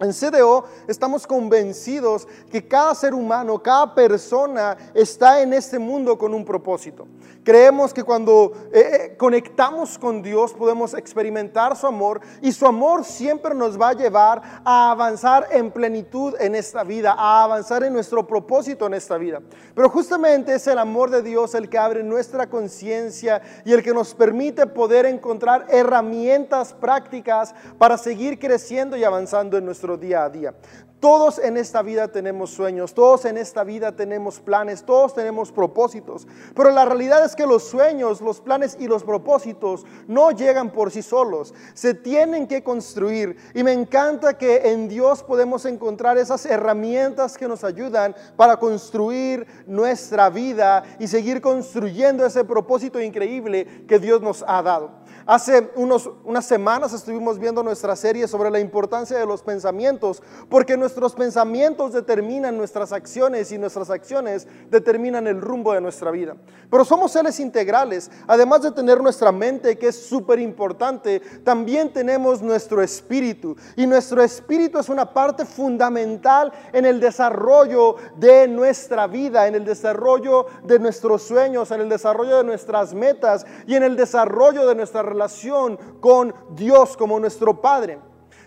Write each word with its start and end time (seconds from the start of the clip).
En 0.00 0.12
CDO 0.12 0.64
estamos 0.86 1.26
convencidos 1.26 2.28
que 2.50 2.66
cada 2.66 2.94
ser 2.94 3.14
humano, 3.14 3.60
cada 3.60 3.94
persona 3.94 4.76
está 4.94 5.42
en 5.42 5.52
este 5.52 5.78
mundo 5.78 6.16
con 6.16 6.34
un 6.34 6.44
propósito. 6.44 7.06
Creemos 7.44 7.94
que 7.94 8.04
cuando 8.04 8.52
eh, 8.72 8.80
eh, 8.80 9.16
conectamos 9.16 9.98
con 9.98 10.22
Dios 10.22 10.52
podemos 10.52 10.92
experimentar 10.92 11.76
su 11.76 11.86
amor 11.86 12.20
y 12.42 12.52
su 12.52 12.66
amor 12.66 13.04
siempre 13.04 13.54
nos 13.54 13.80
va 13.80 13.88
a 13.90 13.92
llevar 13.94 14.42
a 14.64 14.90
avanzar 14.90 15.46
en 15.50 15.70
plenitud 15.70 16.34
en 16.40 16.54
esta 16.54 16.84
vida, 16.84 17.14
a 17.16 17.44
avanzar 17.44 17.84
en 17.84 17.94
nuestro 17.94 18.26
propósito 18.26 18.86
en 18.86 18.94
esta 18.94 19.16
vida. 19.16 19.40
Pero 19.74 19.88
justamente 19.88 20.54
es 20.54 20.66
el 20.66 20.78
amor 20.78 21.10
de 21.10 21.22
Dios 21.22 21.54
el 21.54 21.70
que 21.70 21.78
abre 21.78 22.02
nuestra 22.02 22.50
conciencia 22.50 23.40
y 23.64 23.72
el 23.72 23.82
que 23.82 23.94
nos 23.94 24.14
permite 24.14 24.66
poder 24.66 25.06
encontrar 25.06 25.66
herramientas 25.70 26.74
prácticas 26.74 27.54
para 27.78 27.96
seguir 27.96 28.38
creciendo 28.38 28.96
y 28.96 29.04
avanzando 29.04 29.56
en 29.56 29.64
nuestro 29.64 29.96
día 29.96 30.24
a 30.24 30.28
día. 30.28 30.54
Todos 31.00 31.38
en 31.38 31.56
esta 31.56 31.82
vida 31.82 32.08
tenemos 32.08 32.50
sueños, 32.50 32.92
todos 32.92 33.24
en 33.24 33.36
esta 33.36 33.62
vida 33.62 33.94
tenemos 33.94 34.40
planes, 34.40 34.82
todos 34.82 35.14
tenemos 35.14 35.52
propósitos, 35.52 36.26
pero 36.56 36.72
la 36.72 36.84
realidad 36.84 37.24
es 37.24 37.36
que 37.36 37.46
los 37.46 37.62
sueños, 37.62 38.20
los 38.20 38.40
planes 38.40 38.76
y 38.80 38.88
los 38.88 39.04
propósitos 39.04 39.86
no 40.08 40.32
llegan 40.32 40.72
por 40.72 40.90
sí 40.90 41.02
solos, 41.02 41.54
se 41.74 41.94
tienen 41.94 42.48
que 42.48 42.64
construir 42.64 43.36
y 43.54 43.62
me 43.62 43.72
encanta 43.72 44.36
que 44.36 44.72
en 44.72 44.88
Dios 44.88 45.22
podemos 45.22 45.66
encontrar 45.66 46.18
esas 46.18 46.44
herramientas 46.46 47.38
que 47.38 47.46
nos 47.46 47.62
ayudan 47.62 48.16
para 48.36 48.56
construir 48.56 49.46
nuestra 49.68 50.30
vida 50.30 50.82
y 50.98 51.06
seguir 51.06 51.40
construyendo 51.40 52.26
ese 52.26 52.42
propósito 52.42 53.00
increíble 53.00 53.84
que 53.86 54.00
Dios 54.00 54.20
nos 54.20 54.44
ha 54.48 54.62
dado. 54.62 54.90
Hace 55.28 55.70
unos, 55.74 56.08
unas 56.24 56.46
semanas 56.46 56.94
estuvimos 56.94 57.38
viendo 57.38 57.62
nuestra 57.62 57.94
serie 57.96 58.26
sobre 58.26 58.50
la 58.50 58.60
importancia 58.60 59.18
de 59.18 59.26
los 59.26 59.42
pensamientos, 59.42 60.22
porque 60.48 60.74
nuestros 60.78 61.14
pensamientos 61.14 61.92
determinan 61.92 62.56
nuestras 62.56 62.92
acciones 62.92 63.52
y 63.52 63.58
nuestras 63.58 63.90
acciones 63.90 64.48
determinan 64.70 65.26
el 65.26 65.38
rumbo 65.38 65.74
de 65.74 65.82
nuestra 65.82 66.10
vida. 66.10 66.34
Pero 66.70 66.82
somos 66.82 67.12
seres 67.12 67.40
integrales, 67.40 68.10
además 68.26 68.62
de 68.62 68.72
tener 68.72 69.02
nuestra 69.02 69.30
mente, 69.30 69.76
que 69.76 69.88
es 69.88 70.02
súper 70.02 70.38
importante, 70.38 71.20
también 71.44 71.92
tenemos 71.92 72.40
nuestro 72.40 72.80
espíritu. 72.82 73.54
Y 73.76 73.86
nuestro 73.86 74.22
espíritu 74.22 74.78
es 74.78 74.88
una 74.88 75.12
parte 75.12 75.44
fundamental 75.44 76.50
en 76.72 76.86
el 76.86 77.00
desarrollo 77.00 77.96
de 78.16 78.48
nuestra 78.48 79.06
vida, 79.06 79.46
en 79.46 79.56
el 79.56 79.66
desarrollo 79.66 80.46
de 80.64 80.78
nuestros 80.78 81.20
sueños, 81.20 81.70
en 81.70 81.82
el 81.82 81.90
desarrollo 81.90 82.38
de 82.38 82.44
nuestras 82.44 82.94
metas 82.94 83.44
y 83.66 83.74
en 83.74 83.82
el 83.82 83.94
desarrollo 83.94 84.66
de 84.66 84.74
nuestra 84.74 85.02
relación 85.02 85.17
relación 85.18 85.76
con 86.00 86.32
Dios 86.50 86.96
como 86.96 87.18
nuestro 87.18 87.60
Padre. 87.60 87.98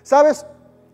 ¿Sabes? 0.04 0.46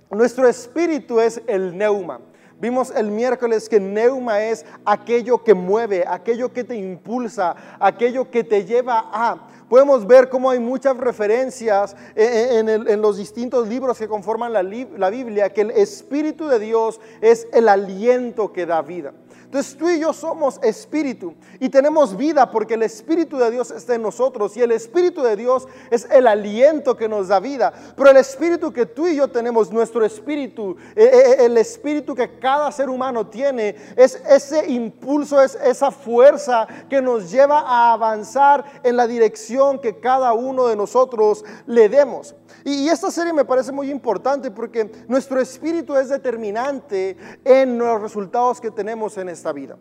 Nuestro 0.09 0.47
espíritu 0.47 1.19
es 1.19 1.41
el 1.47 1.77
neuma. 1.77 2.19
Vimos 2.59 2.89
el 2.89 3.11
miércoles 3.11 3.69
que 3.69 3.79
neuma 3.79 4.41
es 4.41 4.65
aquello 4.83 5.43
que 5.43 5.53
mueve, 5.53 6.03
aquello 6.07 6.51
que 6.51 6.63
te 6.63 6.75
impulsa, 6.75 7.55
aquello 7.79 8.31
que 8.31 8.43
te 8.43 8.65
lleva 8.65 9.09
a. 9.13 9.47
Podemos 9.69 10.07
ver 10.07 10.29
cómo 10.29 10.49
hay 10.49 10.59
muchas 10.59 10.97
referencias 10.97 11.95
en, 12.15 13.01
los 13.01 13.17
distintos 13.17 13.67
libros 13.67 13.99
que 13.99 14.07
conforman 14.07 14.53
la, 14.53 14.63
la 14.63 15.09
Biblia, 15.11 15.53
que 15.53 15.61
el 15.61 15.71
Espíritu 15.71 16.47
de 16.47 16.57
Dios 16.57 16.99
es 17.21 17.47
el 17.53 17.69
aliento 17.69 18.51
que 18.51 18.65
da 18.65 18.81
vida. 18.81 19.13
Entonces 19.47 19.77
tú 19.77 19.87
y 19.87 20.01
yo 20.01 20.11
somos 20.11 20.59
espíritu 20.61 21.33
y 21.57 21.69
tenemos 21.69 22.17
vida 22.17 22.51
porque 22.51 22.73
el 22.73 22.83
Espíritu 22.83 23.37
de 23.37 23.49
Dios 23.49 23.71
está 23.71 23.95
en 23.95 24.01
nosotros 24.01 24.57
y 24.57 24.61
el 24.61 24.73
Espíritu 24.73 25.23
de 25.23 25.37
Dios 25.37 25.69
es 25.89 26.05
el 26.11 26.27
aliento 26.27 26.97
que 26.97 27.07
nos 27.07 27.29
da 27.29 27.39
vida. 27.39 27.71
Pero 27.95 28.09
el 28.09 28.17
Espíritu 28.17 28.73
que 28.73 28.85
tú 28.85 29.07
y 29.07 29.15
yo 29.15 29.29
tenemos, 29.29 29.71
nuestro 29.71 30.03
Espíritu, 30.03 30.75
eh, 30.97 31.03
eh, 31.05 31.11
eh, 31.13 31.45
el 31.45 31.57
Espíritu 31.57 32.13
que 32.13 32.39
cada 32.39 32.69
ser 32.73 32.89
humano 32.89 33.27
tiene, 33.27 33.73
es 33.95 34.21
ese 34.29 34.69
impulso, 34.69 35.41
es 35.41 35.55
esa 35.55 35.91
fuerza 35.91 36.67
que 36.89 37.01
nos 37.01 37.31
lleva 37.31 37.61
a 37.61 37.93
avanzar 37.93 38.65
en 38.83 38.97
la 38.97 39.07
dirección 39.07 39.79
que 39.79 40.01
cada 40.01 40.33
uno 40.33 40.67
de 40.67 40.75
nosotros 40.75 41.45
le 41.67 41.87
demos. 41.87 42.35
Y 42.63 42.87
esta 42.89 43.11
serie 43.11 43.33
me 43.33 43.45
parece 43.45 43.71
muy 43.71 43.89
importante 43.89 44.51
porque 44.51 44.91
nuestro 45.07 45.39
espíritu 45.39 45.95
es 45.95 46.09
determinante 46.09 47.17
en 47.43 47.77
los 47.77 48.01
resultados 48.01 48.59
que 48.61 48.71
tenemos 48.71 49.17
en 49.17 49.29
esta 49.29 49.51
vida. 49.51 49.77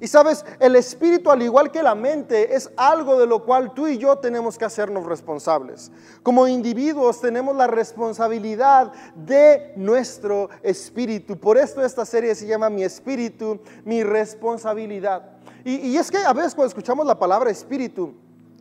Y 0.00 0.08
sabes, 0.08 0.44
el 0.60 0.76
espíritu, 0.76 1.30
al 1.30 1.40
igual 1.42 1.70
que 1.70 1.82
la 1.82 1.94
mente, 1.94 2.54
es 2.54 2.70
algo 2.76 3.18
de 3.18 3.26
lo 3.26 3.44
cual 3.44 3.72
tú 3.72 3.86
y 3.86 3.96
yo 3.96 4.16
tenemos 4.18 4.58
que 4.58 4.66
hacernos 4.66 5.06
responsables. 5.06 5.90
Como 6.22 6.46
individuos 6.46 7.20
tenemos 7.20 7.56
la 7.56 7.66
responsabilidad 7.66 8.92
de 9.14 9.72
nuestro 9.76 10.50
espíritu. 10.62 11.38
Por 11.38 11.56
esto 11.56 11.82
esta 11.82 12.04
serie 12.04 12.34
se 12.34 12.46
llama 12.46 12.68
Mi 12.68 12.84
espíritu, 12.84 13.60
mi 13.84 14.02
responsabilidad. 14.02 15.30
Y, 15.64 15.96
es 15.96 16.10
que 16.10 16.18
a 16.18 16.32
veces 16.32 16.54
cuando 16.54 16.68
escuchamos 16.68 17.06
la 17.06 17.18
palabra 17.18 17.50
espíritu, 17.50 18.14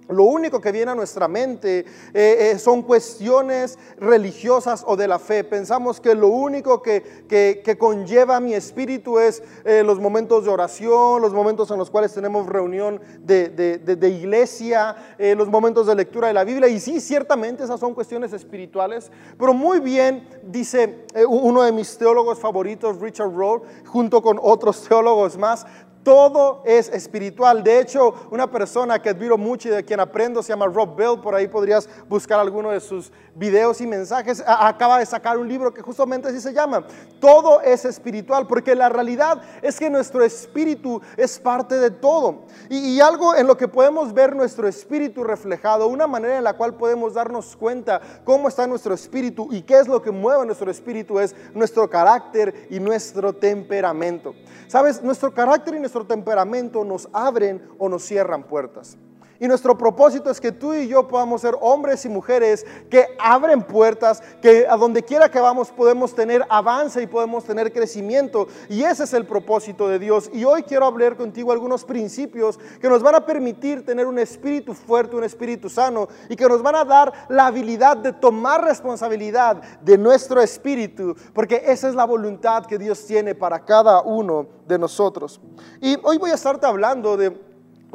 lo 0.08 0.24
único 0.24 0.62
que 0.62 0.72
viene 0.72 0.92
a 0.92 0.96
nuestra 0.96 1.28
mente 1.28 1.80
eh, 1.80 2.52
eh, 2.54 2.60
son 2.60 2.84
cuestiones 2.84 3.78
religiosas 3.98 4.84
o 4.86 4.96
de 4.96 5.08
la 5.08 5.20
fe. 5.20 5.44
Pensamos 5.44 6.00
que 6.00 6.14
lo 6.14 6.28
único 6.28 6.82
que, 6.82 7.26
que, 7.28 7.78
conlleva 7.78 8.40
mi 8.40 8.54
espíritu 8.54 9.20
es 9.20 9.44
eh, 9.64 9.84
los 9.84 10.00
momentos 10.00 10.46
de 10.46 10.50
oración, 10.50 11.22
los 11.22 11.34
momentos 11.34 11.72
en 11.72 11.78
los 11.78 11.90
cuales 11.90 12.14
tenemos 12.14 12.48
reunión 12.48 13.02
de, 13.20 13.50
de, 13.50 13.78
de, 13.78 14.10
iglesia, 14.10 14.96
los 15.36 15.50
momentos 15.50 15.88
de 15.88 15.96
lectura 15.96 16.28
de 16.28 16.34
la 16.34 16.44
Biblia. 16.44 16.68
Y 16.68 16.80
sí, 16.80 17.02
ciertamente 17.02 17.64
esas 17.64 17.80
son 17.80 17.94
cuestiones 17.94 18.34
espirituales, 18.34 19.12
pero 19.38 19.54
muy 19.54 19.80
bien 19.80 20.28
dice 20.44 21.06
uno 21.28 21.64
de 21.64 21.72
mis 21.72 21.98
teólogos 21.98 22.40
favoritos, 22.40 23.00
Richard 23.02 23.34
Rohr, 23.34 23.64
junto 23.86 24.22
con 24.22 24.40
otros 24.42 24.84
teólogos 24.88 25.38
más, 25.38 25.66
todo 26.06 26.62
es 26.66 26.88
espiritual. 26.90 27.64
De 27.64 27.80
hecho, 27.80 28.14
una 28.30 28.50
persona 28.50 29.02
que 29.02 29.10
admiro 29.10 29.40
mucho 29.40 29.70
y 29.70 29.72
de 29.72 29.84
quien 29.84 30.00
aprendo 30.00 30.44
se 30.44 30.50
llama 30.50 30.68
Rob 30.68 30.96
Bell. 30.96 31.20
Por 31.20 31.34
ahí 31.34 31.48
podrías 31.48 31.90
buscar 32.08 32.40
alguno 32.40 32.70
de 32.70 32.80
sus 32.80 33.12
videos 33.34 33.82
y 33.82 33.88
mensajes. 33.88 34.44
Acaba 34.46 35.00
de 35.00 35.08
sacar 35.08 35.40
un 35.40 35.50
libro 35.50 35.74
que 35.74 35.82
justamente 35.82 36.28
así 36.28 36.40
se 36.40 36.54
llama. 36.54 36.86
Todo 37.20 37.60
es 37.62 37.86
espiritual 37.86 38.46
porque 38.46 38.76
la 38.76 38.88
realidad 38.88 39.42
es 39.64 39.80
que 39.80 39.90
nuestro 39.90 40.24
espíritu 40.24 41.02
es 41.18 41.40
parte 41.40 41.76
de 41.80 41.90
todo. 41.90 42.44
Y, 42.70 43.00
algo 43.00 43.36
en 43.36 43.48
lo 43.48 43.58
que 43.58 43.68
podemos 43.68 44.14
ver 44.14 44.36
nuestro 44.36 44.68
espíritu 44.68 45.24
reflejado, 45.24 45.88
una 45.88 46.06
manera 46.06 46.38
en 46.38 46.44
la 46.44 46.54
cual 46.54 46.76
podemos 46.76 47.16
darnos 47.16 47.56
cuenta 47.56 48.00
cómo 48.24 48.48
está 48.48 48.68
nuestro 48.68 48.94
espíritu 48.94 49.48
y 49.52 49.64
qué 49.64 49.80
es 49.80 49.88
lo 49.88 50.04
que 50.04 50.12
mueve 50.12 50.46
nuestro 50.46 50.70
espíritu 50.70 51.20
es 51.20 51.36
nuestro 51.56 51.90
carácter 51.90 52.68
y 52.70 52.80
nuestro 52.80 53.34
temperamento. 53.34 54.36
Sabes, 54.68 55.02
nuestro 55.04 55.34
carácter 55.34 55.76
y 55.76 55.80
nuestro 55.80 55.95
temperamento 56.04 56.84
nos 56.84 57.08
abren 57.14 57.62
o 57.78 57.88
nos 57.88 58.04
cierran 58.04 58.44
puertas. 58.44 58.98
Y 59.46 59.48
nuestro 59.48 59.78
propósito 59.78 60.32
es 60.32 60.42
que 60.42 60.52
tú 60.52 60.74
y 60.74 60.88
yo 60.88 61.08
podamos 61.08 61.42
ser 61.42 61.56
hombres 61.62 62.04
y 62.04 62.10
mujeres 62.10 62.66
que 62.90 63.06
abren 63.20 63.62
puertas, 63.62 64.24
que 64.42 64.66
a 64.68 64.76
donde 64.76 65.04
quiera 65.04 65.30
que 65.30 65.40
vamos 65.40 65.70
podemos 65.70 66.16
tener 66.16 66.44
avance 66.50 67.00
y 67.00 67.06
podemos 67.06 67.44
tener 67.44 67.72
crecimiento. 67.72 68.48
Y 68.70 68.82
ese 68.82 69.04
es 69.04 69.14
el 69.14 69.28
propósito 69.28 69.88
de 69.88 70.00
Dios. 70.00 70.32
Y 70.34 70.46
hoy 70.46 70.64
quiero 70.64 70.88
hablar 70.88 71.16
contigo 71.16 71.52
algunos 71.52 71.86
principios 71.86 72.58
que 72.82 72.90
nos 72.90 73.04
van 73.04 73.14
a 73.14 73.24
permitir 73.24 73.86
tener 73.86 74.08
un 74.08 74.18
espíritu 74.18 74.74
fuerte, 74.74 75.16
un 75.16 75.24
espíritu 75.24 75.70
sano 75.70 76.08
y 76.28 76.36
que 76.36 76.50
nos 76.50 76.64
van 76.64 76.78
a 76.78 76.84
dar 76.84 77.14
la 77.30 77.46
habilidad 77.46 77.98
de 77.98 78.14
tomar 78.14 78.64
responsabilidad 78.64 79.62
de 79.84 79.96
nuestro 79.96 80.42
espíritu, 80.42 81.16
porque 81.36 81.62
esa 81.68 81.88
es 81.88 81.94
la 81.94 82.06
voluntad 82.06 82.66
que 82.66 82.80
Dios 82.80 83.06
tiene 83.06 83.36
para 83.36 83.64
cada 83.64 84.02
uno 84.02 84.48
de 84.68 84.80
nosotros. 84.80 85.40
Y 85.82 85.96
hoy 86.02 86.18
voy 86.18 86.32
a 86.32 86.34
estarte 86.34 86.66
hablando 86.66 87.16
de 87.16 87.45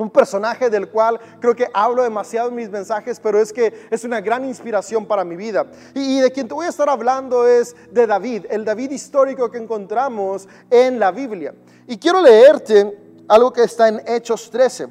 un 0.00 0.10
personaje 0.10 0.70
del 0.70 0.88
cual 0.88 1.20
creo 1.40 1.54
que 1.54 1.68
hablo 1.72 2.02
demasiado 2.02 2.48
en 2.48 2.54
mis 2.54 2.70
mensajes, 2.70 3.20
pero 3.20 3.40
es 3.40 3.52
que 3.52 3.88
es 3.90 4.04
una 4.04 4.20
gran 4.20 4.44
inspiración 4.44 5.06
para 5.06 5.24
mi 5.24 5.36
vida. 5.36 5.66
Y, 5.94 6.20
de 6.20 6.30
quien 6.30 6.48
te 6.48 6.54
voy 6.54 6.66
a 6.66 6.70
estar 6.70 6.88
hablando 6.88 7.46
es 7.46 7.76
de 7.90 8.06
David, 8.06 8.46
el 8.50 8.64
David 8.64 8.90
histórico 8.90 9.50
que 9.50 9.58
encontramos 9.58 10.48
en 10.70 10.98
la 10.98 11.10
Biblia. 11.10 11.54
Y 11.86 11.98
quiero 11.98 12.22
leerte 12.22 12.98
algo 13.28 13.52
que 13.52 13.62
está 13.62 13.88
en 13.88 14.02
Hechos 14.06 14.50
13. 14.50 14.88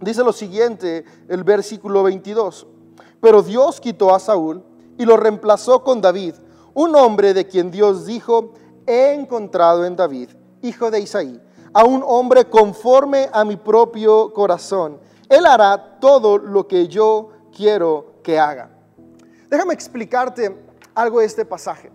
Dice 0.00 0.22
lo 0.22 0.32
siguiente, 0.32 1.04
el 1.28 1.44
versículo 1.44 2.02
22. 2.02 2.66
Pero 3.20 3.42
Dios 3.42 3.80
quitó 3.80 4.14
a 4.14 4.20
Saúl 4.20 4.62
y 4.96 5.04
lo 5.04 5.16
reemplazó 5.16 5.82
con 5.82 6.00
David, 6.00 6.34
un 6.74 6.94
hombre 6.94 7.34
de 7.34 7.46
quien 7.46 7.70
Dios 7.70 8.06
dijo, 8.06 8.54
he 8.86 9.12
encontrado 9.12 9.84
en 9.84 9.96
David, 9.96 10.30
hijo 10.62 10.90
de 10.90 11.00
Isaí 11.00 11.40
a 11.78 11.84
un 11.84 12.02
hombre 12.04 12.44
conforme 12.46 13.28
a 13.32 13.44
mi 13.44 13.54
propio 13.54 14.32
corazón. 14.32 14.98
Él 15.28 15.46
hará 15.46 16.00
todo 16.00 16.36
lo 16.36 16.66
que 16.66 16.88
yo 16.88 17.28
quiero 17.56 18.14
que 18.24 18.36
haga. 18.36 18.68
Déjame 19.48 19.74
explicarte 19.74 20.56
algo 20.92 21.20
de 21.20 21.26
este 21.26 21.44
pasaje. 21.44 21.92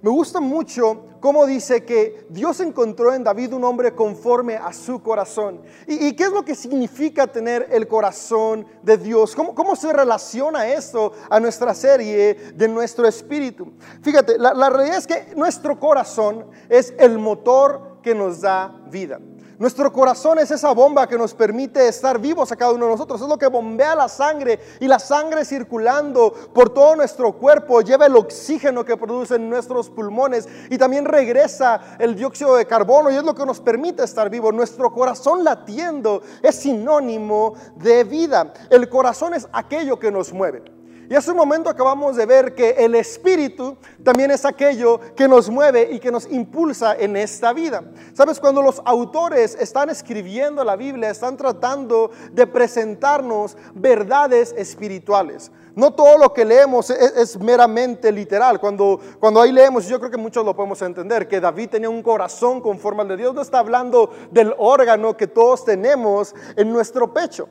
Me 0.00 0.10
gusta 0.10 0.38
mucho 0.38 1.06
cómo 1.18 1.44
dice 1.44 1.84
que 1.84 2.24
Dios 2.28 2.60
encontró 2.60 3.12
en 3.12 3.24
David 3.24 3.52
un 3.54 3.64
hombre 3.64 3.96
conforme 3.96 4.54
a 4.54 4.72
su 4.72 5.02
corazón. 5.02 5.60
¿Y, 5.88 6.12
qué 6.12 6.22
es 6.22 6.30
lo 6.30 6.44
que 6.44 6.54
significa 6.54 7.26
tener 7.26 7.66
el 7.72 7.88
corazón 7.88 8.64
de 8.84 8.96
Dios? 8.96 9.34
¿Cómo, 9.34 9.56
cómo 9.56 9.74
se 9.74 9.92
relaciona 9.92 10.68
esto 10.68 11.10
a 11.28 11.40
nuestra 11.40 11.74
serie 11.74 12.34
de 12.54 12.68
nuestro 12.68 13.08
espíritu? 13.08 13.72
Fíjate, 14.02 14.38
la, 14.38 14.54
la 14.54 14.70
realidad 14.70 14.98
es 14.98 15.06
que 15.08 15.34
nuestro 15.34 15.80
corazón 15.80 16.46
es 16.68 16.94
el 16.96 17.18
motor 17.18 17.95
que 18.06 18.14
nos 18.14 18.40
da 18.40 18.72
vida. 18.88 19.18
Nuestro 19.58 19.92
corazón 19.92 20.38
es 20.38 20.52
esa 20.52 20.70
bomba 20.70 21.08
que 21.08 21.18
nos 21.18 21.34
permite 21.34 21.88
estar 21.88 22.20
vivos 22.20 22.52
a 22.52 22.56
cada 22.56 22.70
uno 22.70 22.84
de 22.84 22.92
nosotros. 22.92 23.20
Es 23.20 23.26
lo 23.26 23.36
que 23.36 23.48
bombea 23.48 23.96
la 23.96 24.08
sangre 24.08 24.60
y 24.78 24.86
la 24.86 25.00
sangre 25.00 25.44
circulando 25.44 26.32
por 26.54 26.70
todo 26.70 26.94
nuestro 26.94 27.32
cuerpo 27.32 27.80
lleva 27.80 28.06
el 28.06 28.14
oxígeno 28.14 28.84
que 28.84 28.96
producen 28.96 29.50
nuestros 29.50 29.90
pulmones 29.90 30.48
y 30.70 30.78
también 30.78 31.04
regresa 31.04 31.96
el 31.98 32.14
dióxido 32.14 32.54
de 32.54 32.64
carbono 32.64 33.10
y 33.10 33.16
es 33.16 33.24
lo 33.24 33.34
que 33.34 33.44
nos 33.44 33.58
permite 33.58 34.04
estar 34.04 34.30
vivos. 34.30 34.54
Nuestro 34.54 34.92
corazón 34.92 35.42
latiendo 35.42 36.22
es 36.44 36.54
sinónimo 36.54 37.54
de 37.74 38.04
vida. 38.04 38.52
El 38.70 38.88
corazón 38.88 39.34
es 39.34 39.48
aquello 39.52 39.98
que 39.98 40.12
nos 40.12 40.32
mueve. 40.32 40.75
Y 41.08 41.14
hace 41.14 41.30
un 41.30 41.36
momento 41.36 41.70
acabamos 41.70 42.16
de 42.16 42.26
ver 42.26 42.54
que 42.54 42.70
el 42.70 42.94
Espíritu 42.96 43.76
también 44.02 44.32
es 44.32 44.44
aquello 44.44 45.00
que 45.14 45.28
nos 45.28 45.48
mueve 45.48 45.88
y 45.92 46.00
que 46.00 46.10
nos 46.10 46.30
impulsa 46.30 46.96
en 46.96 47.16
esta 47.16 47.52
vida. 47.52 47.84
Sabes, 48.12 48.40
cuando 48.40 48.60
los 48.60 48.82
autores 48.84 49.56
están 49.60 49.88
escribiendo 49.88 50.64
la 50.64 50.74
Biblia, 50.74 51.10
están 51.10 51.36
tratando 51.36 52.10
de 52.32 52.46
presentarnos 52.46 53.56
verdades 53.74 54.52
espirituales. 54.56 55.52
No 55.76 55.92
todo 55.92 56.18
lo 56.18 56.32
que 56.32 56.44
leemos 56.44 56.90
es, 56.90 57.38
meramente 57.38 58.10
literal. 58.10 58.58
Cuando, 58.58 58.98
cuando 59.20 59.42
ahí 59.42 59.52
leemos, 59.52 59.86
yo 59.86 59.98
creo 59.98 60.10
que 60.10 60.16
muchos 60.16 60.44
lo 60.44 60.56
podemos 60.56 60.80
entender, 60.82 61.28
que 61.28 61.38
David 61.38 61.68
tenía 61.70 61.90
un 61.90 62.02
corazón 62.02 62.60
conforme 62.60 63.02
al 63.02 63.08
de 63.08 63.18
Dios, 63.18 63.34
no 63.34 63.42
está 63.42 63.58
hablando 63.58 64.10
del 64.30 64.54
órgano 64.58 65.16
que 65.16 65.26
todos 65.26 65.64
tenemos 65.64 66.34
en 66.56 66.72
nuestro 66.72 67.12
pecho 67.12 67.48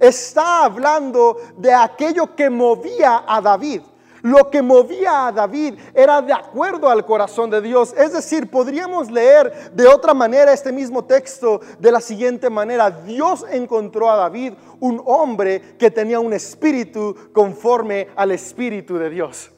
está 0.00 0.64
hablando 0.64 1.36
de 1.56 1.72
aquello 1.72 2.34
que 2.34 2.50
movía 2.50 3.24
a 3.26 3.40
David. 3.40 3.82
Lo 4.22 4.50
que 4.50 4.62
movía 4.62 5.28
a 5.28 5.32
David 5.32 5.74
era 5.94 6.20
de 6.20 6.32
acuerdo 6.32 6.88
al 6.88 7.06
corazón 7.06 7.50
de 7.50 7.60
Dios. 7.60 7.94
Es 7.96 8.12
decir, 8.12 8.50
podríamos 8.50 9.10
leer 9.10 9.72
de 9.72 9.86
otra 9.86 10.12
manera 10.12 10.52
este 10.52 10.72
mismo 10.72 11.04
texto 11.04 11.60
de 11.78 11.92
la 11.92 12.00
siguiente 12.00 12.50
manera. 12.50 12.90
Dios 12.90 13.44
encontró 13.50 14.10
a 14.10 14.16
David 14.16 14.54
un 14.80 15.00
hombre 15.06 15.76
que 15.78 15.90
tenía 15.90 16.18
un 16.18 16.32
espíritu 16.32 17.14
conforme 17.32 18.08
al 18.16 18.32
espíritu 18.32 18.98
de 18.98 19.10
Dios. 19.10 19.52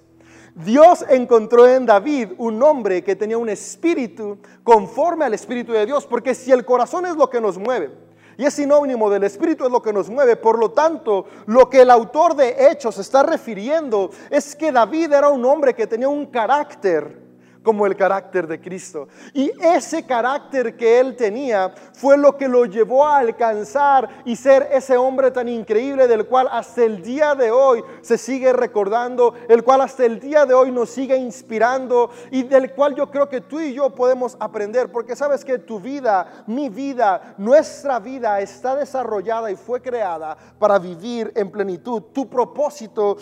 Dios 0.55 1.07
encontró 1.09 1.67
en 1.67 1.87
David 1.87 2.33
un 2.37 2.63
hombre 2.63 3.03
que 3.03 3.17
tenía 3.17 3.39
un 3.39 3.49
espíritu 3.49 4.39
conforme 4.63 5.25
al 5.25 5.33
espíritu 5.33 5.73
de 5.73 5.87
Dios, 5.87 6.07
porque 6.07 6.35
si 6.35 6.53
el 6.53 6.65
corazón 6.65 7.07
es 7.07 7.17
lo 7.17 7.31
que 7.31 7.41
nos 7.41 7.57
mueve, 7.57 7.91
y 8.37 8.45
es 8.45 8.55
sinónimo 8.55 9.11
del 9.11 9.25
Espíritu, 9.25 9.65
es 9.65 9.71
lo 9.71 9.83
que 9.83 9.93
nos 9.93 10.09
mueve. 10.09 10.37
Por 10.37 10.59
lo 10.59 10.71
tanto, 10.71 11.27
lo 11.47 11.69
que 11.69 11.83
el 11.83 11.91
autor 11.91 12.35
de 12.35 12.71
Hechos 12.71 12.99
está 12.99 13.23
refiriendo 13.23 14.11
es 14.31 14.55
que 14.57 14.73
David 14.73 15.13
era 15.13 15.29
un 15.29 15.45
hombre 15.45 15.75
que 15.75 15.87
tenía 15.87 16.09
un 16.09 16.27
carácter 16.27 17.30
como 17.63 17.87
el 17.87 17.97
carácter 17.97 18.47
de 18.47 18.61
Cristo. 18.61 19.09
Y 19.35 19.51
ese 19.61 20.07
carácter 20.07 20.77
que 20.77 21.01
él 21.01 21.17
tenía 21.17 21.73
fue 21.93 22.17
lo 22.17 22.37
que 22.37 22.49
lo 22.49 22.65
llevó 22.65 23.07
a 23.07 23.19
alcanzar 23.19 24.23
y 24.25 24.37
ser 24.37 24.69
ese 24.73 24.97
hombre 24.97 25.31
tan 25.31 25.49
increíble 25.49 26.09
del 26.09 26.27
cual 26.27 26.49
hasta 26.51 26.85
el 26.85 27.03
día 27.03 27.35
de 27.35 27.51
hoy 27.51 27.83
se 28.03 28.17
sigue 28.19 28.53
recordando, 28.53 29.35
el 29.49 29.63
cual 29.63 29.83
hasta 29.83 30.05
el 30.05 30.21
día 30.21 30.47
de 30.47 30.55
hoy 30.55 30.71
nos 30.71 30.91
sigue 30.91 31.17
inspirando 31.17 32.11
y 32.31 32.43
del 32.45 32.73
cual 32.73 32.95
yo 32.95 33.11
creo 33.11 33.29
que 33.29 33.41
tú 33.41 33.61
y 33.61 33.75
yo 33.75 33.91
podemos 33.95 34.37
aprender, 34.41 34.91
porque 34.91 35.17
sabes 35.17 35.45
que 35.45 35.59
tu 35.59 35.81
vida, 35.81 36.45
mi 36.47 36.69
vida, 36.69 37.35
nuestra 37.39 37.99
vida 37.99 38.41
está 38.41 38.75
desarrollada 38.75 39.51
y 39.51 39.57
fue 39.57 39.81
creada 39.83 40.37
para 40.59 40.79
vivir 40.79 41.33
en 41.35 41.51
plenitud. 41.51 42.03
Tu 42.13 42.29
propósito 42.29 43.17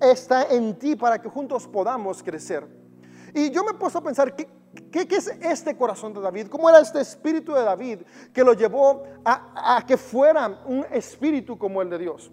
está 0.00 0.44
en 0.50 0.78
ti 0.78 0.96
para 0.96 1.20
que 1.20 1.28
juntos 1.28 1.66
podamos 1.66 2.22
crecer. 2.22 2.83
Y 3.34 3.50
yo 3.50 3.64
me 3.64 3.74
puesto 3.74 3.98
a 3.98 4.02
pensar, 4.02 4.34
¿qué, 4.34 4.48
¿Qué, 4.90 5.08
es 5.10 5.28
este 5.40 5.76
corazón 5.76 6.12
de 6.14 6.20
David? 6.20 6.48
¿Cómo 6.48 6.68
era 6.68 6.80
este 6.80 7.00
espíritu 7.00 7.52
de 7.52 7.62
David 7.62 8.02
que 8.32 8.44
lo 8.44 8.52
llevó 8.54 9.02
a, 9.24 9.82
que 9.86 9.96
fuera 9.96 10.62
un 10.66 10.86
espíritu 10.90 11.58
como 11.58 11.82
el 11.82 11.90
de 11.90 11.98
Dios? 11.98 12.30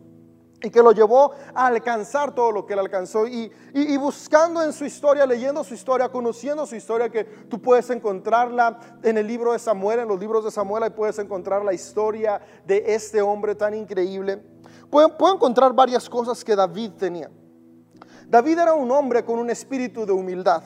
Y 0.63 0.69
que 0.69 0.83
lo 0.83 0.91
llevó 0.91 1.31
a 1.55 1.65
alcanzar 1.65 2.35
todo 2.35 2.51
lo 2.51 2.67
que 2.67 2.73
él 2.73 2.79
alcanzó. 2.79 3.25
Y, 3.25 3.51
y, 3.73 3.97
buscando 3.97 4.61
en 4.61 4.73
su 4.73 4.85
historia, 4.85 5.25
leyendo 5.25 5.63
su 5.63 5.73
historia, 5.73 6.09
conociendo 6.09 6.67
su 6.67 6.75
historia, 6.75 7.09
que 7.09 7.23
tú 7.23 7.59
puedes 7.59 7.89
encontrarla 7.89 8.79
en 9.01 9.17
el 9.17 9.25
libro 9.25 9.53
de 9.53 9.59
Samuel, 9.59 10.01
en 10.01 10.07
los 10.07 10.19
libros 10.19 10.45
de 10.45 10.51
Samuel, 10.51 10.83
ahí 10.83 10.91
puedes 10.91 11.17
encontrar 11.17 11.65
la 11.65 11.73
historia 11.73 12.39
de 12.67 12.83
este 12.93 13.23
hombre 13.23 13.55
tan 13.55 13.73
increíble. 13.73 14.39
Puedo, 14.91 15.17
puedo 15.17 15.33
encontrar 15.33 15.73
varias 15.73 16.07
cosas 16.07 16.43
que 16.43 16.55
David 16.55 16.91
tenía. 16.91 17.31
David 18.27 18.59
era 18.59 18.75
un 18.75 18.91
hombre 18.91 19.25
con 19.25 19.39
un 19.39 19.49
espíritu 19.49 20.05
de 20.05 20.11
humildad 20.11 20.61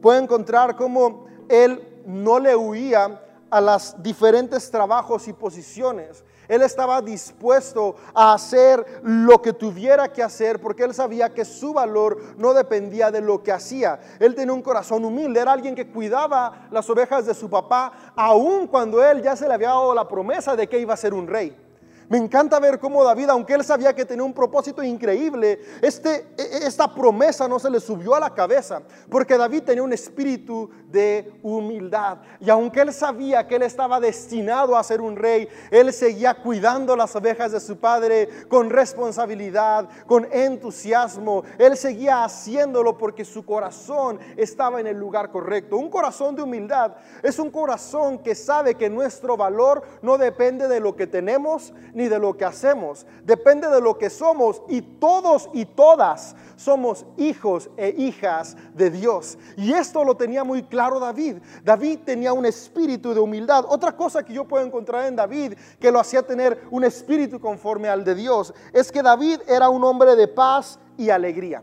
puede 0.00 0.22
encontrar 0.22 0.76
cómo 0.76 1.26
él 1.48 2.02
no 2.06 2.38
le 2.38 2.54
huía 2.54 3.22
a 3.50 3.60
los 3.60 4.02
diferentes 4.02 4.70
trabajos 4.70 5.28
y 5.28 5.32
posiciones. 5.32 6.24
Él 6.48 6.62
estaba 6.62 7.02
dispuesto 7.02 7.96
a 8.14 8.34
hacer 8.34 9.00
lo 9.02 9.42
que 9.42 9.52
tuviera 9.52 10.12
que 10.12 10.22
hacer 10.22 10.60
porque 10.60 10.84
él 10.84 10.94
sabía 10.94 11.34
que 11.34 11.44
su 11.44 11.72
valor 11.72 12.18
no 12.36 12.54
dependía 12.54 13.10
de 13.10 13.20
lo 13.20 13.42
que 13.42 13.52
hacía. 13.52 13.98
Él 14.20 14.34
tenía 14.34 14.54
un 14.54 14.62
corazón 14.62 15.04
humilde, 15.04 15.40
era 15.40 15.52
alguien 15.52 15.74
que 15.74 15.90
cuidaba 15.90 16.68
las 16.70 16.88
ovejas 16.88 17.26
de 17.26 17.34
su 17.34 17.50
papá, 17.50 18.12
aun 18.14 18.68
cuando 18.68 19.04
él 19.04 19.22
ya 19.22 19.34
se 19.34 19.48
le 19.48 19.54
había 19.54 19.68
dado 19.68 19.94
la 19.94 20.06
promesa 20.06 20.54
de 20.54 20.68
que 20.68 20.78
iba 20.78 20.94
a 20.94 20.96
ser 20.96 21.14
un 21.14 21.26
rey. 21.26 21.65
Me 22.08 22.18
encanta 22.18 22.60
ver 22.60 22.78
cómo 22.78 23.02
David, 23.02 23.30
aunque 23.30 23.54
él 23.54 23.64
sabía 23.64 23.94
que 23.94 24.04
tenía 24.04 24.22
un 24.22 24.32
propósito 24.32 24.82
increíble, 24.82 25.58
este, 25.82 26.26
e, 26.38 26.42
e, 26.42 26.66
esta 26.66 26.94
promesa 26.94 27.48
no 27.48 27.58
se 27.58 27.68
le 27.68 27.80
subió 27.80 28.14
a 28.14 28.20
la 28.20 28.32
cabeza, 28.32 28.82
porque 29.10 29.36
David 29.36 29.62
tenía 29.64 29.82
un 29.82 29.92
espíritu 29.92 30.70
de 30.88 31.32
humildad. 31.42 32.18
Y 32.40 32.48
aunque 32.48 32.80
él 32.80 32.92
sabía 32.92 33.46
que 33.46 33.56
él 33.56 33.62
estaba 33.62 33.98
destinado 33.98 34.76
a 34.76 34.84
ser 34.84 35.00
un 35.00 35.16
rey, 35.16 35.48
él 35.70 35.92
seguía 35.92 36.34
cuidando 36.34 36.94
las 36.94 37.14
ovejas 37.16 37.52
de 37.52 37.60
su 37.60 37.78
padre 37.78 38.28
con 38.48 38.70
responsabilidad, 38.70 39.88
con 40.06 40.28
entusiasmo. 40.32 41.42
Él 41.58 41.76
seguía 41.76 42.24
haciéndolo 42.24 42.96
porque 42.96 43.24
su 43.24 43.44
corazón 43.44 44.20
estaba 44.36 44.80
en 44.80 44.86
el 44.86 44.98
lugar 44.98 45.30
correcto. 45.30 45.76
Un 45.76 45.90
corazón 45.90 46.36
de 46.36 46.42
humildad 46.42 46.92
es 47.22 47.38
un 47.38 47.50
corazón 47.50 48.18
que 48.20 48.34
sabe 48.34 48.76
que 48.76 48.88
nuestro 48.88 49.36
valor 49.36 49.82
no 50.02 50.18
depende 50.18 50.68
de 50.68 50.80
lo 50.80 50.94
que 50.94 51.06
tenemos, 51.06 51.72
ni 51.96 52.08
de 52.08 52.18
lo 52.18 52.36
que 52.36 52.44
hacemos, 52.44 53.06
depende 53.24 53.70
de 53.70 53.80
lo 53.80 53.96
que 53.96 54.10
somos 54.10 54.60
y 54.68 54.82
todos 54.82 55.48
y 55.54 55.64
todas 55.64 56.36
somos 56.56 57.06
hijos 57.16 57.70
e 57.78 57.88
hijas 57.96 58.54
de 58.74 58.90
Dios. 58.90 59.38
Y 59.56 59.72
esto 59.72 60.04
lo 60.04 60.14
tenía 60.14 60.44
muy 60.44 60.62
claro 60.62 61.00
David. 61.00 61.38
David 61.64 62.00
tenía 62.04 62.34
un 62.34 62.44
espíritu 62.44 63.14
de 63.14 63.20
humildad. 63.20 63.64
Otra 63.66 63.96
cosa 63.96 64.22
que 64.22 64.34
yo 64.34 64.44
puedo 64.44 64.62
encontrar 64.62 65.06
en 65.06 65.16
David 65.16 65.54
que 65.80 65.90
lo 65.90 65.98
hacía 65.98 66.22
tener 66.22 66.64
un 66.70 66.84
espíritu 66.84 67.40
conforme 67.40 67.88
al 67.88 68.04
de 68.04 68.14
Dios 68.14 68.52
es 68.74 68.92
que 68.92 69.02
David 69.02 69.40
era 69.48 69.70
un 69.70 69.82
hombre 69.82 70.16
de 70.16 70.28
paz 70.28 70.78
y 70.98 71.08
alegría. 71.08 71.62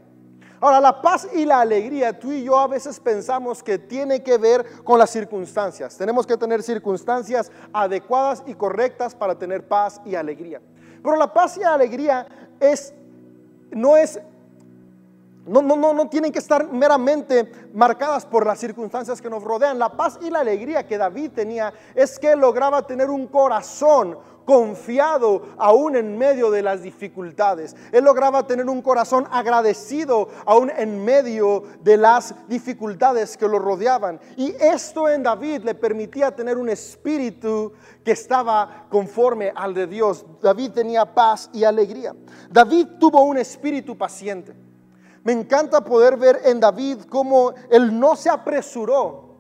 Ahora, 0.64 0.80
la 0.80 1.02
paz 1.02 1.28
y 1.34 1.46
la 1.46 1.60
alegría, 1.60 2.18
tú 2.18 2.32
y 2.32 2.46
yo 2.46 2.58
a 2.58 2.70
veces 2.70 2.98
pensamos 2.98 3.62
que 3.62 3.78
tiene 3.78 4.24
que 4.24 4.38
ver 4.38 4.66
con 4.86 4.98
las 4.98 5.10
circunstancias. 5.10 5.98
Tenemos 5.98 6.26
que 6.26 6.38
tener 6.38 6.64
circunstancias 6.64 7.52
adecuadas 7.74 8.42
y 8.48 8.54
correctas 8.54 9.14
para 9.14 9.38
tener 9.38 9.68
paz 9.68 10.00
y 10.06 10.16
alegría. 10.16 10.62
Pero 11.04 11.18
la 11.18 11.34
paz 11.34 11.58
y 11.58 11.60
la 11.60 11.74
alegría 11.74 12.26
es, 12.62 12.94
no 13.72 13.98
es 13.98 14.22
no, 15.46 15.62
no, 15.62 15.76
no, 15.76 15.94
no 15.94 16.08
tienen 16.08 16.32
que 16.32 16.40
estar 16.40 16.72
meramente 16.72 17.52
marcadas 17.74 18.26
por 18.26 18.46
las 18.46 18.60
circunstancias 18.60 19.22
que 19.22 19.30
nos 19.30 19.44
rodean. 19.44 19.78
La 19.78 19.90
paz 19.90 20.18
y 20.22 20.30
la 20.30 20.40
alegría 20.40 20.88
que 20.88 20.98
David 20.98 21.32
tenía 21.36 21.74
es 21.96 22.18
que 22.18 22.36
lograba 22.36 22.88
tener 22.88 23.10
un 23.10 23.28
corazón 23.28 24.18
confiado 24.46 25.42
aún 25.58 25.96
en 25.96 26.18
medio 26.18 26.52
de 26.52 26.62
las 26.62 26.82
dificultades. 26.82 27.76
Él 27.92 28.04
lograba 28.04 28.46
tener 28.48 28.70
un 28.70 28.82
corazón 28.82 29.28
agradecido 29.32 30.30
aún 30.46 30.72
en 30.76 31.04
medio 31.04 31.64
de 31.82 31.98
las 31.98 32.36
dificultades 32.48 33.38
que 33.38 33.48
lo 33.48 33.60
rodeaban. 33.60 34.20
Y 34.38 34.54
esto 34.60 35.10
en 35.10 35.24
David 35.24 35.64
le 35.64 35.76
permitía 35.76 36.36
tener 36.36 36.58
un 36.58 36.70
espíritu 36.70 37.74
que 38.04 38.12
estaba 38.12 38.86
conforme 38.90 39.52
al 39.56 39.74
de 39.74 39.88
Dios. 39.88 40.26
David 40.42 40.72
tenía 40.72 41.06
paz 41.14 41.50
y 41.54 41.64
alegría. 41.64 42.16
David 42.50 42.88
tuvo 43.00 43.24
un 43.24 43.38
espíritu 43.38 43.98
paciente. 43.98 44.63
Me 45.24 45.32
encanta 45.32 45.84
poder 45.84 46.18
ver 46.18 46.42
en 46.46 46.60
David 46.60 47.00
cómo 47.10 47.54
él 47.70 47.98
no 47.98 48.16
se 48.16 48.30
apresuró 48.30 49.38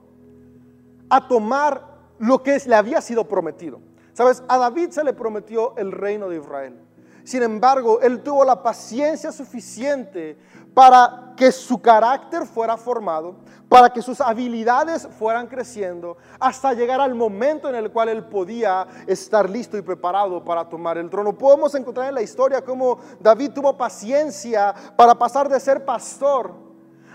a 1.10 1.28
tomar 1.28 1.94
lo 2.20 2.42
que 2.42 2.58
le 2.66 2.76
había 2.76 3.02
sido 3.02 3.28
prometido. 3.28 3.82
Sabes, 4.14 4.44
a 4.48 4.58
David 4.58 4.92
se 4.92 5.04
le 5.04 5.14
prometió 5.14 5.76
el 5.76 5.92
reino 5.92 6.30
de 6.30 6.38
Israel. 6.38 6.80
Sin 7.24 7.44
embargo, 7.44 8.00
él 8.02 8.22
tuvo 8.22 8.44
la 8.46 8.62
paciencia 8.62 9.32
suficiente 9.32 10.38
para 10.74 11.34
que 11.36 11.52
su 11.52 11.82
carácter 11.82 12.46
fuera 12.46 12.78
formado, 12.78 13.36
para 13.70 13.92
que 13.92 14.02
sus 14.02 14.22
habilidades 14.22 15.08
fueran 15.18 15.48
creciendo, 15.48 16.18
hasta 16.40 16.74
llegar 16.74 17.02
al 17.02 17.16
momento 17.16 17.70
en 17.70 17.76
el 17.76 17.92
cual 17.92 18.10
él 18.10 18.24
podía 18.26 18.86
estar 19.08 19.50
listo 19.50 19.78
y 19.78 19.82
preparado 19.82 20.44
para 20.44 20.68
tomar 20.70 20.98
el 20.98 21.10
trono. 21.10 21.36
Podemos 21.36 21.74
encontrar 21.76 22.10
en 22.10 22.16
la 22.16 22.22
historia 22.22 22.64
cómo 22.64 23.00
David 23.20 23.52
tuvo 23.52 23.76
paciencia 23.76 24.74
para 24.96 25.16
pasar 25.16 25.50
de 25.50 25.60
ser 25.60 25.84
pastor 25.84 26.54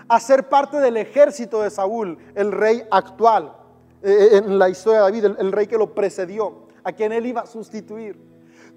a 0.07 0.19
ser 0.19 0.49
parte 0.49 0.79
del 0.79 0.97
ejército 0.97 1.61
de 1.61 1.69
Saúl, 1.69 2.17
el 2.33 2.51
rey 2.51 2.83
actual, 2.89 3.53
eh, 4.01 4.41
en 4.43 4.57
la 4.57 4.67
historia 4.67 4.99
de 4.99 5.03
David, 5.03 5.25
el, 5.25 5.35
el 5.39 5.51
rey 5.51 5.67
que 5.67 5.77
lo 5.77 5.93
precedió, 5.93 6.67
a 6.83 6.91
quien 6.91 7.11
él 7.11 7.27
iba 7.27 7.41
a 7.41 7.45
sustituir 7.45 8.19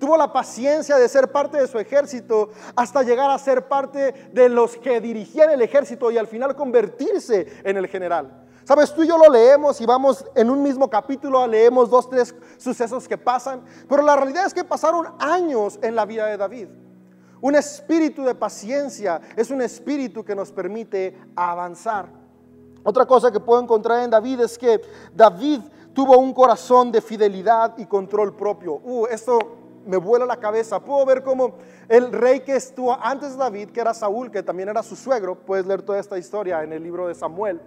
tuvo 0.03 0.17
la 0.17 0.33
paciencia 0.33 0.97
de 0.97 1.09
ser 1.09 1.31
parte 1.31 1.59
de 1.59 1.69
su 1.69 1.79
ejército 1.79 2.51
hasta 2.75 3.05
llegar 3.05 3.31
a 3.31 3.39
ser 3.39 3.69
parte 3.69 4.13
de 4.33 4.49
los 4.49 4.77
que 4.77 5.01
dirigían 5.01 5.51
el 5.51 5.63
ejército 5.63 6.11
y 6.11 6.19
al 6.19 6.27
final 6.27 6.57
convertirse 6.57 7.61
en 7.63 7.77
el 7.77 7.87
general. 7.87 8.43
Sabes, 8.65 8.93
tú 8.93 9.05
y 9.05 9.07
yo 9.07 9.17
lo 9.17 9.31
leemos 9.31 9.81
y 9.81 9.87
vamos 9.87 10.25
en 10.35 10.51
un 10.51 10.61
mismo 10.61 10.91
capítulo, 10.91 11.47
leemos 11.47 11.89
dos, 11.89 12.11
tres 12.11 12.35
sucesos 12.59 13.07
que 13.07 13.17
pasan, 13.17 13.63
pero 13.89 14.03
la 14.03 14.17
realidad 14.17 14.45
es 14.45 14.53
que 14.53 14.65
pasaron 14.65 15.07
años 15.21 15.79
en 15.81 15.95
la 15.95 16.05
vida 16.05 16.27
de 16.27 16.37
David. 16.37 16.67
Un 17.41 17.55
espíritu 17.55 18.25
de 18.25 18.35
paciencia 18.35 19.21
es 19.37 19.53
un 19.53 19.63
espíritu 19.63 20.25
que 20.25 20.35
nos 20.35 20.51
permite 20.51 21.17
avanzar. 21.37 22.09
Otra 22.83 23.07
cosa 23.07 23.31
que 23.31 23.39
puedo 23.39 23.63
encontrar 23.63 24.03
en 24.03 24.11
David 24.11 24.41
es 24.41 24.59
que 24.59 24.81
David 25.15 25.61
tuvo 25.95 26.19
un 26.19 26.35
corazón 26.35 26.91
de 26.91 27.01
fidelidad 27.01 27.79
y 27.79 27.87
control 27.87 28.35
propio. 28.35 28.81
Uh, 28.83 29.07
esto 29.07 29.62
me 29.87 29.97
vuela 29.97 30.27
la 30.27 30.37
cabeza. 30.37 30.81
Puedo 30.81 31.05
ver 31.07 31.23
cómo 31.23 31.55
el 31.89 32.13
rey 32.13 32.41
que 32.41 32.57
estuvo 32.57 32.97
antes 33.01 33.33
de 33.33 33.39
David, 33.39 33.71
que 33.71 33.81
era 33.81 33.95
Saúl, 33.95 34.31
que 34.31 34.43
también 34.43 34.69
era 34.69 34.83
su 34.83 34.97
suegro, 34.97 35.35
puedes 35.35 35.67
leer 35.67 35.83
toda 35.83 35.99
esta 35.99 36.19
historia 36.19 36.63
en 36.63 36.73
el 36.73 36.83
libro 36.83 37.09
de 37.09 37.15
Samuel, 37.15 37.61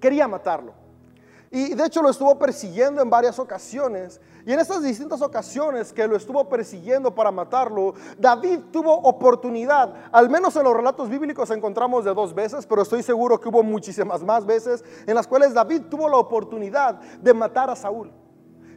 quería 0.00 0.28
matarlo. 0.28 0.72
Y 1.50 1.74
de 1.74 1.86
hecho 1.86 2.02
lo 2.02 2.10
estuvo 2.10 2.38
persiguiendo 2.38 3.00
en 3.00 3.08
varias 3.08 3.38
ocasiones. 3.38 4.20
Y 4.44 4.52
en 4.52 4.60
estas 4.60 4.82
distintas 4.82 5.22
ocasiones 5.22 5.92
que 5.92 6.06
lo 6.06 6.16
estuvo 6.16 6.46
persiguiendo 6.48 7.14
para 7.14 7.30
matarlo, 7.30 7.94
David 8.18 8.60
tuvo 8.70 8.94
oportunidad. 8.94 9.94
Al 10.12 10.28
menos 10.28 10.56
en 10.56 10.64
los 10.64 10.76
relatos 10.76 11.08
bíblicos 11.08 11.50
encontramos 11.50 12.04
de 12.04 12.12
dos 12.12 12.34
veces, 12.34 12.66
pero 12.66 12.82
estoy 12.82 13.02
seguro 13.02 13.40
que 13.40 13.48
hubo 13.48 13.62
muchísimas 13.62 14.22
más 14.22 14.44
veces 14.44 14.84
en 15.06 15.14
las 15.14 15.26
cuales 15.26 15.54
David 15.54 15.82
tuvo 15.90 16.08
la 16.08 16.16
oportunidad 16.16 17.00
de 17.20 17.34
matar 17.34 17.70
a 17.70 17.76
Saúl. 17.76 18.10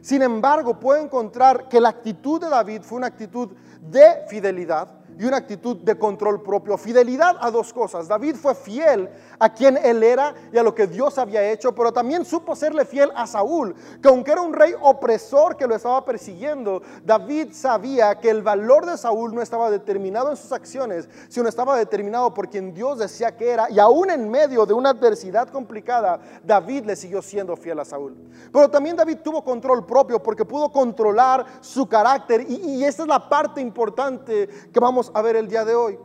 Sin 0.02 0.20
embargo, 0.20 0.78
puedo 0.80 1.00
encontrar 1.00 1.68
que 1.68 1.80
la 1.80 1.90
actitud 1.90 2.40
de 2.40 2.50
David 2.50 2.82
fue 2.82 2.98
una 2.98 3.06
actitud 3.06 3.50
de 3.80 4.26
fidelidad 4.28 5.01
y 5.18 5.24
una 5.24 5.38
actitud 5.38 5.76
de 5.76 5.98
control 5.98 6.42
propio. 6.42 6.76
Fidelidad 6.76 7.36
a 7.40 7.50
dos 7.50 7.72
cosas. 7.72 8.08
David 8.08 8.36
fue 8.36 8.54
fiel 8.54 9.08
a 9.38 9.52
quien 9.52 9.76
él 9.76 10.02
era 10.02 10.34
y 10.52 10.58
a 10.58 10.62
lo 10.62 10.74
que 10.74 10.86
Dios 10.86 11.18
había 11.18 11.50
hecho, 11.50 11.74
pero 11.74 11.92
también 11.92 12.24
supo 12.24 12.54
serle 12.54 12.84
fiel 12.84 13.10
a 13.14 13.26
Saúl, 13.26 13.74
que 14.00 14.08
aunque 14.08 14.32
era 14.32 14.40
un 14.40 14.52
rey 14.52 14.74
opresor 14.80 15.56
que 15.56 15.66
lo 15.66 15.74
estaba 15.74 16.04
persiguiendo, 16.04 16.82
David 17.04 17.52
sabía 17.52 18.18
que 18.18 18.30
el 18.30 18.42
valor 18.42 18.86
de 18.86 18.96
Saúl 18.96 19.34
no 19.34 19.42
estaba 19.42 19.70
determinado 19.70 20.30
en 20.30 20.36
sus 20.36 20.52
acciones, 20.52 21.08
sino 21.28 21.48
estaba 21.48 21.76
determinado 21.76 22.32
por 22.34 22.48
quien 22.48 22.72
Dios 22.74 22.98
decía 22.98 23.36
que 23.36 23.50
era. 23.50 23.70
Y 23.70 23.78
aún 23.78 24.10
en 24.10 24.30
medio 24.30 24.66
de 24.66 24.74
una 24.74 24.90
adversidad 24.90 25.48
complicada, 25.48 26.20
David 26.44 26.84
le 26.84 26.96
siguió 26.96 27.22
siendo 27.22 27.56
fiel 27.56 27.80
a 27.80 27.84
Saúl. 27.84 28.16
Pero 28.52 28.70
también 28.70 28.96
David 28.96 29.18
tuvo 29.22 29.44
control 29.44 29.84
propio 29.84 30.22
porque 30.22 30.44
pudo 30.44 30.70
controlar 30.70 31.44
su 31.60 31.86
carácter 31.86 32.44
y, 32.48 32.54
y 32.54 32.84
esta 32.84 33.02
es 33.02 33.08
la 33.08 33.28
parte 33.28 33.60
importante 33.60 34.48
que 34.72 34.80
vamos 34.80 35.01
a 35.14 35.22
ver 35.22 35.36
el 35.36 35.48
día 35.48 35.64
de 35.64 35.74
hoy 35.74 35.98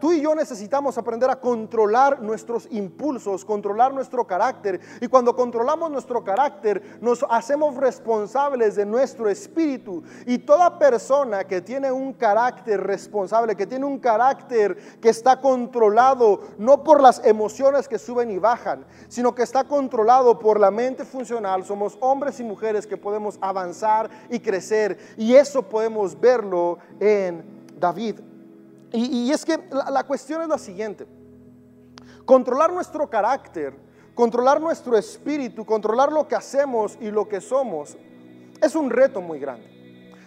tú 0.00 0.12
y 0.12 0.20
yo 0.20 0.34
necesitamos 0.34 0.98
aprender 0.98 1.30
a 1.30 1.40
controlar 1.40 2.20
nuestros 2.20 2.68
impulsos, 2.70 3.44
controlar 3.44 3.94
nuestro 3.94 4.26
carácter. 4.26 4.80
Y 5.00 5.08
cuando 5.08 5.34
controlamos 5.34 5.90
nuestro 5.90 6.22
carácter, 6.22 6.98
nos 7.00 7.24
hacemos 7.30 7.76
responsables 7.76 8.76
de 8.76 8.86
nuestro 8.86 9.28
espíritu. 9.28 10.02
Y 10.26 10.38
toda 10.38 10.78
persona 10.78 11.44
que 11.44 11.60
tiene 11.60 11.90
un 11.90 12.12
carácter 12.12 12.80
responsable, 12.82 13.56
que 13.56 13.66
tiene 13.66 13.84
un 13.84 13.98
carácter 13.98 14.76
que 15.00 15.08
está 15.08 15.40
controlado 15.40 16.40
no 16.58 16.82
por 16.82 17.00
las 17.00 17.24
emociones 17.24 17.88
que 17.88 17.98
suben 17.98 18.30
y 18.30 18.38
bajan, 18.38 18.84
sino 19.08 19.34
que 19.34 19.42
está 19.42 19.64
controlado 19.64 20.38
por 20.38 20.60
la 20.60 20.70
mente 20.70 21.04
funcional, 21.04 21.64
somos 21.64 21.96
hombres 22.00 22.40
y 22.40 22.44
mujeres 22.44 22.86
que 22.86 22.96
podemos 22.96 23.38
avanzar 23.40 24.10
y 24.30 24.40
crecer. 24.40 24.98
Y 25.16 25.34
eso 25.34 25.62
podemos 25.62 26.18
verlo 26.18 26.78
en 27.00 27.61
David. 27.82 28.20
Y, 28.92 29.30
es 29.32 29.44
que 29.44 29.58
la, 29.70 30.04
cuestión 30.04 30.40
es 30.42 30.48
la 30.48 30.58
siguiente. 30.58 31.06
Controlar 32.24 32.72
nuestro 32.72 33.10
carácter, 33.10 33.74
controlar 34.14 34.60
nuestro 34.60 34.96
espíritu, 34.96 35.66
controlar 35.66 36.12
lo 36.12 36.28
que 36.28 36.36
hacemos 36.36 36.96
y 37.00 37.10
lo 37.10 37.28
que 37.28 37.40
somos, 37.40 37.96
es 38.60 38.76
un 38.76 38.88
reto 38.88 39.20
muy 39.20 39.40
grande. 39.40 39.66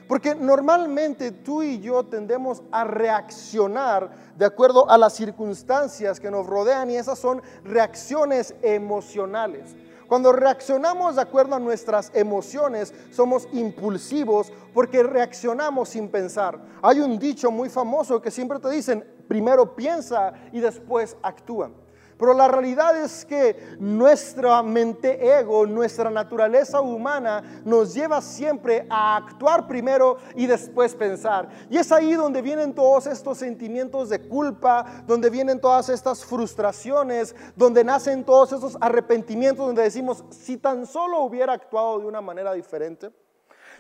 Porque 0.08 0.36
normalmente 0.36 1.32
tú 1.32 1.64
y 1.64 1.80
yo 1.80 2.04
tendemos 2.04 2.62
a 2.72 2.84
reaccionar 2.84 4.12
de 4.36 4.46
acuerdo 4.46 4.90
a 4.90 4.98
las 4.98 5.14
circunstancias 5.14 6.20
que 6.20 6.30
nos 6.30 6.46
rodean 6.46 6.90
y 6.90 6.98
esas 6.98 7.18
son 7.18 7.42
reacciones 7.64 8.54
emocionales. 8.64 9.76
Cuando 10.08 10.32
reaccionamos 10.32 11.16
de 11.16 11.22
acuerdo 11.22 11.56
a 11.56 11.60
nuestras 11.60 12.12
emociones, 12.14 12.94
somos 13.12 13.48
impulsivos 13.54 14.52
porque 14.74 15.04
reaccionamos 15.04 15.90
sin 15.90 16.10
pensar. 16.10 16.60
Hay 16.82 17.00
un 17.00 17.18
dicho 17.18 17.50
muy 17.52 17.70
famoso 17.70 18.22
que 18.22 18.32
siempre 18.32 18.60
te 18.60 18.70
dicen, 18.70 19.04
primero 19.28 19.76
piensa 19.76 20.34
y 20.52 20.60
después 20.60 21.18
actúa. 21.22 21.72
Pero 22.18 22.34
la 22.34 22.48
realidad 22.48 22.96
es 22.98 23.26
que 23.26 23.76
nuestra 23.80 24.64
mente 24.64 25.38
ego, 25.40 25.66
nuestra 25.66 26.10
naturaleza 26.10 26.80
humana 26.80 27.62
nos 27.66 27.94
lleva 27.94 28.22
siempre 28.22 28.86
a 28.90 29.18
actuar 29.18 29.68
primero 29.68 30.18
y 30.36 30.48
después 30.48 30.96
pensar. 30.96 31.50
Y 31.70 31.78
es 31.78 31.92
ahí 31.92 32.14
donde 32.14 32.42
vienen 32.42 32.74
todos 32.74 33.08
estos 33.08 33.38
sentimientos 33.38 34.10
de 34.10 34.22
culpa, 34.28 35.04
donde 35.06 35.30
vienen 35.30 35.60
todas 35.60 35.90
estas 35.90 36.24
frustraciones, 36.24 37.36
donde 37.56 37.84
nacen 37.84 38.24
todos 38.24 38.54
esos 38.54 38.78
arrepentimientos, 38.80 39.66
donde 39.66 39.84
decimos, 39.84 40.24
si 40.30 40.58
tan 40.58 40.86
solo 40.86 41.20
hubiera 41.22 41.54
actuado 41.54 42.00
de 42.00 42.06
una 42.06 42.22
manera 42.22 42.54
diferente. 42.54 43.12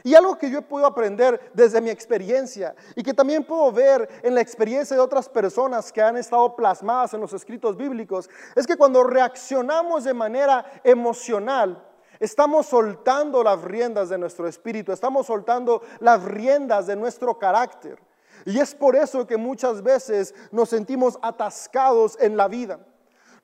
Y 0.05 0.13
algo 0.13 0.37
que 0.37 0.51
yo 0.51 0.59
he 0.59 0.61
podido 0.61 0.87
aprender 0.87 1.49
desde 1.55 1.81
mi 1.81 1.89
experiencia 1.89 2.75
y 2.95 3.01
que 3.01 3.15
también 3.15 3.43
puedo 3.43 3.71
ver 3.71 4.07
en 4.21 4.35
la 4.35 4.41
experiencia 4.41 4.95
de 4.95 5.01
otras 5.01 5.27
personas 5.27 5.91
que 5.91 5.99
han 5.99 6.15
estado 6.15 6.55
plasmadas 6.55 7.15
en 7.15 7.21
los 7.21 7.33
escritos 7.33 7.75
bíblicos, 7.75 8.29
es 8.55 8.67
que 8.67 8.77
cuando 8.77 9.03
reaccionamos 9.03 10.03
de 10.03 10.13
manera 10.13 10.63
emocional, 10.83 11.83
Estamos 12.17 12.67
soltando 12.67 13.43
las 13.43 13.61
riendas 13.61 14.07
de 14.07 14.17
nuestro 14.17 14.47
espíritu, 14.47 14.93
estamos 14.93 15.27
soltando 15.27 15.81
las 15.99 16.23
riendas 16.23 16.87
de 16.87 16.95
nuestro 16.95 17.37
carácter. 17.37 17.99
Y 18.45 18.57
es 18.57 18.73
por 18.73 18.95
eso 18.95 19.27
que 19.27 19.35
muchas 19.35 19.83
veces 19.83 20.33
nos 20.49 20.69
sentimos 20.69 21.19
atascados 21.21 22.17
en 22.21 22.37
la 22.37 22.47
vida. 22.47 22.79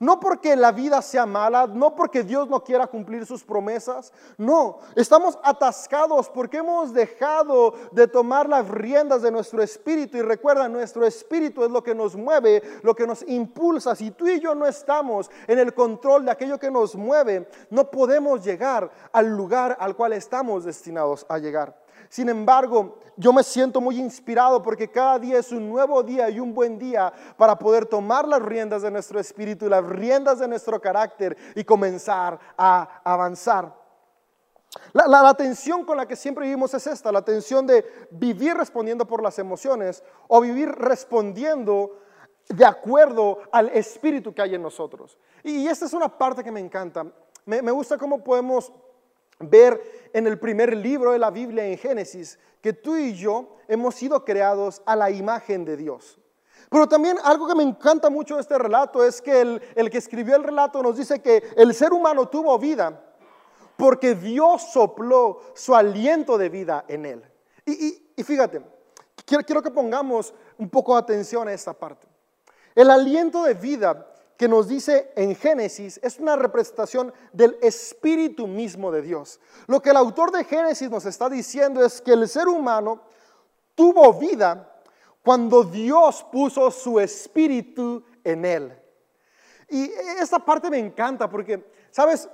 No 0.01 0.19
porque 0.19 0.55
la 0.55 0.71
vida 0.71 0.99
sea 1.03 1.27
mala, 1.27 1.67
no 1.67 1.95
porque 1.95 2.23
Dios 2.23 2.49
no 2.49 2.63
quiera 2.63 2.87
cumplir 2.87 3.23
sus 3.23 3.43
promesas, 3.43 4.11
no, 4.35 4.79
estamos 4.95 5.37
atascados 5.43 6.27
porque 6.27 6.57
hemos 6.57 6.91
dejado 6.91 7.75
de 7.91 8.07
tomar 8.07 8.49
las 8.49 8.67
riendas 8.67 9.21
de 9.21 9.29
nuestro 9.29 9.61
espíritu 9.61 10.17
y 10.17 10.23
recuerda, 10.23 10.67
nuestro 10.67 11.05
espíritu 11.05 11.63
es 11.63 11.69
lo 11.69 11.83
que 11.83 11.93
nos 11.93 12.15
mueve, 12.15 12.63
lo 12.81 12.95
que 12.95 13.05
nos 13.05 13.21
impulsa. 13.27 13.95
Si 13.95 14.09
tú 14.09 14.27
y 14.27 14.39
yo 14.39 14.55
no 14.55 14.65
estamos 14.65 15.29
en 15.45 15.59
el 15.59 15.71
control 15.75 16.25
de 16.25 16.31
aquello 16.31 16.57
que 16.57 16.71
nos 16.71 16.95
mueve, 16.95 17.47
no 17.69 17.91
podemos 17.91 18.43
llegar 18.43 18.89
al 19.11 19.27
lugar 19.27 19.77
al 19.79 19.95
cual 19.95 20.13
estamos 20.13 20.65
destinados 20.65 21.27
a 21.29 21.37
llegar. 21.37 21.79
Sin 22.11 22.27
embargo, 22.27 22.99
yo 23.15 23.31
me 23.31 23.41
siento 23.41 23.79
muy 23.79 23.97
inspirado 23.97 24.61
porque 24.61 24.91
cada 24.91 25.17
día 25.17 25.39
es 25.39 25.49
un 25.53 25.69
nuevo 25.69 26.03
día 26.03 26.29
y 26.29 26.41
un 26.41 26.53
buen 26.53 26.77
día 26.77 27.13
para 27.37 27.57
poder 27.57 27.85
tomar 27.85 28.27
las 28.27 28.41
riendas 28.41 28.81
de 28.81 28.91
nuestro 28.91 29.17
espíritu 29.17 29.65
y 29.65 29.69
las 29.69 29.85
riendas 29.85 30.39
de 30.39 30.49
nuestro 30.49 30.81
carácter 30.81 31.37
y 31.55 31.63
comenzar 31.63 32.37
a 32.57 32.99
avanzar. 33.05 33.73
La, 34.91 35.07
la, 35.07 35.33
tensión 35.35 35.85
con 35.85 35.95
la 35.95 36.05
que 36.05 36.17
siempre 36.17 36.43
vivimos 36.43 36.73
es 36.73 36.85
esta, 36.85 37.13
la 37.13 37.21
tensión 37.21 37.65
de 37.65 37.85
vivir 38.11 38.55
respondiendo 38.55 39.07
por 39.07 39.23
las 39.23 39.39
emociones 39.39 40.03
o 40.27 40.41
vivir 40.41 40.67
respondiendo 40.67 41.97
de 42.49 42.65
acuerdo 42.65 43.39
al 43.53 43.69
espíritu 43.69 44.33
que 44.33 44.41
hay 44.41 44.55
en 44.55 44.63
nosotros. 44.63 45.17
Y, 45.45 45.65
esta 45.65 45.85
es 45.85 45.93
una 45.93 46.09
parte 46.09 46.43
que 46.43 46.51
me 46.51 46.59
encanta. 46.59 47.05
Me, 47.45 47.61
me 47.61 47.71
gusta 47.71 47.97
cómo 47.97 48.21
podemos 48.21 48.73
ver 49.43 50.09
en 50.13 50.27
el 50.27 50.39
primer 50.39 50.75
libro 50.75 51.11
de 51.11 51.19
la 51.19 51.31
Biblia, 51.31 51.65
en 51.65 51.77
Génesis, 51.77 52.37
que 52.61 52.73
tú 52.73 52.95
y 52.95 53.13
yo 53.13 53.57
hemos 53.67 53.95
sido 53.95 54.23
creados 54.23 54.81
a 54.85 54.95
la 54.95 55.09
imagen 55.09 55.65
de 55.65 55.77
Dios. 55.77 56.19
Pero 56.69 56.87
también 56.87 57.17
algo 57.23 57.47
que 57.47 57.55
me 57.55 57.63
encanta 57.63 58.09
mucho 58.09 58.35
de 58.35 58.41
este 58.41 58.57
relato 58.57 59.03
es 59.03 59.21
que 59.21 59.41
el, 59.41 59.89
que 59.89 59.97
escribió 59.97 60.35
el 60.35 60.43
relato 60.43 60.81
nos 60.81 60.95
dice 60.95 61.21
que 61.21 61.43
el 61.57 61.73
ser 61.73 61.91
humano 61.91 62.29
tuvo 62.29 62.57
vida 62.57 63.03
porque 63.75 64.15
Dios 64.15 64.71
sopló 64.71 65.41
su 65.53 65.75
aliento 65.75 66.37
de 66.37 66.49
vida 66.49 66.85
en 66.87 67.05
él. 67.05 67.23
Y, 67.65 68.23
fíjate, 68.23 68.61
quiero, 69.25 69.43
quiero 69.43 69.61
que 69.61 69.71
pongamos 69.71 70.33
un 70.57 70.69
poco 70.69 70.93
de 70.93 71.01
atención 71.01 71.47
a 71.47 71.53
esta 71.53 71.73
parte. 71.73 72.07
El 72.75 72.89
aliento 72.89 73.43
de 73.43 73.53
vida 73.53 74.10
que 74.41 74.47
nos 74.47 74.67
dice 74.67 75.11
en 75.15 75.35
Génesis 75.35 75.99
es 76.01 76.17
una 76.17 76.35
representación 76.35 77.13
del 77.31 77.59
espíritu 77.61 78.47
mismo 78.47 78.91
de 78.91 79.03
Dios. 79.03 79.39
Lo 79.67 79.83
que 79.83 79.91
el 79.91 79.97
autor 79.97 80.31
de 80.31 80.43
Génesis 80.43 80.89
nos 80.89 81.05
está 81.05 81.29
diciendo 81.29 81.85
es 81.85 82.01
que 82.01 82.13
el 82.13 82.27
ser 82.27 82.47
humano 82.47 83.03
tuvo 83.75 84.11
vida 84.15 84.81
cuando 85.21 85.63
Dios 85.63 86.25
puso 86.31 86.71
su 86.71 86.99
espíritu 86.99 88.03
en 88.23 88.43
él. 88.43 88.73
Y 89.69 89.91
esta 90.19 90.39
parte 90.39 90.71
me 90.71 90.79
encanta 90.79 91.29
porque, 91.29 91.63
¿sabes? 91.91 92.27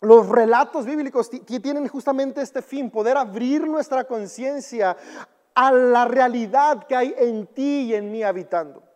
Los 0.00 0.28
relatos 0.28 0.86
bíblicos 0.86 1.28
tienen 1.28 1.88
justamente 1.88 2.40
este 2.40 2.62
fin, 2.62 2.88
poder 2.88 3.16
abrir 3.16 3.66
nuestra 3.66 4.04
conciencia 4.04 4.96
a 5.56 5.72
la 5.72 6.04
realidad 6.04 6.86
que 6.86 6.94
hay 6.94 7.12
en 7.18 7.48
ti 7.48 7.86
y 7.86 7.94
en 7.94 8.12
mí 8.12 8.22
habitando. 8.22 8.91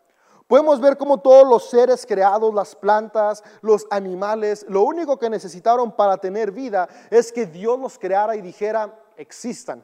Podemos 0.46 0.80
ver 0.80 0.96
cómo 0.96 1.18
todos 1.18 1.48
los 1.48 1.68
seres 1.68 2.06
creados, 2.06 2.54
las 2.54 2.76
plantas, 2.76 3.42
los 3.62 3.86
animales, 3.90 4.64
lo 4.68 4.82
único 4.82 5.18
que 5.18 5.28
necesitaron 5.28 5.90
para 5.90 6.18
tener 6.18 6.52
vida 6.52 6.88
es 7.10 7.32
que 7.32 7.46
Dios 7.46 7.78
los 7.78 7.98
creara 7.98 8.36
y 8.36 8.42
dijera, 8.42 8.96
existan. 9.16 9.82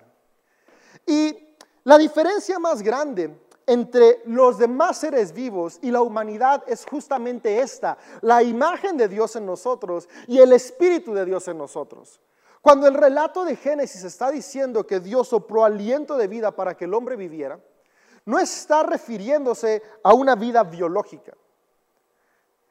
Y 1.05 1.57
la 1.83 1.99
diferencia 1.99 2.61
más 2.61 2.81
grande 2.81 3.37
entre 3.67 4.23
los 4.27 4.59
demás 4.59 4.99
seres 4.99 5.33
vivos 5.33 5.81
y 5.83 5.91
la 5.91 6.03
humanidad 6.03 6.63
es 6.69 6.87
justamente 6.87 7.61
esta, 7.61 7.99
la 8.21 8.43
imagen 8.43 8.97
de 8.97 9.09
Dios 9.09 9.35
en 9.35 9.47
nosotros 9.47 10.09
y 10.29 10.39
el 10.39 10.53
Espíritu 10.53 11.13
de 11.13 11.25
Dios 11.25 11.49
en 11.49 11.59
nosotros. 11.59 12.21
Cuando 12.61 12.87
el 12.87 12.95
relato 12.95 13.45
de 13.45 13.57
Génesis 13.57 14.05
está 14.05 14.31
diciendo 14.31 14.87
que 14.87 15.01
Dios 15.01 15.29
sopló 15.29 15.65
aliento 15.65 16.17
de 16.17 16.29
vida 16.29 16.53
para 16.53 16.77
que 16.77 16.85
el 16.85 16.95
hombre 16.95 17.17
viviera, 17.17 17.59
no 18.25 18.39
está 18.39 18.83
refiriéndose 18.83 19.83
a 20.03 20.15
una 20.15 20.35
vida 20.35 20.63
biológica. 20.63 21.33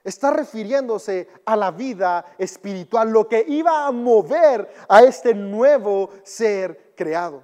Está 0.04 0.32
refiriéndose 0.32 1.28
a 1.46 1.56
la 1.56 1.72
vida 1.72 2.26
espiritual, 2.38 3.12
lo 3.12 3.28
que 3.28 3.46
iba 3.48 3.86
a 3.86 3.92
mover 3.92 4.68
a 4.90 5.04
este 5.04 5.34
nuevo 5.36 6.10
ser 6.24 6.94
creado. 6.96 7.44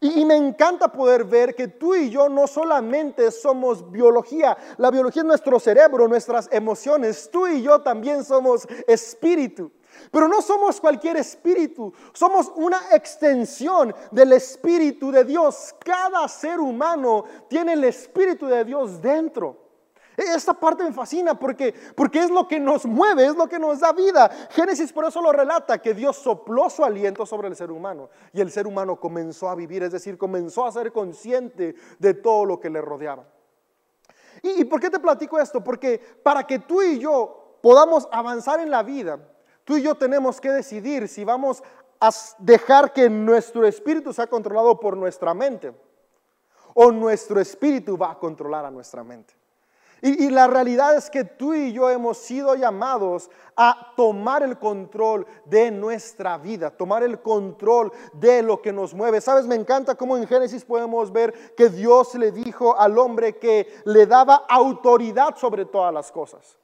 Y, 0.00 0.24
me 0.24 0.36
encanta 0.36 0.92
poder 0.92 1.24
ver 1.24 1.56
que 1.56 1.66
tú 1.66 1.94
y 1.96 2.08
yo 2.08 2.28
no 2.28 2.46
solamente 2.46 3.32
somos 3.32 3.90
biología, 3.90 4.56
la 4.76 4.92
biología 4.92 5.22
es 5.22 5.26
nuestro 5.26 5.58
cerebro, 5.58 6.06
nuestras 6.06 6.48
emociones, 6.52 7.28
tú 7.32 7.48
y 7.48 7.62
yo 7.62 7.80
también 7.80 8.22
somos 8.22 8.66
espíritu. 8.86 9.72
Pero 10.10 10.28
no 10.28 10.40
somos 10.40 10.80
cualquier 10.80 11.16
espíritu, 11.16 11.92
somos 12.12 12.50
una 12.56 12.80
extensión 12.92 13.94
del 14.10 14.32
espíritu 14.32 15.10
de 15.10 15.24
Dios. 15.24 15.74
Cada 15.84 16.26
ser 16.28 16.60
humano 16.60 17.24
tiene 17.48 17.74
el 17.74 17.84
espíritu 17.84 18.46
de 18.46 18.64
Dios 18.64 19.00
dentro. 19.02 19.68
Esta 20.16 20.52
parte 20.52 20.82
me 20.82 20.92
fascina 20.92 21.38
porque, 21.38 21.72
porque 21.94 22.18
es 22.18 22.30
lo 22.30 22.48
que 22.48 22.58
nos 22.58 22.84
mueve, 22.84 23.26
es 23.26 23.36
lo 23.36 23.48
que 23.48 23.58
nos 23.58 23.78
da 23.78 23.92
vida. 23.92 24.28
Génesis 24.50 24.92
por 24.92 25.04
eso 25.04 25.22
lo 25.22 25.30
relata, 25.30 25.80
que 25.80 25.94
Dios 25.94 26.16
sopló 26.16 26.68
su 26.68 26.84
aliento 26.84 27.24
sobre 27.24 27.46
el 27.46 27.54
ser 27.54 27.70
humano 27.70 28.10
y 28.32 28.40
el 28.40 28.50
ser 28.50 28.66
humano 28.66 28.98
comenzó 28.98 29.48
a 29.48 29.54
vivir, 29.54 29.84
es 29.84 29.92
decir, 29.92 30.18
comenzó 30.18 30.66
a 30.66 30.72
ser 30.72 30.90
consciente 30.90 31.76
de 32.00 32.14
todo 32.14 32.44
lo 32.44 32.58
que 32.58 32.68
le 32.68 32.80
rodeaba. 32.80 33.26
¿Y, 34.42 34.62
y 34.62 34.64
por 34.64 34.80
qué 34.80 34.90
te 34.90 34.98
platico 34.98 35.38
esto? 35.38 35.62
Porque 35.62 36.00
para 36.22 36.44
que 36.44 36.58
tú 36.58 36.82
y 36.82 36.98
yo 36.98 37.58
podamos 37.62 38.08
avanzar 38.10 38.58
en 38.58 38.72
la 38.72 38.82
vida, 38.82 39.20
Tú 39.68 39.76
y 39.76 39.82
yo 39.82 39.94
tenemos 39.94 40.40
que 40.40 40.50
decidir 40.50 41.06
si 41.08 41.24
vamos 41.24 41.62
a 42.00 42.10
dejar 42.38 42.90
que 42.90 43.10
nuestro 43.10 43.66
espíritu 43.66 44.14
sea 44.14 44.26
controlado 44.26 44.80
por 44.80 44.96
nuestra 44.96 45.34
mente 45.34 45.74
o 46.72 46.90
nuestro 46.90 47.38
espíritu 47.38 47.98
va 47.98 48.12
a 48.12 48.18
controlar 48.18 48.64
a 48.64 48.70
nuestra 48.70 49.04
mente. 49.04 49.34
Y, 50.00 50.30
la 50.30 50.46
realidad 50.46 50.96
es 50.96 51.10
que 51.10 51.22
tú 51.22 51.52
y 51.52 51.74
yo 51.74 51.90
hemos 51.90 52.16
sido 52.16 52.54
llamados 52.54 53.30
a 53.56 53.92
tomar 53.94 54.42
el 54.42 54.58
control 54.58 55.26
de 55.44 55.70
nuestra 55.70 56.38
vida, 56.38 56.70
tomar 56.70 57.02
el 57.02 57.20
control 57.20 57.92
de 58.14 58.40
lo 58.40 58.62
que 58.62 58.72
nos 58.72 58.94
mueve. 58.94 59.20
Sabes, 59.20 59.46
me 59.46 59.54
encanta 59.54 59.96
cómo 59.96 60.16
en 60.16 60.26
Génesis 60.26 60.64
podemos 60.64 61.12
ver 61.12 61.54
que 61.54 61.68
Dios 61.68 62.14
le 62.14 62.32
dijo 62.32 62.74
al 62.80 62.96
hombre 62.96 63.36
que 63.36 63.68
le 63.84 64.06
daba 64.06 64.46
autoridad 64.48 65.36
sobre 65.36 65.66
todas 65.66 65.92
las 65.92 66.10
cosas. 66.10 66.58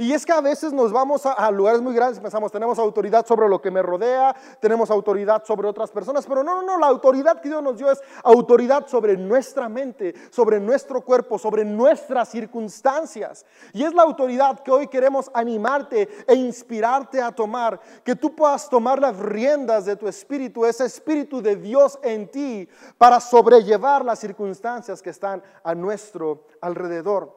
Y 0.00 0.12
es 0.12 0.24
que 0.24 0.30
a 0.30 0.40
veces 0.40 0.72
nos 0.72 0.92
vamos 0.92 1.26
a, 1.26 1.50
lugares 1.50 1.80
muy 1.80 1.92
grandes 1.92 2.18
y 2.18 2.22
pensamos, 2.22 2.52
tenemos 2.52 2.78
autoridad 2.78 3.26
sobre 3.26 3.48
lo 3.48 3.60
que 3.60 3.72
me 3.72 3.82
rodea, 3.82 4.32
tenemos 4.60 4.92
autoridad 4.92 5.42
sobre 5.44 5.66
otras 5.66 5.90
personas, 5.90 6.24
pero 6.24 6.44
no, 6.44 6.54
no, 6.54 6.62
no, 6.62 6.78
la 6.78 6.86
autoridad 6.86 7.40
que 7.40 7.48
Dios 7.48 7.60
nos 7.64 7.78
dio 7.78 7.90
es 7.90 8.00
autoridad 8.22 8.86
sobre 8.86 9.16
nuestra 9.16 9.68
mente, 9.68 10.14
sobre 10.30 10.60
nuestro 10.60 11.00
cuerpo, 11.00 11.36
sobre 11.36 11.64
nuestras 11.64 12.28
circunstancias. 12.28 13.44
Y 13.72 13.82
es 13.82 13.92
la 13.92 14.02
autoridad 14.04 14.60
que 14.60 14.70
hoy 14.70 14.86
queremos 14.86 15.32
animarte 15.34 16.08
e 16.28 16.34
inspirarte 16.36 17.20
a 17.20 17.32
tomar, 17.32 17.80
que 18.04 18.14
tú 18.14 18.36
puedas 18.36 18.70
tomar 18.70 19.00
las 19.00 19.18
riendas 19.18 19.84
de 19.84 19.96
tu 19.96 20.06
espíritu, 20.06 20.64
ese 20.64 20.84
espíritu 20.84 21.42
de 21.42 21.56
Dios 21.56 21.98
en 22.04 22.30
ti, 22.30 22.68
para 22.98 23.18
sobrellevar 23.18 24.04
las 24.04 24.20
circunstancias 24.20 25.02
que 25.02 25.10
están 25.10 25.42
a 25.64 25.74
nuestro 25.74 26.46
alrededor. 26.60 27.36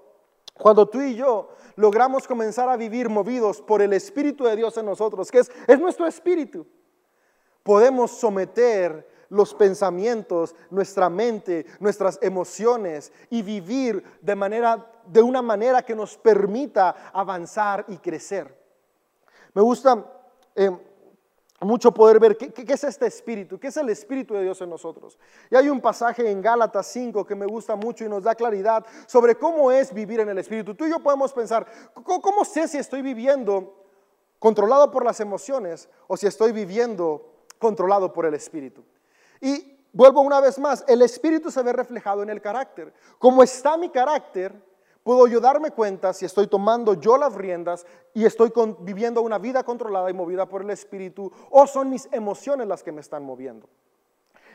Cuando 0.54 0.88
tú 0.88 1.02
y 1.02 1.16
yo 1.16 1.50
logramos 1.76 2.28
comenzar 2.28 2.70
a 2.70 2.78
vivir 2.78 3.10
movidos 3.10 3.62
por 3.62 3.82
el 3.82 3.94
Espíritu 3.94 4.46
de 4.46 4.56
Dios 4.56 4.78
en 4.78 4.86
nosotros, 4.86 5.32
que 5.32 5.40
es, 5.40 5.52
es 5.68 5.80
nuestro 5.80 6.08
espíritu, 6.08 6.66
podemos 7.64 8.12
someter 8.12 9.10
los 9.30 9.54
pensamientos, 9.54 10.56
nuestra 10.70 11.10
mente, 11.10 11.66
nuestras 11.80 12.20
emociones 12.22 13.14
y 13.30 13.42
vivir 13.42 14.04
de, 14.22 14.36
manera, 14.36 14.92
de 15.06 15.22
una 15.22 15.42
manera 15.42 15.84
que 15.84 15.96
nos 15.96 16.18
permita 16.18 17.12
avanzar 17.14 17.86
y 17.88 17.98
crecer. 17.98 18.62
Me 19.54 19.62
gusta 19.62 20.06
eh, 20.54 20.70
mucho 21.66 21.94
poder 21.94 22.20
ver 22.20 22.38
qué, 22.38 22.52
es 22.68 22.84
este 22.84 23.06
espíritu, 23.06 23.60
qué 23.60 23.68
es 23.68 23.78
el 23.78 23.90
espíritu 23.90 24.34
de 24.34 24.44
Dios 24.44 24.60
en 24.62 24.70
nosotros. 24.70 25.18
Y 25.50 25.56
hay 25.56 25.70
un 25.70 25.80
pasaje 25.80 26.30
en 26.30 26.42
Gálatas 26.42 26.88
5 26.88 27.26
que 27.26 27.36
me 27.36 27.46
gusta 27.46 27.76
mucho 27.76 28.04
y 28.04 28.10
nos 28.10 28.24
da 28.24 28.34
claridad 28.34 28.86
sobre 29.06 29.36
cómo 29.36 29.72
es 29.72 29.94
vivir 29.94 30.20
en 30.20 30.30
el 30.30 30.40
espíritu. 30.40 30.74
Tú 30.74 30.86
y 30.86 30.90
yo 30.90 31.00
podemos 31.00 31.32
pensar, 31.34 31.68
¿cómo, 31.94 32.44
sé 32.46 32.68
si 32.68 32.78
estoy 32.78 33.04
viviendo 33.04 33.76
controlado 34.40 34.90
por 34.90 35.06
las 35.06 35.20
emociones 35.20 35.88
o 36.08 36.18
si 36.18 36.26
estoy 36.26 36.52
viviendo 36.52 37.46
controlado 37.60 38.12
por 38.12 38.26
el 38.26 38.34
espíritu? 38.34 38.84
Y 39.40 39.78
vuelvo 39.94 40.22
una 40.22 40.42
vez 40.42 40.58
más, 40.58 40.84
el 40.88 41.04
espíritu 41.04 41.52
se 41.52 41.62
ve 41.62 41.74
reflejado 41.74 42.24
en 42.24 42.32
el 42.32 42.42
carácter. 42.42 42.92
Como 43.20 43.44
está 43.44 43.78
mi 43.78 43.90
carácter, 43.90 44.54
Puedo 45.04 45.26
yo 45.26 45.40
darme 45.40 45.72
cuenta 45.72 46.14
si 46.14 46.26
estoy 46.26 46.48
tomando 46.48 46.94
yo 46.94 47.18
las 47.18 47.34
riendas 47.34 47.86
y 48.14 48.26
estoy 48.26 48.52
viviendo 48.80 49.22
una 49.22 49.40
vida 49.40 49.64
controlada 49.64 50.10
y 50.12 50.14
movida 50.14 50.48
por 50.48 50.62
el 50.62 50.70
Espíritu 50.70 51.32
o 51.50 51.66
son 51.66 51.90
mis 51.90 52.08
emociones 52.12 52.68
las 52.68 52.84
que 52.84 52.92
me 52.92 53.02
están 53.02 53.24
moviendo. 53.24 53.68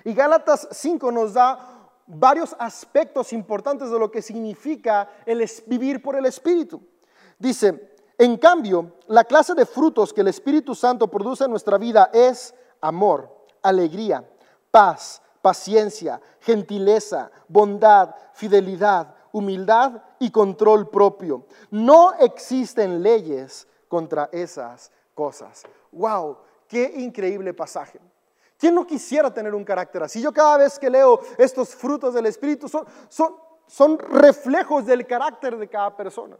Y 0.04 0.14
Gálatas 0.14 0.68
5 0.70 1.10
nos 1.10 1.34
da 1.34 1.90
varios 2.06 2.54
aspectos 2.60 3.32
importantes 3.32 3.90
de 3.90 3.98
lo 3.98 4.08
que 4.08 4.22
significa 4.22 5.10
el 5.26 5.44
vivir 5.66 6.00
por 6.00 6.14
el 6.14 6.26
Espíritu. 6.26 6.80
Dice, 7.38 7.96
en 8.16 8.36
cambio, 8.36 8.92
la 9.08 9.24
clase 9.24 9.52
de 9.54 9.66
frutos 9.66 10.12
que 10.12 10.20
el 10.20 10.28
Espíritu 10.28 10.76
Santo 10.76 11.08
produce 11.08 11.42
en 11.42 11.50
nuestra 11.50 11.76
vida 11.76 12.10
es 12.12 12.54
amor, 12.80 13.46
alegría, 13.62 14.24
paz, 14.70 15.20
paciencia, 15.42 16.20
gentileza, 16.38 17.32
bondad, 17.48 18.14
fidelidad 18.32 19.16
humildad 19.36 20.02
y 20.18 20.30
control 20.30 20.88
propio. 20.88 21.46
No 21.70 22.14
existen 22.14 23.02
leyes 23.02 23.66
contra 23.88 24.28
esas 24.32 24.90
cosas. 25.14 25.62
¡Wow! 25.92 26.38
¡Qué 26.68 26.92
increíble 26.96 27.54
pasaje! 27.54 28.00
¿Quién 28.58 28.74
no 28.74 28.86
quisiera 28.86 29.32
tener 29.32 29.54
un 29.54 29.64
carácter 29.64 30.02
así? 30.02 30.20
Yo 30.20 30.32
cada 30.32 30.58
vez 30.58 30.78
que 30.78 30.88
leo 30.88 31.20
estos 31.36 31.74
frutos 31.74 32.14
del 32.14 32.26
Espíritu 32.26 32.68
son, 32.68 32.86
son, 33.08 33.36
son 33.66 33.98
reflejos 33.98 34.86
del 34.86 35.06
carácter 35.06 35.56
de 35.58 35.68
cada 35.68 35.94
persona 35.94 36.36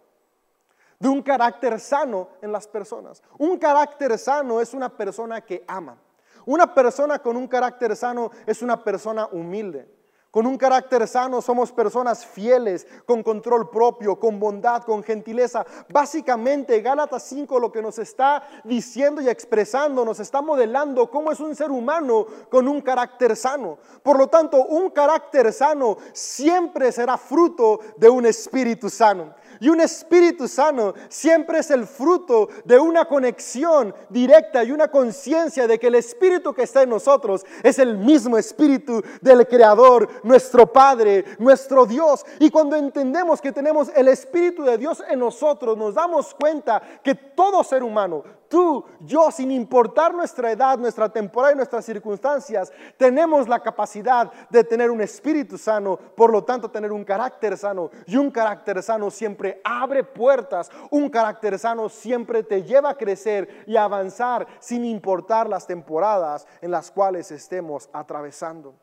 de 0.98 1.08
un 1.08 1.22
carácter 1.22 1.78
sano 1.78 2.28
en 2.40 2.52
las 2.52 2.66
personas. 2.66 3.22
Un 3.38 3.58
carácter 3.58 4.18
sano 4.18 4.60
es 4.60 4.74
una 4.74 4.88
persona 4.88 5.40
que 5.40 5.64
ama. 5.66 5.98
Una 6.44 6.72
persona 6.72 7.18
con 7.18 7.36
un 7.36 7.48
carácter 7.48 7.96
sano 7.96 8.30
es 8.46 8.62
una 8.62 8.82
persona 8.82 9.28
humilde. 9.32 9.88
Con 10.36 10.46
un 10.46 10.58
carácter 10.58 11.08
sano 11.08 11.40
somos 11.40 11.72
personas 11.72 12.26
fieles, 12.26 12.86
con 13.06 13.22
control 13.22 13.70
propio, 13.70 14.20
con 14.20 14.38
bondad, 14.38 14.82
con 14.82 15.02
gentileza. 15.02 15.64
Básicamente 15.88 16.82
Gálatas 16.82 17.22
5 17.22 17.58
lo 17.58 17.72
que 17.72 17.80
nos 17.80 17.98
está 17.98 18.46
diciendo 18.62 19.22
y 19.22 19.30
expresando, 19.30 20.04
nos 20.04 20.20
está 20.20 20.42
modelando 20.42 21.10
cómo 21.10 21.32
es 21.32 21.40
un 21.40 21.56
ser 21.56 21.70
humano 21.70 22.26
con 22.50 22.68
un 22.68 22.82
carácter 22.82 23.34
sano. 23.34 23.78
Por 24.02 24.18
lo 24.18 24.26
tanto, 24.26 24.62
un 24.62 24.90
carácter 24.90 25.54
sano 25.54 25.96
siempre 26.12 26.92
será 26.92 27.16
fruto 27.16 27.80
de 27.96 28.10
un 28.10 28.26
espíritu 28.26 28.90
sano. 28.90 29.32
Y 29.60 29.68
un 29.68 29.80
espíritu 29.80 30.48
sano 30.48 30.94
siempre 31.08 31.58
es 31.58 31.70
el 31.70 31.86
fruto 31.86 32.48
de 32.64 32.78
una 32.78 33.06
conexión 33.06 33.94
directa 34.08 34.64
y 34.64 34.72
una 34.72 34.88
conciencia 34.88 35.66
de 35.66 35.78
que 35.78 35.88
el 35.88 35.94
espíritu 35.94 36.52
que 36.52 36.62
está 36.62 36.82
en 36.82 36.90
nosotros 36.90 37.44
es 37.62 37.78
el 37.78 37.96
mismo 37.96 38.38
espíritu 38.38 39.02
del 39.20 39.46
Creador 39.46 40.08
nuestro 40.22 40.72
Padre, 40.72 41.24
nuestro 41.38 41.86
Dios. 41.86 42.24
Y 42.38 42.50
cuando 42.50 42.76
entendemos 42.76 43.40
que 43.40 43.52
tenemos 43.52 43.90
el 43.94 44.08
Espíritu 44.08 44.62
de 44.62 44.78
Dios 44.78 45.02
en 45.08 45.20
nosotros, 45.20 45.76
nos 45.76 45.94
damos 45.94 46.34
cuenta 46.34 46.82
que 47.02 47.14
todo 47.14 47.64
ser 47.64 47.82
humano, 47.82 48.22
tú, 48.48 48.84
yo, 49.00 49.30
sin 49.30 49.50
importar 49.50 50.14
nuestra 50.14 50.50
edad, 50.50 50.78
nuestra 50.78 51.08
temporada 51.08 51.52
y 51.52 51.56
nuestras 51.56 51.84
circunstancias, 51.84 52.72
tenemos 52.96 53.48
la 53.48 53.60
capacidad 53.60 54.30
de 54.50 54.64
tener 54.64 54.90
un 54.90 55.00
espíritu 55.00 55.58
sano, 55.58 55.96
por 55.96 56.30
lo 56.30 56.44
tanto 56.44 56.70
tener 56.70 56.92
un 56.92 57.04
carácter 57.04 57.56
sano. 57.56 57.90
Y 58.06 58.16
un 58.16 58.30
carácter 58.30 58.82
sano 58.82 59.10
siempre 59.10 59.60
abre 59.64 60.04
puertas, 60.04 60.70
un 60.90 61.08
carácter 61.08 61.58
sano 61.58 61.88
siempre 61.88 62.42
te 62.42 62.62
lleva 62.62 62.90
a 62.90 62.96
crecer 62.96 63.64
y 63.66 63.76
a 63.76 63.84
avanzar 63.84 64.46
sin 64.60 64.84
importar 64.84 65.48
las 65.48 65.66
temporadas 65.66 66.46
en 66.60 66.70
las 66.70 66.90
cuales 66.90 67.30
estemos 67.30 67.88
atravesando. 67.92 68.74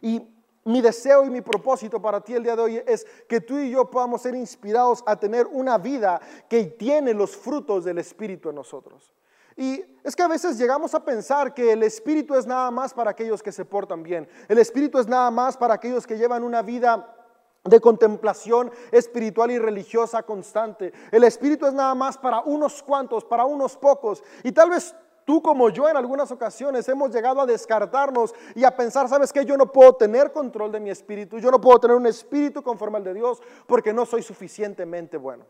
Y 0.00 0.39
mi 0.64 0.80
deseo 0.80 1.24
y 1.24 1.30
mi 1.30 1.40
propósito 1.40 2.00
para 2.00 2.20
ti 2.20 2.34
el 2.34 2.42
día 2.42 2.56
de 2.56 2.62
hoy 2.62 2.82
es 2.86 3.06
que 3.28 3.40
tú 3.40 3.58
y 3.58 3.70
yo 3.70 3.90
podamos 3.90 4.22
ser 4.22 4.34
inspirados 4.34 5.02
a 5.06 5.16
tener 5.16 5.46
una 5.46 5.78
vida 5.78 6.20
que 6.48 6.64
tiene 6.64 7.14
los 7.14 7.36
frutos 7.36 7.84
del 7.84 7.98
Espíritu 7.98 8.50
en 8.50 8.56
nosotros. 8.56 9.12
Y 9.56 9.84
es 10.04 10.16
que 10.16 10.22
a 10.22 10.28
veces 10.28 10.56
llegamos 10.58 10.94
a 10.94 11.04
pensar 11.04 11.52
que 11.54 11.72
el 11.72 11.82
Espíritu 11.82 12.34
es 12.34 12.46
nada 12.46 12.70
más 12.70 12.94
para 12.94 13.10
aquellos 13.10 13.42
que 13.42 13.52
se 13.52 13.64
portan 13.64 14.02
bien. 14.02 14.28
El 14.48 14.58
Espíritu 14.58 14.98
es 14.98 15.06
nada 15.06 15.30
más 15.30 15.56
para 15.56 15.74
aquellos 15.74 16.06
que 16.06 16.16
llevan 16.16 16.44
una 16.44 16.62
vida 16.62 17.16
de 17.64 17.80
contemplación 17.80 18.70
espiritual 18.90 19.50
y 19.50 19.58
religiosa 19.58 20.22
constante. 20.22 20.92
El 21.10 21.24
Espíritu 21.24 21.66
es 21.66 21.74
nada 21.74 21.94
más 21.94 22.16
para 22.16 22.40
unos 22.40 22.82
cuantos, 22.82 23.24
para 23.24 23.44
unos 23.44 23.76
pocos. 23.76 24.22
Y 24.42 24.52
tal 24.52 24.70
vez 24.70 24.94
Tú 25.24 25.42
como 25.42 25.68
yo 25.70 25.88
en 25.88 25.96
algunas 25.96 26.30
ocasiones 26.30 26.88
hemos 26.88 27.10
llegado 27.10 27.40
a 27.40 27.46
descartarnos 27.46 28.34
y 28.54 28.64
a 28.64 28.74
pensar, 28.74 29.08
¿sabes 29.08 29.32
qué? 29.32 29.44
Yo 29.44 29.56
no 29.56 29.70
puedo 29.70 29.94
tener 29.94 30.32
control 30.32 30.72
de 30.72 30.80
mi 30.80 30.90
espíritu, 30.90 31.38
yo 31.38 31.50
no 31.50 31.60
puedo 31.60 31.78
tener 31.78 31.96
un 31.96 32.06
espíritu 32.06 32.62
conforme 32.62 32.98
al 32.98 33.04
de 33.04 33.14
Dios 33.14 33.40
porque 33.66 33.92
no 33.92 34.06
soy 34.06 34.22
suficientemente 34.22 35.16
bueno, 35.16 35.44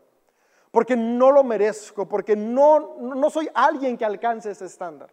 porque 0.71 0.95
no 0.95 1.31
lo 1.31 1.43
merezco, 1.43 2.07
porque 2.07 2.35
no, 2.35 2.95
no 2.99 3.29
soy 3.29 3.49
alguien 3.53 3.97
que 3.97 4.05
alcance 4.05 4.51
ese 4.51 4.65
estándar. 4.65 5.09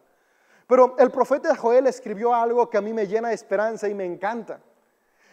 Pero 0.67 0.95
el 0.99 1.09
profeta 1.09 1.55
Joel 1.55 1.87
escribió 1.87 2.33
algo 2.33 2.69
que 2.69 2.77
a 2.77 2.81
mí 2.81 2.93
me 2.93 3.07
llena 3.07 3.29
de 3.29 3.35
esperanza 3.35 3.87
y 3.87 3.95
me 3.95 4.05
encanta. 4.05 4.59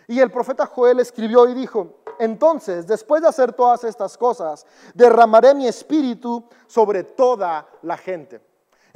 Y 0.08 0.20
el 0.20 0.30
profeta 0.30 0.66
Joel 0.66 1.00
escribió 1.00 1.46
y 1.48 1.54
dijo, 1.54 1.96
entonces, 2.18 2.86
después 2.86 3.22
de 3.22 3.28
hacer 3.28 3.52
todas 3.52 3.84
estas 3.84 4.16
cosas, 4.16 4.66
derramaré 4.94 5.54
mi 5.54 5.66
espíritu 5.66 6.44
sobre 6.66 7.02
toda 7.04 7.68
la 7.82 7.96
gente. 7.96 8.40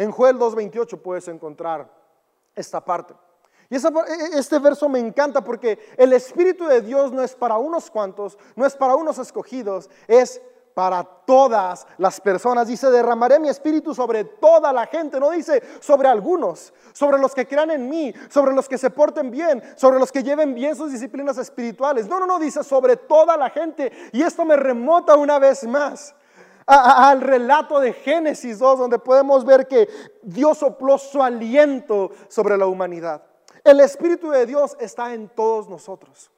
En 0.01 0.13
Joel 0.13 0.39
2.28 0.39 0.99
puedes 1.03 1.29
encontrar 1.29 1.87
esta 2.55 2.83
parte. 2.83 3.13
Y 3.69 3.77
e, 3.77 3.79
e, 3.79 4.39
este 4.39 4.59
verso 4.59 4.89
me 4.89 4.99
encanta 4.99 5.45
porque 5.45 5.79
el 5.99 6.15
Espíritu 6.15 6.65
de 6.65 6.81
Dios 6.81 7.13
no 7.13 7.23
es 7.23 7.35
para 7.35 7.59
unos 7.59 7.91
cuantos, 7.91 8.39
no 8.57 8.65
es 8.65 8.75
para 8.75 8.97
unos 8.97 9.19
escogidos, 9.19 9.91
es 10.09 10.41
para 10.73 11.05
todas 11.05 11.87
las 11.99 12.19
personas. 12.19 12.67
Dice, 12.67 12.91
derramaré 12.91 13.39
mi 13.39 13.51
espíritu 13.51 13.95
sobre 13.95 14.25
toda 14.25 14.73
la 14.73 14.87
gente. 14.87 15.21
No 15.21 15.33
dice 15.33 15.63
sobre 15.81 16.09
algunos, 16.09 16.73
sobre 16.95 17.19
los 17.19 17.35
que 17.35 17.47
crean 17.47 17.71
en 17.71 17.87
mí, 17.87 18.15
sobre 18.31 18.55
los 18.55 18.71
que 18.71 18.79
se 18.79 18.89
porten 18.89 19.31
bien, 19.31 19.63
sobre 19.77 19.99
los 19.99 20.11
que 20.11 20.23
lleven 20.23 20.55
bien 20.55 20.77
sus 20.77 20.93
disciplinas 20.93 21.37
espirituales. 21.37 22.09
No, 22.09 22.19
no, 22.19 22.25
no, 22.25 22.39
dice 22.39 22.65
sobre 22.65 22.97
toda 22.97 23.37
la 23.37 23.51
gente. 23.51 23.93
Y 24.13 24.23
esto 24.23 24.47
me 24.47 24.57
remota 24.57 25.15
una 25.17 25.39
vez 25.39 25.67
más 25.67 26.15
al 26.71 27.21
relato 27.21 27.81
de 27.81 27.93
Génesis 27.93 28.59
2, 28.59 28.79
donde 28.79 28.99
podemos 28.99 29.45
ver 29.45 29.67
que 29.67 29.89
Dios 30.23 30.59
sopló 30.59 30.99
su 30.99 31.23
aliento 31.23 32.11
sobre 32.29 32.57
la 32.57 32.67
humanidad. 32.67 33.23
El 33.65 33.81
Espíritu 33.81 34.31
de 34.31 34.47
Dios 34.47 34.77
está 34.81 35.13
en 35.13 35.29
todos 35.29 35.69
nosotros, 35.69 36.31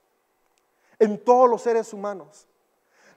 en 0.99 1.23
todos 1.23 1.49
los 1.49 1.63
seres 1.63 1.93
humanos. 1.93 2.47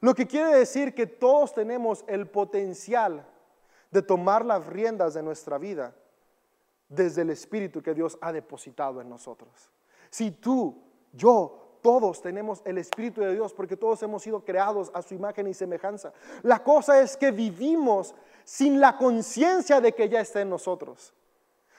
Lo 0.01 0.13
que 0.13 0.27
quiere 0.27 0.53
decir 0.55 0.93
que 0.93 1.07
todos 1.07 1.53
tenemos 1.53 2.03
el 2.07 2.27
potencial 2.27 3.25
de 3.91 4.01
tomar 4.01 4.45
las 4.45 4.65
riendas 4.65 5.13
de 5.13 5.23
nuestra 5.23 5.57
vida 5.57 5.95
desde 6.89 7.21
el 7.21 7.29
Espíritu 7.29 7.81
que 7.81 7.93
Dios 7.93 8.17
ha 8.21 8.31
depositado 8.31 9.01
en 9.01 9.09
nosotros. 9.09 9.49
Si 10.09 10.31
tú, 10.31 10.83
yo, 11.13 11.64
todos 11.85 12.19
tenemos 12.19 12.63
el 12.65 12.79
Espíritu 12.79 13.21
de 13.21 13.31
Dios 13.31 13.53
porque 13.53 13.77
todos 13.77 14.01
hemos 14.01 14.23
sido 14.23 14.43
creados 14.43 14.89
a 14.91 15.03
su 15.03 15.13
imagen 15.13 15.45
y 15.45 15.53
semejanza. 15.53 16.11
La 16.41 16.63
cosa 16.63 16.99
es 16.99 17.15
que 17.15 17.29
vivimos 17.29 18.15
sin 18.43 18.79
la 18.79 18.97
conciencia 18.97 19.79
de 19.79 19.91
que 19.91 20.09
ya 20.09 20.19
está 20.19 20.41
en 20.41 20.49
nosotros. 20.49 21.13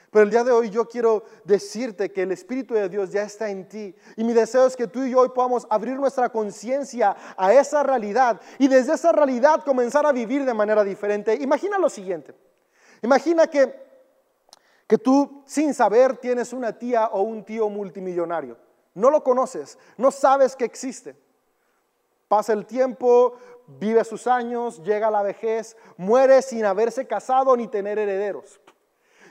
Pero 0.09 0.23
el 0.23 0.29
día 0.29 0.45
de 0.45 0.53
hoy 0.53 0.69
yo 0.69 0.87
quiero 0.87 1.25
decirte 1.43 2.09
que 2.13 2.21
el 2.21 2.31
Espíritu 2.31 2.73
de 2.73 2.87
Dios 2.87 3.11
ya 3.11 3.23
está 3.23 3.49
en 3.49 3.67
ti. 3.67 3.93
Y 4.15 4.23
mi 4.23 4.31
deseo 4.31 4.65
es 4.65 4.77
que 4.77 4.87
tú 4.87 5.03
y 5.03 5.11
yo 5.11 5.19
hoy 5.19 5.29
podamos 5.35 5.67
abrir 5.69 5.97
nuestra 5.97 6.29
conciencia 6.29 7.13
a 7.35 7.51
esa 7.51 7.83
realidad 7.83 8.39
y 8.59 8.69
desde 8.69 8.93
esa 8.93 9.11
realidad 9.11 9.65
comenzar 9.65 10.05
a 10.05 10.13
vivir 10.13 10.45
de 10.45 10.53
manera 10.53 10.85
diferente. 10.85 11.35
Imagina 11.35 11.77
lo 11.77 11.89
siguiente. 11.89 12.33
Imagina 13.01 13.47
que, 13.47 13.75
que 14.87 14.97
tú 14.97 15.43
sin 15.45 15.73
saber 15.73 16.15
tienes 16.15 16.53
una 16.53 16.71
tía 16.71 17.07
o 17.07 17.23
un 17.23 17.43
tío 17.43 17.67
multimillonario 17.67 18.66
no 18.97 19.11
lo 19.11 19.23
conoces, 19.23 19.77
no 19.95 20.09
sabes 20.09 20.55
que 20.55 20.65
existe. 20.65 21.15
Pasa 22.27 22.51
el 22.51 22.65
tiempo, 22.65 23.35
vive 23.67 24.03
sus 24.03 24.25
años, 24.25 24.81
llega 24.83 25.07
a 25.07 25.11
la 25.11 25.21
vejez, 25.21 25.77
muere 25.97 26.41
sin 26.41 26.65
haberse 26.65 27.05
casado 27.05 27.55
ni 27.55 27.67
tener 27.67 27.99
herederos. 27.99 28.59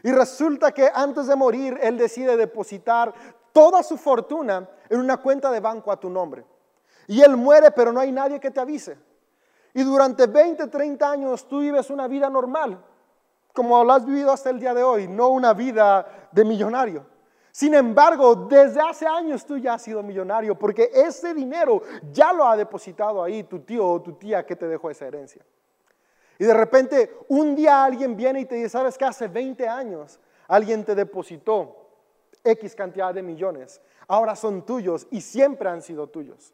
Y 0.05 0.13
resulta 0.13 0.73
que 0.73 0.89
antes 0.95 1.27
de 1.27 1.35
morir, 1.35 1.79
él 1.83 1.99
decide 1.99 2.37
depositar 2.37 3.13
toda 3.53 3.83
su 3.83 3.97
fortuna 3.97 4.69
en 4.89 5.01
una 5.01 5.17
cuenta 5.17 5.51
de 5.51 5.59
banco 5.59 5.91
a 5.91 5.99
tu 5.99 6.09
nombre. 6.09 6.45
Y 7.09 7.21
él 7.23 7.37
muere, 7.37 7.73
pero 7.73 7.93
no 7.93 7.99
hay 7.99 8.13
nadie 8.13 8.39
que 8.39 8.53
te 8.53 8.61
avise. 8.61 8.97
Y 9.75 9.83
durante 9.83 10.29
20, 10.29 10.69
30 10.69 11.11
años 11.11 11.49
tú 11.49 11.59
vives 11.61 11.91
una 11.91 12.07
vida 12.07 12.31
normal, 12.31 12.79
como 13.53 13.83
lo 13.83 13.93
has 13.93 14.07
vivido 14.07 14.31
hasta 14.31 14.51
el 14.51 14.61
día 14.61 14.75
de 14.75 14.85
hoy, 14.85 15.09
no 15.09 15.29
una 15.29 15.53
vida 15.55 16.29
de 16.31 16.45
millonario. 16.45 17.16
Sin 17.57 17.73
embargo, 17.73 18.37
desde 18.37 18.79
hace 18.83 19.07
años 19.07 19.47
tú 19.47 19.57
ya 19.57 19.73
has 19.73 19.83
sido 19.83 20.03
millonario 20.03 20.59
porque 20.59 20.91
ese 20.93 21.33
dinero 21.33 21.81
ya 22.13 22.31
lo 22.31 22.45
ha 22.45 22.55
depositado 22.55 23.23
ahí 23.23 23.45
tu 23.45 23.61
tío 23.61 23.89
o 23.89 24.03
tu 24.03 24.13
tía 24.13 24.45
que 24.45 24.57
te 24.57 24.69
dejó 24.69 24.91
esa 24.91 25.07
herencia. 25.07 25.43
Y 26.39 26.45
de 26.45 26.53
repente 26.53 27.17
un 27.29 27.57
día 27.57 27.83
alguien 27.83 28.15
viene 28.15 28.41
y 28.41 28.45
te 28.45 28.57
dice, 28.57 28.69
¿sabes 28.69 28.99
qué? 28.99 29.07
Hace 29.07 29.29
20 29.29 29.67
años 29.67 30.21
alguien 30.49 30.85
te 30.85 30.95
depositó 30.95 31.89
X 32.45 32.75
cantidad 32.75 33.15
de 33.15 33.23
millones. 33.23 33.81
Ahora 34.07 34.37
son 34.37 34.67
tuyos 34.67 35.07
y 35.11 35.23
siempre 35.23 35.71
han 35.71 35.81
sido 35.81 36.09
tuyos. 36.09 36.53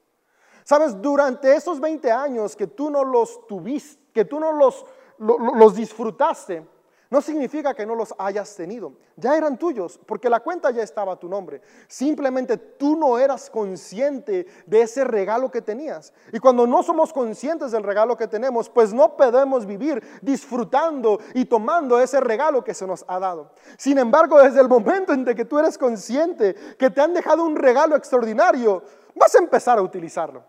Sabes, 0.63 1.03
durante 1.03 1.53
esos 1.53 1.81
20 1.81 2.13
años 2.13 2.55
que 2.55 2.69
tú 2.69 2.91
no 2.91 3.03
los 3.03 3.45
tuviste, 3.49 4.01
que 4.13 4.25
tú 4.25 4.39
no 4.39 4.53
los, 4.53 4.87
los 5.19 5.75
disfrutaste, 5.75 6.65
no 7.13 7.21
significa 7.21 7.75
que 7.75 7.85
no 7.85 7.95
los 7.95 8.15
hayas 8.17 8.57
tenido. 8.57 8.95
Ya 9.17 9.37
eran 9.37 9.59
tuyos, 9.59 10.01
porque 10.07 10.31
la 10.31 10.41
cuenta 10.41 10.71
ya 10.71 10.83
estaba 10.83 11.13
a 11.13 11.17
tu 11.17 11.29
nombre. 11.29 11.61
Simplemente 11.87 12.57
tú 12.57 12.97
no 12.97 13.19
eras 13.19 13.51
consciente 13.51 14.47
de 14.65 14.81
ese 14.81 15.05
regalo 15.05 15.51
que 15.51 15.61
tenías. 15.61 16.15
Y 16.33 16.39
cuando 16.39 16.67
no 16.67 16.83
somos 16.83 17.13
conscientes 17.13 17.71
del 17.71 17.83
regalo 17.83 18.17
que 18.17 18.29
tenemos, 18.29 18.71
pues 18.71 18.95
no 18.95 19.15
podemos 19.15 19.67
vivir 19.67 20.03
disfrutando 20.23 21.21
y 21.35 21.45
tomando 21.45 22.01
ese 22.01 22.19
regalo 22.19 22.65
que 22.65 22.73
se 22.73 22.87
nos 22.87 23.05
ha 23.07 23.19
dado. 23.19 23.53
Sin 23.77 23.99
embargo, 23.99 24.39
desde 24.39 24.63
el 24.63 24.69
momento 24.71 25.13
en 25.13 25.27
que 25.27 25.45
tú 25.45 25.59
eres 25.59 25.77
consciente 25.77 26.55
que 26.79 26.89
te 26.89 27.03
han 27.03 27.13
dejado 27.13 27.45
un 27.45 27.57
regalo 27.57 27.95
extraordinario, 27.95 28.83
vas 29.15 29.35
a 29.35 29.39
empezar 29.39 29.77
a 29.77 29.83
utilizarlo. 29.83 30.45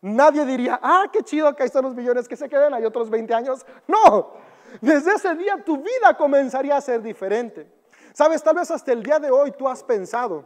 Nadie 0.00 0.46
diría, 0.46 0.80
ah, 0.82 1.10
qué 1.12 1.22
chido 1.22 1.54
que 1.54 1.62
ahí 1.62 1.66
están 1.66 1.84
los 1.84 1.94
millones 1.94 2.26
que 2.26 2.36
se 2.36 2.48
queden, 2.48 2.72
hay 2.72 2.86
otros 2.86 3.10
20 3.10 3.34
años. 3.34 3.66
No, 3.86 4.46
desde 4.80 5.14
ese 5.14 5.34
día 5.34 5.62
tu 5.64 5.78
vida 5.78 6.16
comenzaría 6.16 6.76
a 6.76 6.80
ser 6.80 7.02
diferente. 7.02 7.70
Sabes, 8.12 8.42
tal 8.42 8.56
vez 8.56 8.70
hasta 8.70 8.92
el 8.92 9.02
día 9.02 9.18
de 9.18 9.30
hoy 9.30 9.52
tú 9.52 9.68
has 9.68 9.82
pensado 9.82 10.44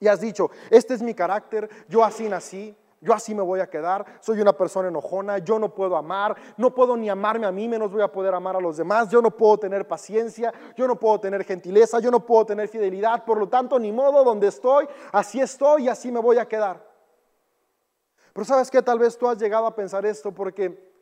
y 0.00 0.06
has 0.06 0.20
dicho, 0.20 0.50
este 0.70 0.94
es 0.94 1.02
mi 1.02 1.12
carácter, 1.12 1.68
yo 1.88 2.04
así 2.04 2.28
nací, 2.28 2.76
yo 3.00 3.12
así 3.12 3.34
me 3.34 3.42
voy 3.42 3.60
a 3.60 3.68
quedar, 3.68 4.04
soy 4.20 4.40
una 4.40 4.52
persona 4.52 4.88
enojona, 4.88 5.38
yo 5.38 5.58
no 5.58 5.72
puedo 5.72 5.96
amar, 5.96 6.36
no 6.56 6.74
puedo 6.74 6.96
ni 6.96 7.08
amarme 7.08 7.46
a 7.46 7.52
mí, 7.52 7.68
menos 7.68 7.92
voy 7.92 8.02
a 8.02 8.10
poder 8.10 8.34
amar 8.34 8.56
a 8.56 8.60
los 8.60 8.76
demás, 8.76 9.08
yo 9.08 9.22
no 9.22 9.30
puedo 9.30 9.58
tener 9.58 9.86
paciencia, 9.86 10.52
yo 10.76 10.86
no 10.86 10.96
puedo 10.96 11.20
tener 11.20 11.44
gentileza, 11.44 12.00
yo 12.00 12.10
no 12.10 12.24
puedo 12.24 12.46
tener 12.46 12.68
fidelidad, 12.68 13.24
por 13.24 13.38
lo 13.38 13.48
tanto, 13.48 13.78
ni 13.78 13.92
modo, 13.92 14.24
donde 14.24 14.48
estoy, 14.48 14.88
así 15.12 15.40
estoy 15.40 15.84
y 15.84 15.88
así 15.88 16.10
me 16.10 16.20
voy 16.20 16.38
a 16.38 16.46
quedar. 16.46 16.84
Pero 18.32 18.44
sabes 18.44 18.70
que 18.70 18.82
tal 18.82 18.98
vez 18.98 19.16
tú 19.16 19.28
has 19.28 19.38
llegado 19.38 19.66
a 19.66 19.74
pensar 19.74 20.04
esto 20.06 20.32
porque 20.32 20.92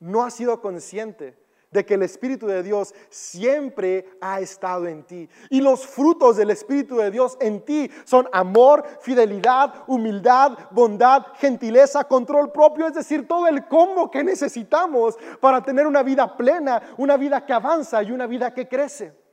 no 0.00 0.22
has 0.22 0.34
sido 0.34 0.60
consciente 0.60 1.43
de 1.74 1.84
que 1.84 1.94
el 1.94 2.04
Espíritu 2.04 2.46
de 2.46 2.62
Dios 2.62 2.94
siempre 3.10 4.06
ha 4.20 4.40
estado 4.40 4.86
en 4.86 5.02
ti. 5.02 5.28
Y 5.50 5.60
los 5.60 5.84
frutos 5.84 6.36
del 6.36 6.50
Espíritu 6.50 6.96
de 6.96 7.10
Dios 7.10 7.36
en 7.40 7.60
ti 7.62 7.90
son 8.04 8.28
amor, 8.32 8.84
fidelidad, 9.00 9.74
humildad, 9.88 10.56
bondad, 10.70 11.26
gentileza, 11.34 12.04
control 12.04 12.52
propio, 12.52 12.86
es 12.86 12.94
decir, 12.94 13.26
todo 13.26 13.48
el 13.48 13.66
combo 13.66 14.08
que 14.08 14.22
necesitamos 14.22 15.18
para 15.40 15.62
tener 15.62 15.86
una 15.86 16.04
vida 16.04 16.36
plena, 16.36 16.80
una 16.96 17.16
vida 17.16 17.44
que 17.44 17.52
avanza 17.52 18.02
y 18.04 18.12
una 18.12 18.28
vida 18.28 18.54
que 18.54 18.68
crece. 18.68 19.23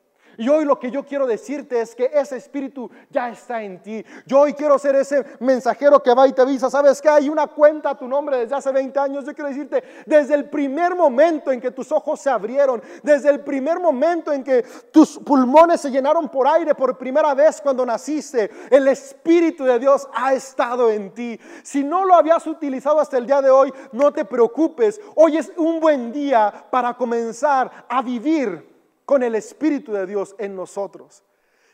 Y 0.41 0.49
hoy 0.49 0.65
lo 0.65 0.79
que 0.79 0.89
yo 0.89 1.05
quiero 1.05 1.27
decirte 1.27 1.79
es 1.79 1.93
que 1.93 2.09
ese 2.11 2.35
espíritu 2.35 2.89
ya 3.11 3.29
está 3.29 3.61
en 3.61 3.79
ti. 3.79 4.03
Yo 4.25 4.39
hoy 4.39 4.53
quiero 4.53 4.79
ser 4.79 4.95
ese 4.95 5.23
mensajero 5.39 6.01
que 6.01 6.15
va 6.15 6.27
y 6.27 6.33
te 6.33 6.41
avisa, 6.41 6.67
¿sabes 6.67 6.99
que 6.99 7.09
Hay 7.09 7.29
una 7.29 7.45
cuenta 7.45 7.91
a 7.91 7.95
tu 7.95 8.07
nombre 8.07 8.37
desde 8.37 8.55
hace 8.55 8.71
20 8.71 8.99
años. 8.99 9.23
Yo 9.23 9.35
quiero 9.35 9.49
decirte, 9.49 9.83
desde 10.03 10.33
el 10.33 10.49
primer 10.49 10.95
momento 10.95 11.51
en 11.51 11.61
que 11.61 11.69
tus 11.69 11.91
ojos 11.91 12.21
se 12.21 12.31
abrieron, 12.31 12.81
desde 13.03 13.29
el 13.29 13.41
primer 13.41 13.79
momento 13.79 14.33
en 14.33 14.43
que 14.43 14.63
tus 14.91 15.19
pulmones 15.19 15.79
se 15.79 15.91
llenaron 15.91 16.27
por 16.27 16.47
aire 16.47 16.73
por 16.73 16.97
primera 16.97 17.35
vez 17.35 17.61
cuando 17.61 17.85
naciste, 17.85 18.49
el 18.71 18.87
Espíritu 18.87 19.63
de 19.63 19.77
Dios 19.77 20.07
ha 20.11 20.33
estado 20.33 20.89
en 20.89 21.13
ti. 21.13 21.39
Si 21.61 21.83
no 21.83 22.03
lo 22.03 22.15
habías 22.15 22.47
utilizado 22.47 22.99
hasta 22.99 23.19
el 23.19 23.27
día 23.27 23.43
de 23.43 23.51
hoy, 23.51 23.71
no 23.91 24.11
te 24.11 24.25
preocupes. 24.25 24.99
Hoy 25.13 25.37
es 25.37 25.51
un 25.55 25.79
buen 25.79 26.11
día 26.11 26.51
para 26.71 26.95
comenzar 26.95 27.85
a 27.87 28.01
vivir 28.01 28.70
con 29.11 29.23
el 29.23 29.35
Espíritu 29.35 29.91
de 29.91 30.05
Dios 30.05 30.33
en 30.37 30.55
nosotros. 30.55 31.21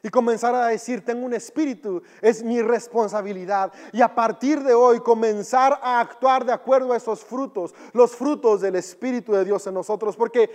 Y 0.01 0.09
comenzar 0.09 0.55
a 0.55 0.65
decir, 0.69 1.05
tengo 1.05 1.23
un 1.23 1.35
espíritu, 1.35 2.01
es 2.19 2.41
mi 2.41 2.63
responsabilidad. 2.63 3.71
Y 3.93 4.01
a 4.01 4.15
partir 4.15 4.63
de 4.63 4.73
hoy 4.73 5.01
comenzar 5.01 5.79
a 5.83 5.99
actuar 5.99 6.45
de 6.45 6.51
acuerdo 6.51 6.93
a 6.93 6.97
esos 6.97 7.23
frutos, 7.23 7.75
los 7.93 8.15
frutos 8.15 8.61
del 8.61 8.75
Espíritu 8.75 9.33
de 9.33 9.45
Dios 9.45 9.67
en 9.67 9.75
nosotros. 9.75 10.17
Porque 10.17 10.49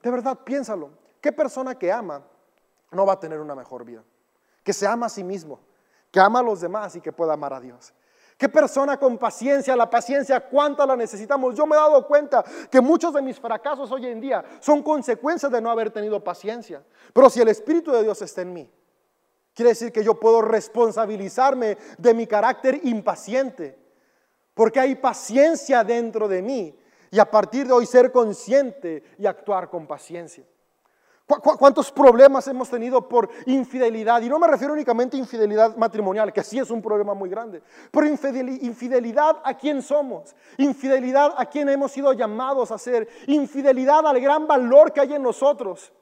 de 0.00 0.10
verdad 0.12 0.38
piénsalo, 0.44 0.90
¿qué 1.20 1.32
persona 1.32 1.76
que 1.76 1.90
ama 1.90 2.22
no 2.92 3.04
va 3.04 3.14
a 3.14 3.18
tener 3.18 3.40
una 3.40 3.56
mejor 3.56 3.84
vida? 3.84 4.04
Que 4.62 4.72
se 4.72 4.86
ama 4.86 5.06
a 5.06 5.08
sí 5.08 5.24
mismo, 5.24 5.58
que 6.12 6.20
ama 6.20 6.38
a 6.38 6.44
los 6.44 6.60
demás 6.60 6.94
y 6.94 7.00
que 7.00 7.10
pueda 7.10 7.32
amar 7.32 7.54
a 7.54 7.60
Dios. 7.60 7.92
¿Qué 8.40 8.48
persona 8.48 8.96
con 8.96 9.18
paciencia? 9.18 9.76
La 9.76 9.90
paciencia, 9.90 10.40
¿cuánta 10.40 10.86
la 10.86 10.96
necesitamos? 10.96 11.54
Yo 11.54 11.66
me 11.66 11.76
he 11.76 11.78
dado 11.78 12.06
cuenta 12.06 12.42
que 12.70 12.80
muchos 12.80 13.12
de 13.12 13.20
mis 13.20 13.38
fracasos 13.38 13.92
hoy 13.92 14.06
en 14.06 14.18
día 14.18 14.42
son 14.60 14.82
consecuencias 14.82 15.52
de 15.52 15.60
no 15.60 15.70
haber 15.70 15.90
tenido 15.90 16.24
paciencia. 16.24 16.82
Pero 17.12 17.28
si 17.28 17.42
el 17.42 17.48
Espíritu 17.48 17.92
de 17.92 18.02
Dios 18.02 18.22
está 18.22 18.40
en 18.40 18.54
mí, 18.54 18.70
quiere 19.52 19.72
decir 19.72 19.92
que 19.92 20.02
yo 20.02 20.18
puedo 20.18 20.40
responsabilizarme 20.40 21.76
de 21.98 22.14
mi 22.14 22.26
carácter 22.26 22.80
impaciente. 22.84 23.78
Porque 24.54 24.80
hay 24.80 24.94
paciencia 24.94 25.84
dentro 25.84 26.26
de 26.26 26.40
mí. 26.40 26.74
Y 27.10 27.18
a 27.18 27.30
partir 27.30 27.66
de 27.66 27.74
hoy 27.74 27.84
ser 27.84 28.10
consciente 28.10 29.04
y 29.18 29.26
actuar 29.26 29.68
con 29.68 29.86
paciencia. 29.86 30.46
¿Cuántos 31.38 31.92
problemas 31.92 32.48
hemos 32.48 32.68
tenido 32.68 33.08
por 33.08 33.28
infidelidad? 33.46 34.20
Y 34.22 34.28
no 34.28 34.38
me 34.38 34.48
refiero 34.48 34.72
únicamente 34.72 35.16
a 35.16 35.20
infidelidad 35.20 35.76
matrimonial, 35.76 36.32
que 36.32 36.42
sí 36.42 36.58
es 36.58 36.70
un 36.70 36.82
problema 36.82 37.14
muy 37.14 37.30
grande, 37.30 37.62
pero 37.90 38.06
infidelidad 38.06 39.40
a 39.44 39.54
quién 39.54 39.80
somos, 39.82 40.34
infidelidad 40.58 41.34
a 41.36 41.46
quién 41.46 41.68
hemos 41.68 41.92
sido 41.92 42.12
llamados 42.12 42.72
a 42.72 42.78
ser, 42.78 43.08
infidelidad 43.26 44.06
al 44.06 44.20
gran 44.20 44.46
valor 44.46 44.92
que 44.92 45.00
hay 45.00 45.14
en 45.14 45.22
nosotros. 45.22 45.92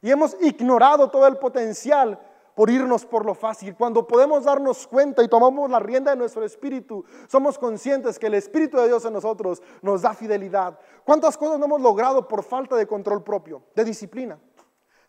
Y 0.00 0.10
hemos 0.10 0.36
ignorado 0.40 1.10
todo 1.10 1.26
el 1.26 1.36
potencial 1.36 2.18
por 2.54 2.70
irnos 2.70 3.04
por 3.04 3.24
lo 3.24 3.34
fácil. 3.34 3.74
Cuando 3.74 4.06
podemos 4.06 4.44
darnos 4.44 4.86
cuenta 4.86 5.22
y 5.22 5.28
tomamos 5.28 5.70
la 5.70 5.80
rienda 5.80 6.12
de 6.12 6.16
nuestro 6.16 6.44
espíritu, 6.44 7.04
somos 7.28 7.58
conscientes 7.58 8.18
que 8.18 8.28
el 8.28 8.34
Espíritu 8.34 8.76
de 8.76 8.86
Dios 8.86 9.04
en 9.04 9.12
nosotros 9.12 9.62
nos 9.82 10.02
da 10.02 10.14
fidelidad. 10.14 10.78
¿Cuántas 11.04 11.36
cosas 11.36 11.58
no 11.58 11.66
hemos 11.66 11.80
logrado 11.80 12.26
por 12.28 12.42
falta 12.42 12.76
de 12.76 12.86
control 12.86 13.22
propio, 13.22 13.62
de 13.74 13.84
disciplina? 13.84 14.38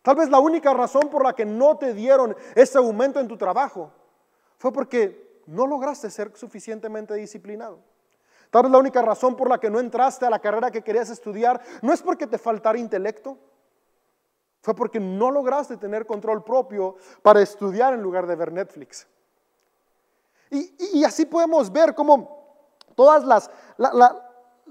Tal 0.06 0.14
vez 0.14 0.30
la 0.30 0.38
única 0.38 0.72
razón 0.72 1.10
por 1.10 1.24
la 1.24 1.32
que 1.32 1.44
no 1.44 1.78
te 1.78 1.92
dieron 1.92 2.36
ese 2.54 2.78
aumento 2.78 3.18
en 3.18 3.26
tu 3.26 3.36
trabajo 3.36 3.90
fue 4.56 4.72
porque 4.72 5.42
no 5.46 5.66
lograste 5.66 6.10
ser 6.10 6.30
suficientemente 6.36 7.12
disciplinado. 7.14 7.80
Tal 8.52 8.62
vez 8.62 8.70
la 8.70 8.78
única 8.78 9.02
razón 9.02 9.34
por 9.34 9.50
la 9.50 9.58
que 9.58 9.68
no 9.68 9.80
entraste 9.80 10.24
a 10.24 10.30
la 10.30 10.38
carrera 10.38 10.70
que 10.70 10.82
querías 10.82 11.10
estudiar 11.10 11.60
no 11.82 11.92
es 11.92 12.02
porque 12.02 12.28
te 12.28 12.38
faltara 12.38 12.78
intelecto, 12.78 13.36
fue 14.62 14.76
porque 14.76 15.00
no 15.00 15.32
lograste 15.32 15.76
tener 15.76 16.06
control 16.06 16.44
propio 16.44 16.94
para 17.22 17.42
estudiar 17.42 17.92
en 17.92 18.00
lugar 18.00 18.28
de 18.28 18.36
ver 18.36 18.52
Netflix. 18.52 19.08
Y, 20.50 21.02
así 21.02 21.26
podemos 21.26 21.72
ver 21.72 21.96
cómo 21.96 22.68
todas 22.94 23.24
las, 23.24 23.50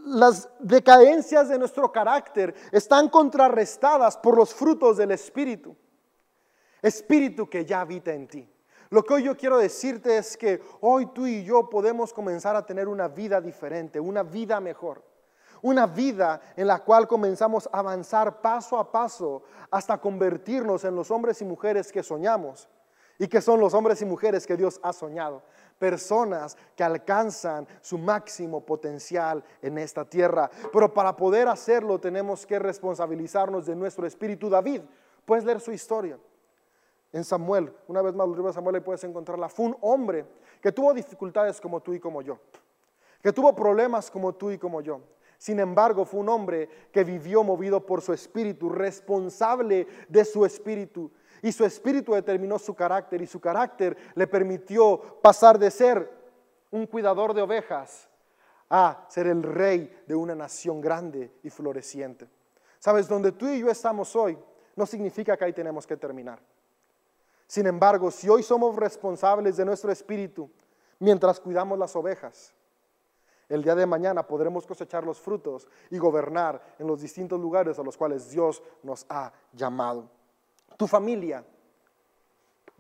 las 0.06 0.50
decadencias 0.60 1.50
de 1.50 1.58
nuestro 1.58 1.92
carácter 1.92 2.56
están 2.72 3.10
contrarrestadas 3.10 4.18
por 4.18 4.38
los 4.38 4.54
frutos 4.54 4.98
del 4.98 5.12
Espíritu. 5.12 5.76
Espíritu 6.82 7.50
que 7.50 7.66
ya 7.66 7.82
habita 7.82 8.14
en 8.14 8.28
ti. 8.28 8.50
Lo 8.90 9.04
que 9.04 9.16
hoy 9.16 9.24
yo 9.24 9.36
quiero 9.36 9.58
decirte 9.58 10.18
es 10.18 10.38
que 10.38 10.62
hoy 10.82 11.08
tú 11.08 11.26
y 11.26 11.44
yo 11.44 11.70
podemos 11.70 12.14
comenzar 12.14 12.56
a 12.56 12.66
tener 12.66 12.88
una 12.88 13.08
vida 13.08 13.42
diferente, 13.42 14.00
una 14.00 14.24
vida 14.24 14.60
mejor. 14.60 15.04
Una 15.62 15.88
vida 15.88 16.42
en 16.56 16.68
la 16.68 16.80
cual 16.84 17.08
comenzamos 17.08 17.68
a 17.72 17.80
avanzar 17.80 18.40
paso 18.40 18.78
a 18.78 18.92
paso 18.92 19.44
hasta 19.72 19.98
convertirnos 19.98 20.86
en 20.86 20.96
los 20.96 21.10
hombres 21.10 21.42
y 21.42 21.46
mujeres 21.46 21.92
que 21.92 22.04
soñamos 22.04 22.70
y 23.18 23.28
que 23.28 23.42
son 23.42 23.60
los 23.60 23.74
hombres 23.74 24.02
y 24.02 24.06
mujeres 24.06 24.46
que 24.46 24.58
Dios 24.58 24.80
ha 24.84 24.94
soñado 24.94 25.42
personas 25.78 26.58
que 26.76 26.84
alcanzan 26.84 27.68
su 27.82 27.98
máximo 27.98 28.66
potencial 28.66 29.44
en 29.62 29.78
esta 29.78 30.06
tierra. 30.06 30.50
Pero 30.72 30.94
para 30.94 31.16
poder 31.16 31.48
hacerlo 31.48 32.00
tenemos 32.00 32.46
que 32.46 32.60
responsabilizarnos 32.60 33.66
de 33.66 33.76
nuestro 33.76 34.08
espíritu. 34.08 34.50
David, 34.50 34.82
puedes 35.26 35.46
leer 35.46 35.60
su 35.60 35.72
historia 35.72 36.18
en 37.12 37.24
Samuel. 37.24 37.74
Una 37.88 38.02
vez 38.02 38.14
más, 38.14 38.28
los 38.28 38.54
Samuel, 38.54 38.78
y 38.78 38.80
puedes 38.82 39.04
encontrarla. 39.04 39.50
Fue 39.50 39.66
un 39.66 39.78
hombre 39.82 40.26
que 40.62 40.72
tuvo 40.72 40.94
dificultades 40.94 41.62
como 41.62 41.80
tú 41.82 41.94
y 41.94 42.00
como 42.00 42.22
yo. 42.22 42.40
Que 43.22 43.32
tuvo 43.32 43.56
problemas 43.56 44.12
como 44.12 44.34
tú 44.34 44.52
y 44.52 44.58
como 44.58 44.82
yo. 44.82 45.02
Sin 45.38 45.60
embargo, 45.60 46.06
fue 46.06 46.20
un 46.22 46.30
hombre 46.30 46.70
que 46.92 47.04
vivió 47.04 47.44
movido 47.44 47.86
por 47.86 48.02
su 48.02 48.14
espíritu, 48.14 48.70
responsable 48.70 49.88
de 50.08 50.26
su 50.26 50.46
espíritu. 50.46 51.12
Y 51.42 51.52
su 51.52 51.66
espíritu 51.66 52.14
determinó 52.14 52.58
su 52.58 52.74
carácter 52.74 53.22
y 53.22 53.28
su 53.28 53.40
carácter 53.40 53.96
le 54.16 54.28
permitió 54.28 55.20
pasar 55.22 55.60
de 55.60 55.72
ser 55.72 56.10
un 56.72 56.88
cuidador 56.88 57.34
de 57.34 57.42
ovejas 57.42 58.10
a 58.70 59.06
ser 59.10 59.28
el 59.28 59.44
rey 59.44 60.04
de 60.08 60.16
una 60.16 60.36
nación 60.36 60.82
grande 60.82 61.32
y 61.44 61.50
floreciente. 61.50 62.28
Sabes, 62.80 63.08
donde 63.08 63.32
tú 63.32 63.48
y 63.48 63.60
yo 63.60 63.70
estamos 63.70 64.16
hoy 64.16 64.38
no 64.76 64.86
significa 64.86 65.38
que 65.38 65.46
ahí 65.46 65.54
tenemos 65.54 65.88
que 65.88 65.98
terminar. 65.98 66.40
Sin 67.48 67.68
embargo, 67.68 68.12
si 68.12 68.28
hoy 68.28 68.44
somos 68.44 68.76
responsables 68.76 69.58
de 69.58 69.66
nuestro 69.66 69.92
espíritu 69.92 70.50
mientras 71.00 71.40
cuidamos 71.40 71.78
las 71.78 71.96
ovejas, 71.96 72.54
el 73.48 73.64
día 73.64 73.76
de 73.76 73.86
mañana 73.86 74.26
podremos 74.26 74.66
cosechar 74.66 75.04
los 75.04 75.20
frutos 75.20 75.68
y 75.92 75.98
gobernar 76.00 76.76
en 76.80 76.88
los 76.88 77.02
distintos 77.02 77.40
lugares 77.40 77.78
a 77.78 77.84
los 77.84 77.96
cuales 77.96 78.32
Dios 78.32 78.62
nos 78.82 79.06
ha 79.08 79.32
llamado. 79.54 80.10
Tu 80.78 80.88
familia 80.88 81.44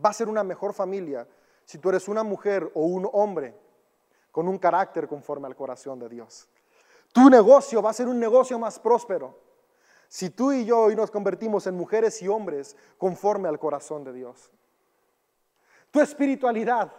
va 0.03 0.09
a 0.09 0.13
ser 0.13 0.27
una 0.27 0.43
mejor 0.43 0.73
familia 0.73 1.27
si 1.65 1.77
tú 1.77 1.89
eres 1.89 2.07
una 2.07 2.23
mujer 2.23 2.71
o 2.73 2.81
un 2.81 3.09
hombre 3.13 3.55
con 4.31 4.47
un 4.47 4.57
carácter 4.57 5.07
conforme 5.07 5.47
al 5.47 5.55
corazón 5.55 5.99
de 5.99 6.09
Dios. 6.09 6.47
Tu 7.13 7.29
negocio 7.29 7.81
va 7.81 7.91
a 7.91 7.93
ser 7.93 8.07
un 8.07 8.19
negocio 8.19 8.59
más 8.59 8.79
próspero 8.79 9.39
si 10.07 10.29
tú 10.29 10.51
y 10.51 10.65
yo 10.65 10.81
hoy 10.81 10.95
nos 10.95 11.11
convertimos 11.11 11.65
en 11.67 11.75
mujeres 11.75 12.21
y 12.21 12.27
hombres 12.27 12.75
conforme 12.97 13.47
al 13.47 13.59
corazón 13.59 14.03
de 14.03 14.13
Dios. 14.13 14.51
Tu 15.91 16.01
espiritualidad 16.01 16.91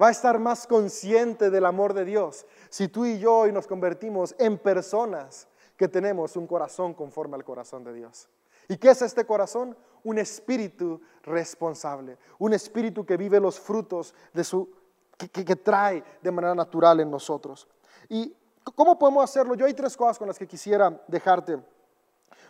va 0.00 0.08
a 0.08 0.10
estar 0.10 0.38
más 0.38 0.66
consciente 0.66 1.50
del 1.50 1.66
amor 1.66 1.94
de 1.94 2.04
Dios 2.04 2.46
si 2.70 2.88
tú 2.88 3.04
y 3.04 3.18
yo 3.18 3.36
hoy 3.36 3.52
nos 3.52 3.66
convertimos 3.66 4.34
en 4.38 4.58
personas 4.58 5.46
que 5.76 5.88
tenemos 5.88 6.36
un 6.36 6.46
corazón 6.46 6.94
conforme 6.94 7.36
al 7.36 7.44
corazón 7.44 7.84
de 7.84 7.92
Dios. 7.92 8.28
¿Y 8.68 8.78
qué 8.78 8.90
es 8.90 9.02
este 9.02 9.24
corazón? 9.24 9.76
Un 10.04 10.18
espíritu 10.18 11.00
responsable, 11.22 12.18
un 12.38 12.52
espíritu 12.52 13.04
que 13.04 13.16
vive 13.16 13.40
los 13.40 13.58
frutos 13.58 14.14
de 14.32 14.44
su, 14.44 14.68
que, 15.16 15.56
trae 15.56 16.02
de 16.22 16.30
manera 16.30 16.54
natural 16.54 17.00
en 17.00 17.10
nosotros. 17.10 17.66
¿Y 18.08 18.34
cómo 18.74 18.98
podemos 18.98 19.24
hacerlo? 19.24 19.54
Yo 19.54 19.66
hay 19.66 19.74
tres 19.74 19.96
cosas 19.96 20.18
con 20.18 20.28
las 20.28 20.38
que 20.38 20.46
quisiera 20.46 21.02
dejarte, 21.08 21.58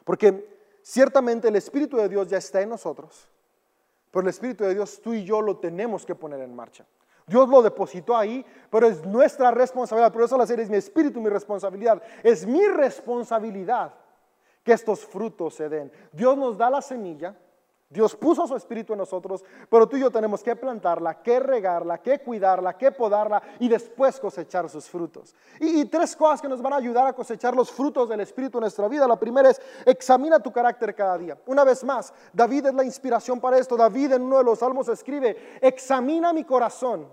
porque 0.04 0.58
ciertamente 0.82 1.48
el 1.48 1.56
Espíritu 1.56 1.96
de 1.96 2.08
Dios 2.08 2.28
ya 2.28 2.38
está 2.38 2.60
en 2.60 2.70
nosotros, 2.70 3.28
pero 4.10 4.22
el 4.22 4.28
Espíritu 4.28 4.64
de 4.64 4.74
Dios 4.74 5.00
tú 5.02 5.14
y 5.14 5.24
yo 5.24 5.40
lo 5.40 5.58
tenemos 5.58 6.04
que 6.04 6.14
poner 6.14 6.40
en 6.40 6.54
marcha. 6.54 6.86
Dios 7.26 7.48
lo 7.48 7.62
depositó 7.62 8.16
ahí, 8.16 8.44
pero 8.70 8.86
es 8.86 9.04
nuestra 9.06 9.50
responsabilidad. 9.50 10.12
Por 10.12 10.22
eso 10.22 10.36
la 10.36 10.46
serie 10.46 10.64
es 10.64 10.70
mi 10.70 10.76
espíritu, 10.76 11.22
mi 11.22 11.30
responsabilidad. 11.30 12.02
Es 12.22 12.46
mi 12.46 12.66
responsabilidad 12.66 13.94
que 14.64 14.72
estos 14.72 15.04
frutos 15.04 15.54
se 15.54 15.68
den. 15.68 15.92
Dios 16.10 16.36
nos 16.36 16.58
da 16.58 16.70
la 16.70 16.82
semilla, 16.82 17.36
Dios 17.94 18.16
puso 18.16 18.46
su 18.48 18.56
espíritu 18.56 18.92
en 18.92 18.98
nosotros, 18.98 19.44
pero 19.70 19.86
tú 19.86 19.96
y 19.96 20.00
yo 20.00 20.10
tenemos 20.10 20.42
que 20.42 20.56
plantarla, 20.56 21.22
que 21.22 21.38
regarla, 21.38 21.98
que 21.98 22.18
cuidarla, 22.18 22.76
que 22.76 22.90
podarla 22.90 23.40
y 23.60 23.68
después 23.68 24.18
cosechar 24.18 24.68
sus 24.68 24.88
frutos. 24.88 25.32
Y, 25.60 25.84
tres 25.84 26.16
cosas 26.16 26.42
que 26.42 26.48
nos 26.48 26.60
van 26.60 26.72
a 26.72 26.76
ayudar 26.76 27.06
a 27.06 27.12
cosechar 27.12 27.54
los 27.54 27.70
frutos 27.70 28.08
del 28.08 28.20
espíritu 28.20 28.58
en 28.58 28.62
nuestra 28.62 28.88
vida. 28.88 29.06
La 29.06 29.20
primera 29.20 29.50
es, 29.50 29.62
examina 29.86 30.40
tu 30.40 30.50
carácter 30.50 30.92
cada 30.94 31.16
día. 31.16 31.38
Una 31.46 31.62
vez 31.62 31.84
más, 31.84 32.12
David 32.32 32.66
es 32.66 32.74
la 32.74 32.84
inspiración 32.84 33.38
para 33.38 33.58
esto. 33.58 33.76
David 33.76 34.14
en 34.14 34.22
uno 34.22 34.38
de 34.38 34.44
los 34.44 34.58
salmos 34.58 34.88
escribe, 34.88 35.58
examina 35.60 36.32
mi 36.32 36.42
corazón 36.42 37.06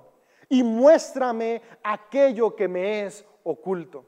y 0.49 0.63
muéstrame 0.63 1.61
aquello 1.83 2.55
que 2.55 2.67
me 2.67 3.05
es 3.05 3.23
oculto. 3.43 4.05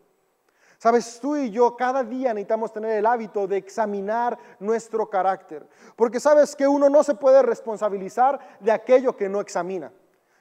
Sabes, 0.83 1.17
tú 1.21 1.37
y 1.37 1.49
yo 1.49 1.77
cada 1.77 2.03
día 2.03 2.33
necesitamos 2.33 2.73
tener 2.73 2.97
el 2.97 3.05
hábito 3.05 3.47
de 3.47 3.55
examinar 3.55 4.37
nuestro 4.59 5.09
carácter. 5.09 5.65
Porque 5.95 6.19
sabes 6.19 6.57
que 6.57 6.67
uno 6.67 6.89
no 6.89 7.05
se 7.05 7.15
puede 7.15 7.41
responsabilizar 7.41 8.37
de 8.59 8.69
aquello 8.69 9.15
que 9.15 9.29
no 9.29 9.39
examina. 9.39 9.93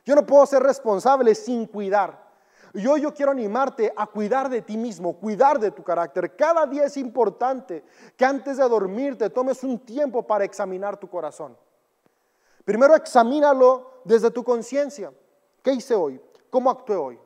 Yo 0.04 0.16
no 0.16 0.26
puedo 0.26 0.44
ser 0.46 0.64
responsable 0.64 1.36
sin 1.36 1.66
cuidar. 1.66 2.28
Yo, 2.74 2.96
yo 2.96 3.14
quiero 3.14 3.30
animarte 3.30 3.92
a 3.96 4.04
cuidar 4.08 4.48
de 4.48 4.62
ti 4.62 4.76
mismo, 4.76 5.12
cuidar 5.12 5.60
de 5.60 5.70
tu 5.70 5.84
carácter. 5.84 6.34
Cada 6.34 6.66
día 6.66 6.86
es 6.86 6.96
importante 6.96 7.84
que 8.16 8.24
antes 8.24 8.56
de 8.56 8.68
dormir 8.68 9.16
te 9.16 9.30
tomes 9.30 9.62
un 9.62 9.78
tiempo 9.78 10.26
para 10.26 10.44
examinar 10.44 10.96
tu 10.96 11.08
corazón. 11.08 11.56
Primero 12.64 12.96
examínalo 12.96 14.00
desde 14.04 14.28
tu 14.32 14.42
conciencia. 14.42 15.12
¿Qué 15.62 15.70
hice 15.70 15.94
hoy? 15.94 16.20
¿Cómo 16.50 16.68
actué 16.68 16.96
hoy? 16.96 17.20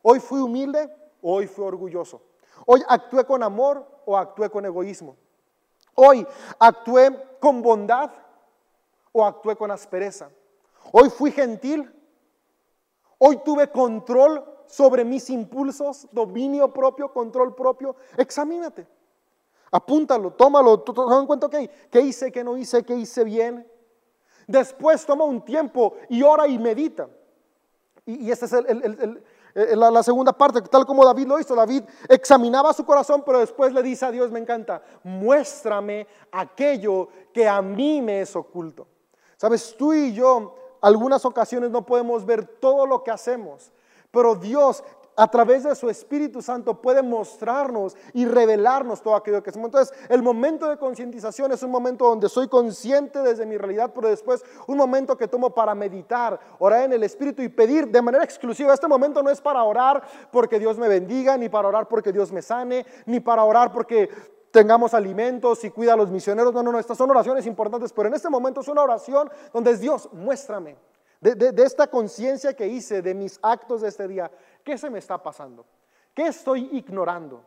¿Hoy 0.00 0.20
fui 0.20 0.40
humilde 0.40 0.90
o 1.20 1.34
hoy 1.34 1.46
fui 1.48 1.62
orgulloso? 1.62 2.22
¿Hoy 2.66 2.82
actué 2.88 3.24
con 3.24 3.42
amor 3.42 3.86
o 4.04 4.16
actué 4.16 4.50
con 4.50 4.64
egoísmo? 4.66 5.16
¿Hoy 5.94 6.26
actué 6.58 7.38
con 7.40 7.62
bondad 7.62 8.10
o 9.12 9.24
actué 9.24 9.56
con 9.56 9.70
aspereza? 9.70 10.30
¿Hoy 10.92 11.08
fui 11.08 11.30
gentil? 11.30 11.90
¿Hoy 13.18 13.38
tuve 13.44 13.70
control 13.70 14.44
sobre 14.66 15.04
mis 15.04 15.30
impulsos, 15.30 16.06
dominio 16.12 16.72
propio, 16.72 17.12
control 17.12 17.54
propio? 17.54 17.96
Examínate. 18.16 18.86
Apúntalo, 19.70 20.32
tómalo, 20.32 20.80
toma 20.80 21.18
en 21.18 21.26
cuenta, 21.26 21.48
¿qué 21.48 22.00
hice, 22.00 22.30
qué 22.30 22.44
no 22.44 22.56
hice, 22.56 22.84
qué 22.84 22.94
hice 22.94 23.24
bien? 23.24 23.66
Después 24.46 25.04
toma 25.06 25.24
un 25.24 25.44
tiempo 25.44 25.94
y 26.08 26.22
ora 26.22 26.46
y 26.46 26.58
medita. 26.58 27.08
Y, 28.04 28.30
este 28.30 28.46
es 28.46 28.52
la, 29.56 29.90
la, 29.90 30.02
segunda 30.02 30.32
parte, 30.32 30.60
tal 30.62 30.84
como 30.84 31.04
David 31.04 31.26
lo 31.26 31.40
hizo. 31.40 31.54
David 31.54 31.82
examinaba 32.08 32.72
su 32.74 32.84
corazón, 32.84 33.22
pero 33.24 33.40
después 33.40 33.72
le 33.72 33.82
dice 33.82 34.04
a 34.04 34.10
Dios, 34.10 34.30
me 34.30 34.38
encanta, 34.38 34.82
muéstrame 35.02 36.06
aquello 36.30 37.08
que 37.32 37.48
a 37.48 37.62
mí 37.62 38.02
me 38.02 38.20
es 38.20 38.36
oculto. 38.36 38.86
Sabes, 39.36 39.74
tú 39.76 39.94
y 39.94 40.12
yo 40.12 40.54
algunas 40.82 41.24
ocasiones 41.24 41.70
no 41.70 41.86
podemos 41.86 42.26
ver 42.26 42.46
todo 42.46 42.86
lo 42.86 43.02
que 43.02 43.10
hacemos, 43.10 43.72
pero 44.10 44.34
Dios 44.34 44.84
a 45.16 45.28
través 45.28 45.64
de 45.64 45.74
su 45.74 45.88
Espíritu 45.88 46.42
Santo 46.42 46.80
puede 46.80 47.02
mostrarnos 47.02 47.96
y 48.12 48.26
revelarnos 48.26 49.02
todo 49.02 49.16
aquello 49.16 49.42
que 49.42 49.50
hacemos. 49.50 49.68
Entonces, 49.68 49.96
el 50.10 50.22
momento 50.22 50.68
de 50.68 50.76
concientización 50.76 51.52
es 51.52 51.62
un 51.62 51.70
momento 51.70 52.06
donde 52.06 52.28
soy 52.28 52.48
consciente 52.48 53.22
desde 53.22 53.46
mi 53.46 53.56
realidad, 53.56 53.92
pero 53.94 54.08
después 54.08 54.44
un 54.66 54.76
momento 54.76 55.16
que 55.16 55.26
tomo 55.26 55.50
para 55.50 55.74
meditar, 55.74 56.38
orar 56.58 56.82
en 56.82 56.92
el 56.92 57.02
Espíritu 57.02 57.42
y 57.42 57.48
pedir 57.48 57.88
de 57.88 58.02
manera 58.02 58.24
exclusiva. 58.24 58.74
Este 58.74 58.88
momento 58.88 59.22
no 59.22 59.30
es 59.30 59.40
para 59.40 59.64
orar 59.64 60.02
porque 60.30 60.58
Dios 60.58 60.78
me 60.78 60.88
bendiga, 60.88 61.36
ni 61.38 61.48
para 61.48 61.68
orar 61.68 61.88
porque 61.88 62.12
Dios 62.12 62.30
me 62.30 62.42
sane, 62.42 62.84
ni 63.06 63.20
para 63.20 63.44
orar 63.44 63.72
porque 63.72 64.10
tengamos 64.50 64.94
alimentos 64.94 65.64
y 65.64 65.70
cuida 65.70 65.94
a 65.94 65.96
los 65.96 66.10
misioneros. 66.10 66.52
No, 66.52 66.62
no, 66.62 66.72
no, 66.72 66.78
estas 66.78 66.98
son 66.98 67.10
oraciones 67.10 67.46
importantes, 67.46 67.92
pero 67.92 68.08
en 68.08 68.14
este 68.14 68.28
momento 68.28 68.60
es 68.60 68.68
una 68.68 68.82
oración 68.82 69.30
donde 69.52 69.70
es 69.70 69.80
Dios, 69.80 70.10
muéstrame 70.12 70.76
de, 71.20 71.34
de 71.34 71.62
esta 71.64 71.86
conciencia 71.88 72.54
que 72.54 72.66
hice 72.66 73.02
de 73.02 73.14
mis 73.14 73.38
actos 73.42 73.80
de 73.80 73.88
este 73.88 74.06
día. 74.08 74.30
¿Qué 74.64 74.76
se 74.76 74.90
me 74.90 74.98
está 74.98 75.22
pasando? 75.22 75.64
¿Qué 76.14 76.26
estoy 76.26 76.68
ignorando? 76.72 77.42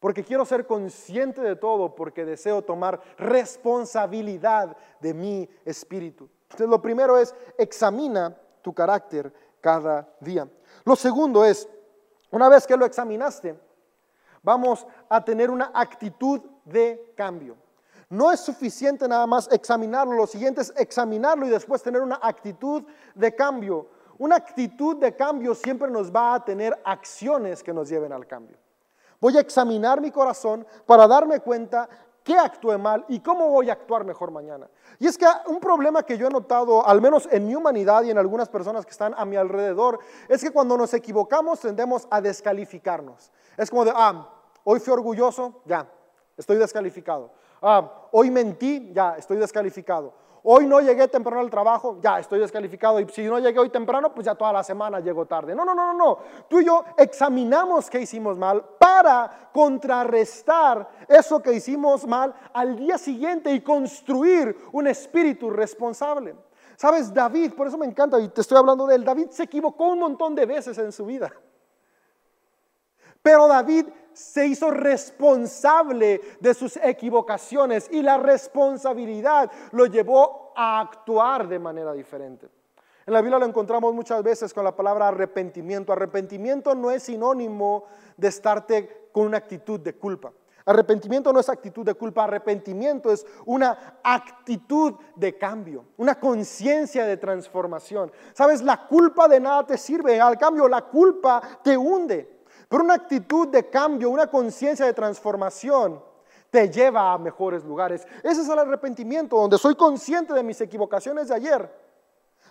Porque 0.00 0.22
quiero 0.24 0.44
ser 0.44 0.66
consciente 0.66 1.40
de 1.40 1.56
todo, 1.56 1.94
porque 1.94 2.24
deseo 2.24 2.62
tomar 2.62 3.00
responsabilidad 3.18 4.76
de 5.00 5.12
mi 5.12 5.48
espíritu. 5.64 6.28
Entonces, 6.42 6.68
lo 6.68 6.80
primero 6.80 7.18
es, 7.18 7.34
examina 7.58 8.36
tu 8.62 8.72
carácter 8.72 9.32
cada 9.60 10.08
día. 10.20 10.48
Lo 10.84 10.96
segundo 10.96 11.44
es, 11.44 11.68
una 12.30 12.48
vez 12.48 12.66
que 12.66 12.76
lo 12.76 12.86
examinaste, 12.86 13.58
vamos 14.42 14.86
a 15.08 15.24
tener 15.24 15.50
una 15.50 15.70
actitud 15.74 16.40
de 16.64 17.12
cambio. 17.16 17.56
No 18.10 18.32
es 18.32 18.40
suficiente 18.40 19.06
nada 19.06 19.26
más 19.26 19.48
examinarlo, 19.52 20.14
lo 20.14 20.26
siguiente 20.26 20.62
es 20.62 20.72
examinarlo 20.76 21.46
y 21.46 21.50
después 21.50 21.82
tener 21.82 22.00
una 22.00 22.18
actitud 22.22 22.82
de 23.14 23.34
cambio. 23.34 23.88
Una 24.16 24.36
actitud 24.36 24.96
de 24.96 25.14
cambio 25.14 25.54
siempre 25.54 25.90
nos 25.90 26.10
va 26.14 26.34
a 26.34 26.44
tener 26.44 26.78
acciones 26.84 27.62
que 27.62 27.72
nos 27.72 27.88
lleven 27.88 28.12
al 28.12 28.26
cambio. 28.26 28.56
Voy 29.20 29.36
a 29.36 29.40
examinar 29.40 30.00
mi 30.00 30.10
corazón 30.10 30.66
para 30.86 31.06
darme 31.06 31.40
cuenta 31.40 31.88
qué 32.24 32.36
actué 32.36 32.78
mal 32.78 33.04
y 33.08 33.20
cómo 33.20 33.48
voy 33.48 33.68
a 33.68 33.74
actuar 33.74 34.04
mejor 34.04 34.30
mañana. 34.30 34.68
Y 34.98 35.06
es 35.06 35.18
que 35.18 35.26
un 35.46 35.60
problema 35.60 36.02
que 36.02 36.16
yo 36.16 36.26
he 36.26 36.30
notado, 36.30 36.86
al 36.86 37.00
menos 37.00 37.28
en 37.30 37.46
mi 37.46 37.54
humanidad 37.54 38.02
y 38.02 38.10
en 38.10 38.18
algunas 38.18 38.48
personas 38.48 38.84
que 38.84 38.90
están 38.90 39.14
a 39.16 39.24
mi 39.24 39.36
alrededor, 39.36 39.98
es 40.28 40.42
que 40.42 40.50
cuando 40.50 40.76
nos 40.76 40.94
equivocamos 40.94 41.60
tendemos 41.60 42.08
a 42.10 42.20
descalificarnos. 42.20 43.32
Es 43.56 43.70
como 43.70 43.84
de, 43.84 43.92
ah, 43.94 44.30
hoy 44.64 44.80
fui 44.80 44.92
orgulloso, 44.92 45.62
ya, 45.64 45.86
estoy 46.36 46.56
descalificado. 46.56 47.30
Ah, 47.62 48.08
hoy 48.12 48.30
mentí, 48.30 48.90
ya, 48.92 49.16
estoy 49.16 49.36
descalificado. 49.38 50.12
Hoy 50.44 50.66
no 50.66 50.80
llegué 50.80 51.08
temprano 51.08 51.40
al 51.40 51.50
trabajo, 51.50 51.98
ya 52.00 52.20
estoy 52.20 52.38
descalificado. 52.40 53.00
Y 53.00 53.08
si 53.08 53.24
no 53.24 53.38
llegué 53.38 53.58
hoy 53.58 53.70
temprano, 53.70 54.14
pues 54.14 54.24
ya 54.24 54.34
toda 54.34 54.52
la 54.52 54.62
semana 54.62 55.00
llego 55.00 55.26
tarde. 55.26 55.54
No, 55.54 55.64
no, 55.64 55.74
no, 55.74 55.92
no, 55.92 55.94
no. 55.94 56.18
Tú 56.48 56.60
y 56.60 56.64
yo 56.64 56.84
examinamos 56.96 57.90
qué 57.90 58.00
hicimos 58.00 58.38
mal 58.38 58.64
para 58.78 59.50
contrarrestar 59.52 60.88
eso 61.08 61.42
que 61.42 61.52
hicimos 61.52 62.06
mal 62.06 62.32
al 62.52 62.76
día 62.76 62.96
siguiente 62.96 63.52
y 63.52 63.60
construir 63.60 64.56
un 64.72 64.86
espíritu 64.86 65.50
responsable. 65.50 66.34
Sabes, 66.76 67.12
David, 67.12 67.54
por 67.54 67.66
eso 67.66 67.76
me 67.76 67.86
encanta 67.86 68.20
y 68.20 68.28
te 68.28 68.40
estoy 68.40 68.56
hablando 68.56 68.86
de 68.86 68.94
él. 68.94 69.04
David 69.04 69.30
se 69.30 69.42
equivocó 69.42 69.88
un 69.88 69.98
montón 69.98 70.34
de 70.34 70.46
veces 70.46 70.78
en 70.78 70.92
su 70.92 71.04
vida. 71.04 71.32
Pero 73.20 73.48
David 73.48 73.86
se 74.18 74.46
hizo 74.46 74.72
responsable 74.72 76.20
de 76.40 76.52
sus 76.52 76.76
equivocaciones 76.76 77.88
y 77.92 78.02
la 78.02 78.18
responsabilidad 78.18 79.48
lo 79.70 79.86
llevó 79.86 80.52
a 80.56 80.80
actuar 80.80 81.46
de 81.46 81.60
manera 81.60 81.92
diferente. 81.92 82.48
En 83.06 83.14
la 83.14 83.20
Biblia 83.20 83.38
lo 83.38 83.46
encontramos 83.46 83.94
muchas 83.94 84.20
veces 84.24 84.52
con 84.52 84.64
la 84.64 84.74
palabra 84.74 85.08
arrepentimiento. 85.08 85.92
Arrepentimiento 85.92 86.74
no 86.74 86.90
es 86.90 87.04
sinónimo 87.04 87.84
de 88.16 88.26
estarte 88.26 89.08
con 89.12 89.26
una 89.26 89.36
actitud 89.38 89.78
de 89.78 89.94
culpa. 89.94 90.32
Arrepentimiento 90.66 91.32
no 91.32 91.38
es 91.40 91.48
actitud 91.48 91.86
de 91.86 91.94
culpa, 91.94 92.24
arrepentimiento 92.24 93.10
es 93.10 93.24
una 93.46 94.00
actitud 94.02 94.96
de 95.16 95.38
cambio, 95.38 95.86
una 95.96 96.20
conciencia 96.20 97.06
de 97.06 97.16
transformación. 97.16 98.12
Sabes, 98.34 98.60
la 98.60 98.86
culpa 98.86 99.28
de 99.28 99.40
nada 99.40 99.64
te 99.64 99.78
sirve, 99.78 100.20
al 100.20 100.36
cambio 100.36 100.68
la 100.68 100.82
culpa 100.82 101.40
te 101.62 101.74
hunde. 101.74 102.37
Pero 102.68 102.84
una 102.84 102.94
actitud 102.94 103.48
de 103.48 103.68
cambio, 103.70 104.10
una 104.10 104.26
conciencia 104.26 104.84
de 104.84 104.92
transformación 104.92 106.02
te 106.50 106.70
lleva 106.70 107.12
a 107.12 107.18
mejores 107.18 107.64
lugares. 107.64 108.06
Ese 108.22 108.42
es 108.42 108.48
el 108.48 108.58
arrepentimiento, 108.58 109.36
donde 109.36 109.58
soy 109.58 109.74
consciente 109.74 110.34
de 110.34 110.42
mis 110.42 110.60
equivocaciones 110.60 111.28
de 111.28 111.34
ayer 111.34 111.88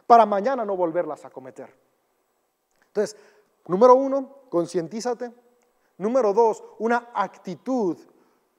para 0.06 0.26
mañana 0.26 0.66
no 0.66 0.76
volverlas 0.76 1.26
a 1.26 1.30
cometer. 1.30 1.74
Entonces, 2.88 3.18
número 3.68 3.96
uno, 3.96 4.38
concientízate. 4.50 5.32
Número 5.98 6.34
dos, 6.34 6.64
una 6.80 7.10
actitud 7.14 7.98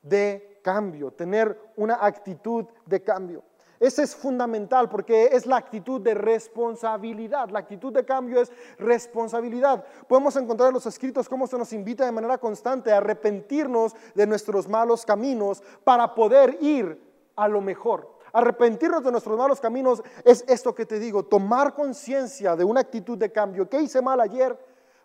de 0.03 0.61
cambio, 0.63 1.13
tener 1.13 1.73
una 1.77 2.05
actitud 2.05 2.67
de 2.85 3.03
cambio. 3.03 3.43
Ese 3.81 4.03
es 4.03 4.17
fundamental 4.17 4.89
porque 4.89 5.27
es 5.33 5.47
la 5.47 5.57
actitud 5.57 6.01
de 6.01 6.15
responsabilidad. 6.15 7.49
La 7.51 7.61
actitud 7.61 7.93
de 7.93 8.05
cambio 8.05 8.41
es 8.41 8.51
responsabilidad. 8.79 9.85
Podemos 10.09 10.35
encontrar 10.37 10.69
en 10.69 10.75
los 10.75 10.87
escritos 10.87 11.29
cómo 11.29 11.47
se 11.47 11.57
nos 11.57 11.73
invita 11.73 12.05
de 12.05 12.13
manera 12.13 12.39
constante 12.39 12.93
a 12.93 12.97
arrepentirnos 12.97 13.95
de 14.15 14.27
nuestros 14.27 14.69
malos 14.69 15.07
caminos 15.07 15.63
para 15.85 16.15
poder 16.15 16.59
ir 16.61 17.01
a 17.37 17.47
lo 17.47 17.61
mejor. 17.61 18.19
Arrepentirnos 18.33 19.05
de 19.05 19.13
nuestros 19.13 19.39
malos 19.39 19.61
caminos 19.61 20.03
es 20.25 20.45
esto 20.49 20.75
que 20.75 20.85
te 20.85 20.99
digo, 20.99 21.25
tomar 21.25 21.75
conciencia 21.75 22.57
de 22.57 22.65
una 22.65 22.81
actitud 22.81 23.17
de 23.17 23.31
cambio. 23.31 23.69
¿Qué 23.69 23.81
hice 23.81 24.03
mal 24.03 24.21
ayer 24.21 24.59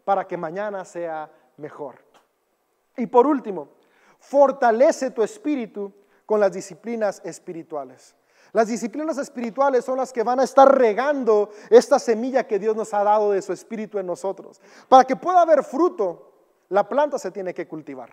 para 0.04 0.28
que 0.28 0.36
mañana 0.36 0.84
sea 0.84 1.32
mejor? 1.58 1.96
Y 2.98 3.06
por 3.06 3.28
último, 3.28 3.70
fortalece 4.20 5.12
tu 5.12 5.22
espíritu 5.22 5.94
con 6.26 6.40
las 6.40 6.54
disciplinas 6.54 7.22
espirituales. 7.24 8.16
Las 8.52 8.68
disciplinas 8.68 9.18
espirituales 9.18 9.86
son 9.86 9.98
las 9.98 10.14
que 10.14 10.24
van 10.24 10.40
a 10.40 10.44
estar 10.44 10.78
regando 10.78 11.50
esta 11.70 11.98
semilla 11.98 12.46
que 12.46 12.60
Dios 12.60 12.76
nos 12.76 12.94
ha 12.94 13.04
dado 13.04 13.32
de 13.32 13.42
su 13.42 13.54
espíritu 13.54 13.98
en 13.98 14.06
nosotros. 14.06 14.62
Para 14.88 15.06
que 15.06 15.16
pueda 15.16 15.42
haber 15.42 15.64
fruto, 15.64 16.34
la 16.70 16.88
planta 16.88 17.18
se 17.18 17.32
tiene 17.32 17.54
que 17.54 17.68
cultivar. 17.68 18.12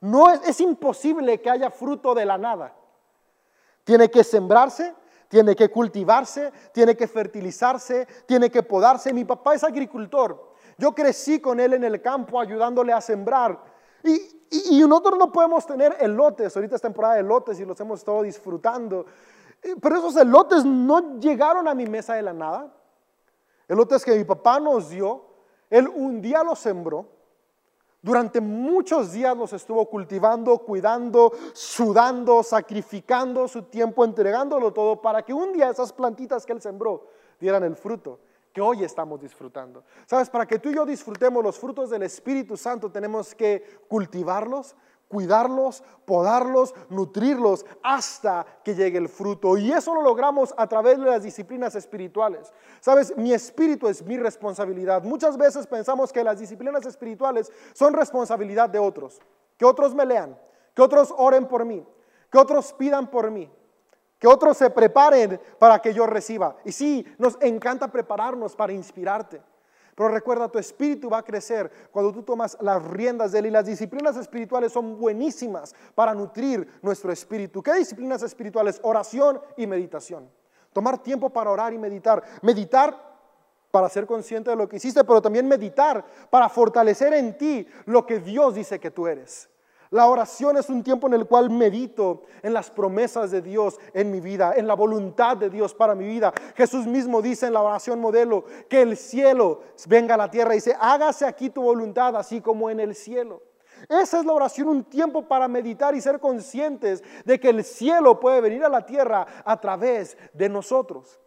No 0.00 0.30
es, 0.30 0.60
imposible 0.60 1.40
que 1.40 1.48
haya 1.48 1.70
fruto 1.70 2.14
de 2.14 2.26
la 2.26 2.36
nada. 2.36 2.74
Tiene 3.84 4.10
que 4.10 4.22
sembrarse, 4.22 4.94
tiene 5.28 5.56
que 5.56 5.70
cultivarse, 5.70 6.52
tiene 6.72 6.94
que 6.94 7.08
fertilizarse, 7.08 8.06
tiene 8.26 8.50
que 8.50 8.62
podarse. 8.62 9.14
Mi 9.14 9.24
papá 9.24 9.54
es 9.54 9.64
agricultor. 9.64 10.52
Yo 10.76 10.94
crecí 10.94 11.40
con 11.40 11.58
él 11.58 11.72
en 11.72 11.84
el 11.84 12.02
campo 12.02 12.38
ayudándole 12.38 12.92
a 12.92 13.00
sembrar. 13.00 13.58
Y, 14.02 14.20
y, 14.50 14.80
nosotros 14.86 15.18
no 15.18 15.32
podemos 15.32 15.66
tener 15.66 15.96
elotes. 15.98 16.54
Ahorita 16.54 16.76
es 16.76 16.82
temporada 16.82 17.14
de 17.14 17.20
elotes 17.20 17.58
y 17.58 17.64
los 17.64 17.80
hemos 17.80 18.00
estado 18.00 18.22
disfrutando. 18.22 19.06
Pero 19.80 19.96
esos 19.96 20.16
elotes 20.16 20.64
no 20.64 21.18
llegaron 21.18 21.68
a 21.68 21.74
mi 21.74 21.86
mesa 21.86 22.14
de 22.14 22.22
la 22.22 22.32
nada. 22.32 22.74
Elotes 23.68 24.04
que 24.04 24.16
mi 24.16 24.24
papá 24.24 24.60
nos 24.60 24.90
dio, 24.90 25.24
él 25.70 25.88
un 25.88 26.20
día 26.20 26.42
los 26.42 26.58
sembró, 26.58 27.08
Durante 28.04 28.38
muchos 28.38 29.12
días 29.12 29.34
los 29.34 29.54
estuvo 29.54 29.88
cultivando, 29.88 30.58
cuidando, 30.58 31.32
sudando, 31.54 32.42
sacrificando 32.42 33.48
su 33.48 33.62
tiempo, 33.62 34.04
entregándolo 34.04 34.74
todo 34.74 35.00
para 35.00 35.22
que 35.22 35.32
un 35.32 35.54
día 35.54 35.70
esas 35.70 35.90
plantitas 35.90 36.44
que 36.44 36.52
él 36.52 36.60
sembró 36.60 37.06
dieran 37.40 37.64
el 37.64 37.74
fruto 37.76 38.18
que 38.52 38.60
hoy 38.60 38.84
estamos 38.84 39.22
disfrutando. 39.22 39.84
Sabes, 40.04 40.28
para 40.28 40.44
que 40.44 40.58
tú 40.58 40.68
y 40.68 40.74
yo 40.74 40.84
disfrutemos 40.84 41.42
los 41.42 41.58
frutos 41.58 41.88
del 41.88 42.02
Espíritu 42.02 42.58
Santo 42.58 42.92
tenemos 42.92 43.34
que 43.34 43.80
cultivarlos, 43.88 44.76
cuidarlos, 45.08 45.82
podarlos, 46.04 46.74
nutrirlos 46.88 47.64
hasta 47.82 48.44
que 48.64 48.74
llegue 48.74 48.98
el 48.98 49.08
fruto. 49.08 49.56
Y 49.56 49.72
eso 49.72 49.94
lo 49.94 50.02
logramos 50.02 50.54
a 50.56 50.66
través 50.66 50.98
de 50.98 51.06
las 51.06 51.22
disciplinas 51.22 51.74
espirituales. 51.74 52.52
Sabes, 52.80 53.16
mi 53.16 53.32
espíritu 53.32 53.88
es 53.88 54.04
mi 54.04 54.16
responsabilidad. 54.16 55.02
Muchas 55.02 55.36
veces 55.36 55.66
pensamos 55.66 56.12
que 56.12 56.24
las 56.24 56.38
disciplinas 56.38 56.84
espirituales 56.86 57.50
son 57.72 57.94
responsabilidad 57.94 58.68
de 58.68 58.78
otros. 58.78 59.20
Que 59.56 59.64
otros 59.64 59.94
me 59.94 60.04
lean, 60.04 60.38
que 60.74 60.82
otros 60.82 61.14
oren 61.16 61.46
por 61.46 61.64
mí, 61.64 61.86
que 62.30 62.38
otros 62.38 62.72
pidan 62.72 63.10
por 63.10 63.30
mí. 63.30 63.50
Que 64.18 64.28
otros 64.28 64.56
se 64.56 64.70
preparen 64.70 65.38
para 65.58 65.80
que 65.80 65.92
yo 65.92 66.06
reciba. 66.06 66.56
Y 66.64 66.72
sí, 66.72 67.06
nos 67.18 67.36
encanta 67.42 67.88
prepararnos 67.88 68.56
para 68.56 68.72
inspirarte. 68.72 69.42
Pero 69.94 70.08
recuerda, 70.08 70.48
tu 70.48 70.58
espíritu 70.58 71.08
va 71.08 71.18
a 71.18 71.22
crecer 71.22 71.70
cuando 71.92 72.12
tú 72.12 72.22
tomas 72.22 72.56
las 72.60 72.82
riendas 72.82 73.32
de 73.32 73.38
él 73.38 73.46
y 73.46 73.50
las 73.50 73.66
disciplinas 73.66 74.16
espirituales 74.16 74.72
son 74.72 74.98
buenísimas 74.98 75.74
para 75.94 76.14
nutrir 76.14 76.68
nuestro 76.82 77.12
espíritu. 77.12 77.62
¿Qué 77.62 77.74
disciplinas 77.74 78.22
espirituales? 78.22 78.80
Oración 78.82 79.40
y 79.56 79.66
meditación. 79.66 80.28
Tomar 80.72 80.98
tiempo 80.98 81.30
para 81.30 81.50
orar 81.50 81.72
y 81.72 81.78
meditar. 81.78 82.22
Meditar 82.42 83.14
para 83.70 83.88
ser 83.88 84.06
consciente 84.06 84.50
de 84.50 84.56
lo 84.56 84.68
que 84.68 84.76
hiciste, 84.76 85.02
pero 85.04 85.20
también 85.20 85.48
meditar 85.48 86.04
para 86.30 86.48
fortalecer 86.48 87.12
en 87.14 87.36
ti 87.36 87.66
lo 87.86 88.06
que 88.06 88.20
Dios 88.20 88.54
dice 88.54 88.78
que 88.78 88.90
tú 88.90 89.06
eres. 89.06 89.48
La 89.94 90.08
oración 90.08 90.56
es 90.56 90.68
un 90.70 90.82
tiempo 90.82 91.06
en 91.06 91.14
el 91.14 91.24
cual 91.24 91.50
medito 91.50 92.22
en 92.42 92.52
las 92.52 92.68
promesas 92.68 93.30
de 93.30 93.40
Dios 93.40 93.78
en 93.92 94.10
mi 94.10 94.18
vida, 94.18 94.54
en 94.56 94.66
la 94.66 94.74
voluntad 94.74 95.36
de 95.36 95.48
Dios 95.48 95.72
para 95.72 95.94
mi 95.94 96.04
vida. 96.04 96.34
Jesús 96.56 96.84
mismo 96.84 97.22
dice 97.22 97.46
en 97.46 97.52
la 97.52 97.62
oración 97.62 98.00
modelo 98.00 98.44
que 98.68 98.82
el 98.82 98.96
cielo 98.96 99.60
venga 99.86 100.14
a 100.14 100.18
la 100.18 100.32
tierra 100.32 100.52
y 100.52 100.56
dice, 100.56 100.76
hágase 100.80 101.24
aquí 101.24 101.48
tu 101.48 101.62
voluntad, 101.62 102.16
así 102.16 102.40
como 102.40 102.70
en 102.70 102.80
el 102.80 102.96
cielo. 102.96 103.40
Esa 103.88 104.18
es 104.18 104.24
la 104.24 104.32
oración, 104.32 104.66
un 104.66 104.82
tiempo 104.82 105.28
para 105.28 105.46
meditar 105.46 105.94
y 105.94 106.00
ser 106.00 106.18
conscientes 106.18 107.04
de 107.24 107.38
que 107.38 107.50
el 107.50 107.62
cielo 107.62 108.18
puede 108.18 108.40
venir 108.40 108.64
a 108.64 108.68
la 108.68 108.84
tierra 108.84 109.24
a 109.44 109.60
través 109.60 110.18
de 110.32 110.48
nosotros 110.48 111.20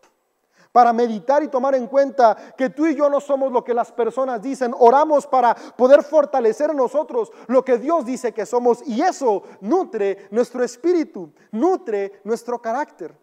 para 0.71 0.93
meditar 0.93 1.43
y 1.43 1.47
tomar 1.47 1.75
en 1.75 1.87
cuenta 1.87 2.35
que 2.57 2.69
tú 2.69 2.85
y 2.85 2.95
yo 2.95 3.09
no 3.09 3.19
somos 3.19 3.51
lo 3.51 3.63
que 3.63 3.73
las 3.73 3.91
personas 3.91 4.41
dicen. 4.41 4.73
Oramos 4.77 5.27
para 5.27 5.55
poder 5.55 6.03
fortalecer 6.03 6.71
en 6.71 6.77
nosotros 6.77 7.31
lo 7.47 7.63
que 7.63 7.77
Dios 7.77 8.05
dice 8.05 8.33
que 8.33 8.45
somos 8.45 8.85
y 8.87 9.01
eso 9.01 9.43
nutre 9.61 10.27
nuestro 10.31 10.63
espíritu, 10.63 11.31
nutre 11.51 12.21
nuestro 12.23 12.61
carácter. 12.61 13.15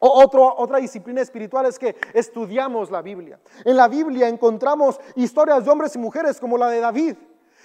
otra 0.00 0.78
disciplina 0.78 1.20
espiritual 1.20 1.66
es 1.66 1.78
que 1.78 1.96
estudiamos 2.14 2.90
la 2.90 3.02
Biblia. 3.02 3.40
En 3.64 3.76
la 3.76 3.88
Biblia 3.88 4.28
encontramos 4.28 5.00
historias 5.16 5.64
de 5.64 5.70
hombres 5.70 5.94
y 5.96 5.98
mujeres 5.98 6.38
como 6.40 6.56
la 6.56 6.68
de 6.68 6.80
David, 6.80 7.16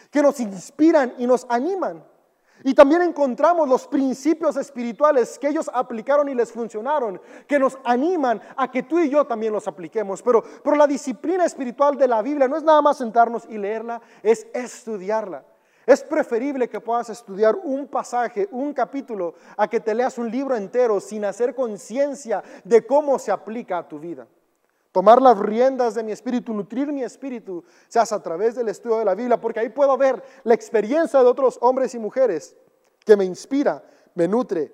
que 0.10 0.22
nos 0.22 0.40
inspiran 0.40 1.14
y 1.18 1.28
nos 1.28 1.46
animan. 1.50 2.04
Y 2.64 2.74
también 2.74 3.02
encontramos 3.02 3.68
los 3.68 3.88
principios 3.88 4.56
espirituales 4.56 5.38
que 5.38 5.50
ellos 5.50 5.70
aplicaron 5.74 6.30
y 6.30 6.36
les 6.36 6.52
funcionaron, 6.52 7.20
que 7.48 7.60
nos 7.60 7.78
animan 7.84 8.42
a 8.56 8.72
que 8.72 8.84
tú 8.84 9.00
y 9.00 9.10
yo 9.10 9.26
también 9.26 9.52
los 9.52 9.68
apliquemos. 9.68 10.22
Pero, 10.22 10.44
pero 10.64 10.78
la 10.78 10.88
disciplina 10.88 11.44
espiritual 11.46 11.98
de 11.98 12.08
la 12.08 12.22
Biblia 12.22 12.48
no 12.48 12.56
es 12.56 12.64
nada 12.64 12.82
más 12.82 12.98
sentarnos 12.98 13.46
y 13.50 13.58
leerla, 13.58 14.02
es 14.22 14.48
estudiarla. 14.54 15.44
Es 15.86 16.02
preferible 16.02 16.70
que 16.70 16.80
puedas 16.80 17.10
estudiar 17.10 17.56
un 17.62 17.88
pasaje, 17.88 18.48
un 18.52 18.74
capítulo, 18.74 19.36
a 19.58 19.68
que 19.68 19.82
te 19.82 19.94
leas 19.94 20.18
un 20.18 20.32
libro 20.32 20.56
entero 20.56 21.02
sin 21.02 21.26
hacer 21.26 21.54
conciencia 21.54 22.42
de 22.64 22.86
cómo 22.86 23.20
se 23.20 23.32
aplica 23.32 23.80
a 23.80 23.88
tu 23.88 24.00
vida. 24.00 24.26
Tomar 24.94 25.20
las 25.24 25.40
riendas 25.40 25.96
de 25.96 26.04
mi 26.04 26.12
espíritu, 26.12 26.54
nutrir 26.54 26.94
mi 26.94 27.04
espíritu, 27.04 27.64
se 27.88 27.98
hace 27.98 28.14
a 28.14 28.22
través 28.22 28.54
del 28.54 28.70
estudio 28.70 29.00
de 29.00 29.06
la 29.06 29.16
Biblia, 29.16 29.42
porque 29.42 29.60
ahí 29.60 29.70
puedo 29.70 29.98
ver 29.98 30.24
la 30.44 30.54
experiencia 30.54 31.20
de 31.20 31.26
otros 31.26 31.58
hombres 31.62 31.96
y 31.96 32.00
mujeres 32.00 32.56
que 33.04 33.18
me 33.18 33.26
inspira, 33.26 33.84
me 34.14 34.28
nutre 34.28 34.72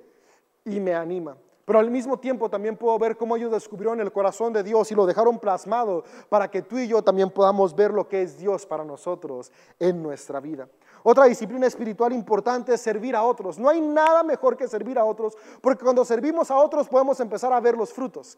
y 0.65 0.81
me 0.81 0.93
anima. 0.93 1.37
Pero 1.63 1.79
al 1.79 1.89
mismo 1.89 2.19
tiempo 2.19 2.49
también 2.49 2.75
puedo 2.75 2.99
ver 2.99 3.15
cómo 3.15 3.37
ellos 3.37 3.49
descubrieron 3.49 4.01
el 4.01 4.11
corazón 4.11 4.51
de 4.51 4.61
Dios 4.61 4.91
y 4.91 4.95
lo 4.95 5.05
dejaron 5.05 5.39
plasmado 5.39 6.03
para 6.27 6.51
que 6.51 6.63
tú 6.63 6.77
y 6.77 6.89
yo 6.89 7.01
también 7.01 7.29
podamos 7.29 7.73
ver 7.73 7.91
lo 7.91 8.09
que 8.09 8.21
es 8.21 8.37
Dios 8.37 8.65
para 8.65 8.83
nosotros 8.83 9.53
en 9.79 10.03
nuestra 10.03 10.41
vida. 10.41 10.67
Otra 11.01 11.25
disciplina 11.25 11.65
espiritual 11.65 12.11
importante 12.11 12.73
es 12.73 12.81
servir 12.81 13.15
a 13.15 13.23
otros. 13.23 13.57
No 13.57 13.69
hay 13.69 13.79
nada 13.79 14.21
mejor 14.23 14.57
que 14.57 14.67
servir 14.67 14.99
a 14.99 15.05
otros, 15.05 15.37
porque 15.61 15.85
cuando 15.85 16.03
servimos 16.03 16.51
a 16.51 16.57
otros 16.57 16.89
podemos 16.89 17.21
empezar 17.21 17.53
a 17.53 17.61
ver 17.61 17.77
los 17.77 17.93
frutos. 17.93 18.37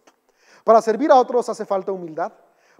Para 0.64 0.82
servir 0.82 1.12
a 1.12 1.16
otros 1.16 1.48
hace 1.50 1.66
falta 1.66 1.92
humildad. 1.92 2.32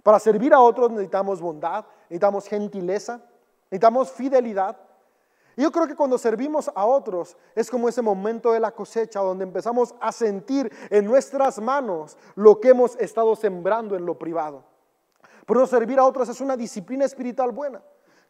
Para 0.02 0.18
servir 0.18 0.52
a 0.52 0.60
otros 0.60 0.90
necesitamos 0.90 1.40
bondad, 1.40 1.84
necesitamos 2.04 2.46
gentileza, 2.46 3.20
necesitamos 3.64 4.10
fidelidad. 4.10 4.76
Y 5.56 5.62
yo 5.62 5.70
creo 5.70 5.86
que 5.86 5.94
cuando 5.94 6.18
servimos 6.18 6.70
a 6.74 6.86
otros 6.86 7.36
es 7.54 7.70
como 7.70 7.88
ese 7.88 8.02
momento 8.02 8.52
de 8.52 8.60
la 8.60 8.72
cosecha 8.72 9.20
donde 9.20 9.44
empezamos 9.44 9.94
a 10.00 10.10
sentir 10.10 10.72
en 10.90 11.04
nuestras 11.04 11.60
manos 11.60 12.16
lo 12.34 12.58
que 12.58 12.70
hemos 12.70 12.96
estado 12.96 13.36
sembrando 13.36 13.94
en 13.94 14.06
lo 14.06 14.18
privado. 14.18 14.64
Pero 15.46 15.66
servir 15.66 15.98
a 15.98 16.04
otros 16.04 16.28
es 16.28 16.40
una 16.40 16.56
disciplina 16.56 17.04
espiritual 17.04 17.52
buena 17.52 17.82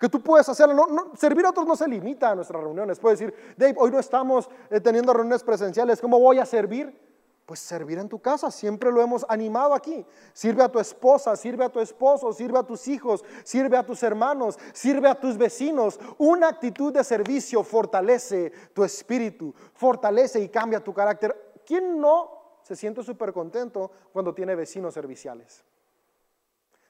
que 0.02 0.08
tú 0.08 0.20
puedes 0.20 0.48
hacerlo. 0.48 0.86
No, 0.88 1.12
servir 1.16 1.46
a 1.46 1.50
otros 1.50 1.64
no 1.64 1.76
se 1.76 1.86
limita 1.86 2.30
a 2.30 2.34
nuestras 2.34 2.60
reuniones. 2.60 2.98
Puedes 2.98 3.20
decir, 3.20 3.54
Dave, 3.56 3.76
hoy 3.78 3.92
no 3.92 4.00
estamos 4.00 4.50
eh, 4.68 4.80
teniendo 4.80 5.12
reuniones 5.12 5.44
presenciales, 5.44 6.00
¿cómo 6.00 6.18
voy 6.18 6.40
a 6.40 6.44
servir? 6.44 7.11
Pues 7.46 7.58
servir 7.58 7.98
en 7.98 8.08
tu 8.08 8.20
casa, 8.20 8.50
siempre 8.50 8.92
lo 8.92 9.02
hemos 9.02 9.26
animado 9.28 9.74
aquí. 9.74 10.06
Sirve 10.32 10.62
a 10.62 10.68
tu 10.70 10.78
esposa, 10.78 11.34
sirve 11.34 11.64
a 11.64 11.68
tu 11.68 11.80
esposo, 11.80 12.32
sirve 12.32 12.58
a 12.58 12.62
tus 12.62 12.86
hijos, 12.86 13.24
sirve 13.42 13.76
a 13.76 13.84
tus 13.84 14.02
hermanos, 14.02 14.58
sirve 14.72 15.08
a 15.08 15.18
tus 15.18 15.36
vecinos. 15.36 15.98
Una 16.18 16.48
actitud 16.48 16.92
de 16.92 17.02
servicio 17.02 17.64
fortalece 17.64 18.52
tu 18.72 18.84
espíritu, 18.84 19.52
fortalece 19.74 20.40
y 20.40 20.48
cambia 20.48 20.78
tu 20.78 20.94
carácter. 20.94 21.60
¿Quién 21.66 22.00
no 22.00 22.58
se 22.62 22.76
siente 22.76 23.02
súper 23.02 23.32
contento 23.32 23.90
cuando 24.12 24.32
tiene 24.32 24.54
vecinos 24.54 24.94
serviciales? 24.94 25.64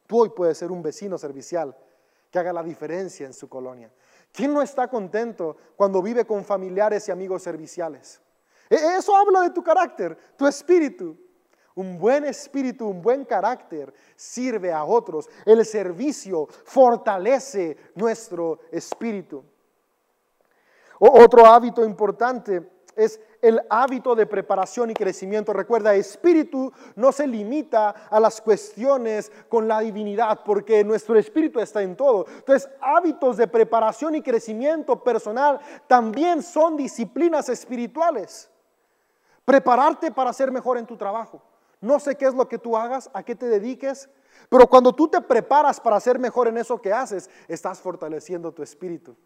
Tú 0.06 0.20
hoy 0.20 0.28
puedes 0.28 0.58
ser 0.58 0.70
un 0.70 0.82
vecino 0.82 1.16
servicial 1.16 1.74
que 2.30 2.38
haga 2.38 2.52
la 2.52 2.62
diferencia 2.62 3.24
en 3.24 3.32
su 3.32 3.48
colonia. 3.48 3.90
¿Quién 4.32 4.52
no 4.52 4.60
está 4.60 4.88
contento 4.88 5.56
cuando 5.76 6.02
vive 6.02 6.26
con 6.26 6.44
familiares 6.44 7.08
y 7.08 7.12
amigos 7.12 7.42
serviciales? 7.42 8.20
E, 8.72 8.96
eso 8.96 9.14
habla 9.14 9.42
de 9.42 9.50
tu 9.50 9.62
carácter, 9.62 10.16
tu 10.36 10.46
espíritu. 10.46 11.14
Un 11.74 11.98
buen 11.98 12.24
espíritu, 12.24 12.86
un 12.86 13.02
buen 13.02 13.24
carácter 13.24 13.92
sirve 14.16 14.72
a 14.72 14.84
otros. 14.84 15.28
El 15.44 15.64
servicio 15.64 16.46
fortalece 16.64 17.76
nuestro 17.94 18.60
espíritu. 18.70 19.44
otro 20.98 21.44
hábito 21.46 21.84
importante 21.84 22.66
es 22.96 23.20
el 23.40 23.60
hábito 23.68 24.14
de 24.14 24.26
preparación 24.26 24.90
y 24.90 24.94
crecimiento. 24.94 25.52
Recuerda, 25.52 25.94
espíritu 25.94 26.72
no 26.94 27.10
se 27.10 27.26
limita 27.26 27.90
a 27.90 28.20
las 28.20 28.40
cuestiones 28.40 29.32
con 29.48 29.66
la 29.66 29.80
divinidad, 29.80 30.40
porque 30.44 30.84
nuestro 30.84 31.18
espíritu 31.18 31.58
está 31.60 31.82
en 31.82 31.96
todo. 31.96 32.26
Entonces, 32.28 32.70
hábitos 32.80 33.36
de 33.36 33.48
preparación 33.48 34.14
y 34.14 34.22
crecimiento 34.22 35.02
personal 35.02 35.58
también 35.86 36.42
son 36.42 36.76
disciplinas 36.76 37.48
espirituales. 37.48 38.51
Prepararte 39.44 40.12
para 40.12 40.32
ser 40.32 40.50
mejor 40.50 40.78
en 40.78 40.86
tu 40.86 40.96
trabajo. 40.96 41.42
No 41.80 41.98
sé 41.98 42.16
qué 42.16 42.26
es 42.26 42.34
lo 42.34 42.48
que 42.48 42.58
tú 42.58 42.76
hagas, 42.76 43.10
a 43.12 43.22
qué 43.22 43.34
te 43.34 43.48
dediques, 43.48 44.08
pero 44.48 44.68
cuando 44.68 44.92
tú 44.94 45.08
te 45.08 45.20
preparas 45.20 45.80
para 45.80 45.98
ser 45.98 46.18
mejor 46.18 46.48
en 46.48 46.58
eso 46.58 46.80
que 46.80 46.92
haces, 46.92 47.28
estás 47.48 47.80
fortaleciendo 47.80 48.52
tu 48.52 48.62
espíritu. 48.62 49.16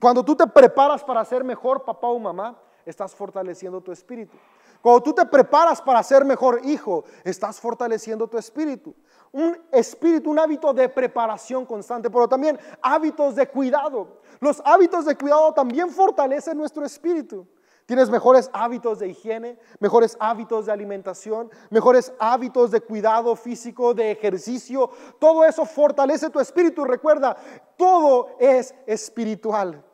Cuando 0.00 0.24
tú 0.24 0.34
te 0.34 0.46
preparas 0.46 1.04
para 1.04 1.24
ser 1.24 1.44
mejor 1.44 1.84
papá 1.84 2.08
o 2.08 2.18
mamá, 2.18 2.60
estás 2.84 3.14
fortaleciendo 3.14 3.80
tu 3.80 3.92
espíritu. 3.92 4.36
Cuando 4.82 5.02
tú 5.02 5.12
te 5.12 5.24
preparas 5.26 5.80
para 5.80 6.02
ser 6.02 6.24
mejor 6.24 6.60
hijo, 6.64 7.04
estás 7.24 7.58
fortaleciendo 7.60 8.28
tu 8.28 8.38
espíritu. 8.38 8.94
Un 9.32 9.58
espíritu, 9.72 10.30
un 10.30 10.38
hábito 10.38 10.72
de 10.72 10.88
preparación 10.88 11.66
constante, 11.66 12.10
pero 12.10 12.28
también 12.28 12.58
hábitos 12.82 13.34
de 13.34 13.48
cuidado. 13.48 14.20
Los 14.40 14.62
hábitos 14.64 15.04
de 15.04 15.16
cuidado 15.16 15.52
también 15.52 15.90
fortalecen 15.90 16.56
nuestro 16.56 16.84
espíritu. 16.84 17.46
Tienes 17.86 18.10
mejores 18.10 18.50
hábitos 18.52 18.98
de 18.98 19.08
higiene, 19.08 19.58
mejores 19.78 20.16
hábitos 20.18 20.66
de 20.66 20.72
alimentación, 20.72 21.50
mejores 21.70 22.12
hábitos 22.18 22.72
de 22.72 22.80
cuidado 22.80 23.36
físico, 23.36 23.94
de 23.94 24.10
ejercicio. 24.10 24.90
Todo 25.20 25.44
eso 25.44 25.64
fortalece 25.64 26.28
tu 26.28 26.40
espíritu. 26.40 26.84
Recuerda, 26.84 27.36
todo 27.76 28.30
es 28.40 28.74
espiritual. 28.86 29.84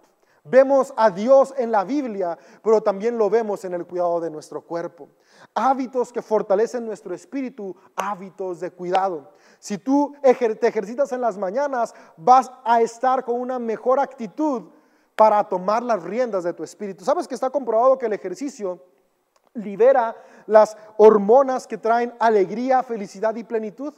Vemos 0.45 0.93
a 0.97 1.11
Dios 1.11 1.55
en 1.57 1.70
la 1.70 1.84
Biblia, 1.84 2.36
pero 2.64 2.82
también 2.82 3.18
lo 3.18 3.28
vemos 3.28 3.64
en 3.66 3.74
el 3.74 3.86
cuidado 3.86 4.20
de 4.20 4.30
nuestro 4.30 4.62
cuerpo. 4.62 5.09
Hábitos 5.55 6.12
que 6.12 6.22
fortalecen 6.22 6.86
nuestro 6.86 7.14
espíritu, 7.14 7.76
hábitos 7.95 8.59
de 8.61 8.70
cuidado. 8.70 9.32
Si 9.59 9.76
tú 9.76 10.14
te 10.22 10.66
ejercitas 10.66 11.12
en 11.12 11.20
las 11.20 11.36
mañanas, 11.36 11.95
vas 12.16 12.51
a 12.64 12.80
estar 12.80 13.22
con 13.24 13.38
una 13.38 13.59
mejor 13.59 14.01
actitud 14.01 14.64
para 15.22 15.44
tomar 15.44 15.84
las 15.84 16.02
riendas 16.02 16.42
de 16.42 16.52
tu 16.52 16.64
espíritu. 16.64 17.04
¿Sabes 17.04 17.28
que 17.28 17.36
está 17.36 17.48
comprobado 17.48 17.96
que 17.96 18.06
el 18.06 18.12
ejercicio 18.12 18.82
libera 19.54 20.16
las 20.48 20.76
hormonas 20.96 21.68
que 21.68 21.78
traen 21.78 22.12
alegría, 22.18 22.82
felicidad 22.82 23.32
y 23.36 23.44
plenitud? 23.44 23.94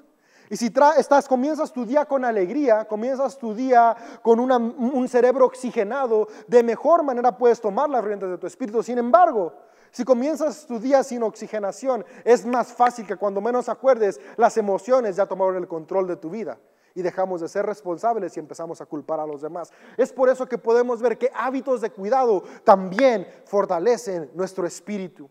Y 0.51 0.59
si 0.59 0.71
estás, 0.99 1.27
comienzas 1.27 1.73
tu 1.73 1.87
día 1.87 2.05
con 2.05 2.27
alegría, 2.27 2.85
comienzas 2.85 3.39
tu 3.39 3.55
día 3.55 3.97
con 4.21 4.39
un 4.39 5.09
cerebro 5.09 5.47
oxigenado, 5.47 6.29
de 6.47 6.63
mejor 6.63 7.03
manera 7.03 7.39
puedes 7.39 7.59
tomar 7.59 7.89
las 7.89 8.05
riendas 8.05 8.29
de 8.29 8.37
tu 8.37 8.47
espíritu. 8.47 8.83
Sin 8.83 8.99
embargo, 8.99 9.55
si 9.93 10.05
comienzas 10.05 10.67
tu 10.67 10.79
día 10.79 11.03
sin 11.03 11.23
oxigenación, 11.23 12.05
es 12.25 12.45
más 12.45 12.71
fácil 12.71 13.07
que 13.07 13.17
cuando 13.17 13.41
menos 13.41 13.71
acuerdes, 13.71 14.21
las 14.37 14.59
emociones 14.59 15.17
ya 15.17 15.25
tomaron 15.25 15.57
el 15.57 15.69
control 15.69 16.07
de 16.07 16.17
tu 16.17 16.29
vida 16.29 16.59
y 16.95 17.03
dejamos 17.03 17.41
de 17.41 17.49
ser 17.49 17.67
responsables 17.67 18.37
y 18.37 18.41
empezamos 18.41 18.81
a 18.81 18.87
culpar 18.87 19.21
a 19.21 19.27
los 19.27 19.43
demás. 19.43 19.73
Es 19.97 20.13
por 20.13 20.29
eso 20.29 20.47
que 20.47 20.59
podemos 20.59 21.03
ver 21.03 21.19
que 21.19 21.31
hábitos 21.35 21.81
de 21.81 21.91
cuidado 21.91 22.45
también 22.63 23.27
fortalecen 23.45 24.31
nuestro 24.35 24.67
espíritu. 24.67 25.29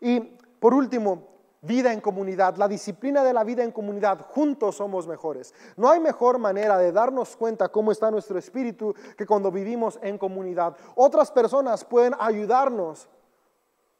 Y 0.00 0.20
por 0.60 0.72
último, 0.72 1.28
vida 1.60 1.92
en 1.92 2.00
comunidad, 2.00 2.56
la 2.56 2.68
disciplina 2.68 3.22
de 3.22 3.32
la 3.32 3.44
vida 3.44 3.62
en 3.62 3.72
comunidad, 3.72 4.20
juntos 4.20 4.76
somos 4.76 5.06
mejores. 5.06 5.54
No 5.76 5.90
hay 5.90 6.00
mejor 6.00 6.38
manera 6.38 6.78
de 6.78 6.92
darnos 6.92 7.36
cuenta 7.36 7.68
cómo 7.68 7.92
está 7.92 8.10
nuestro 8.10 8.38
espíritu 8.38 8.94
que 9.16 9.26
cuando 9.26 9.50
vivimos 9.50 9.98
en 10.02 10.16
comunidad. 10.16 10.76
Otras 10.94 11.30
personas 11.30 11.84
pueden 11.84 12.14
ayudarnos 12.18 13.08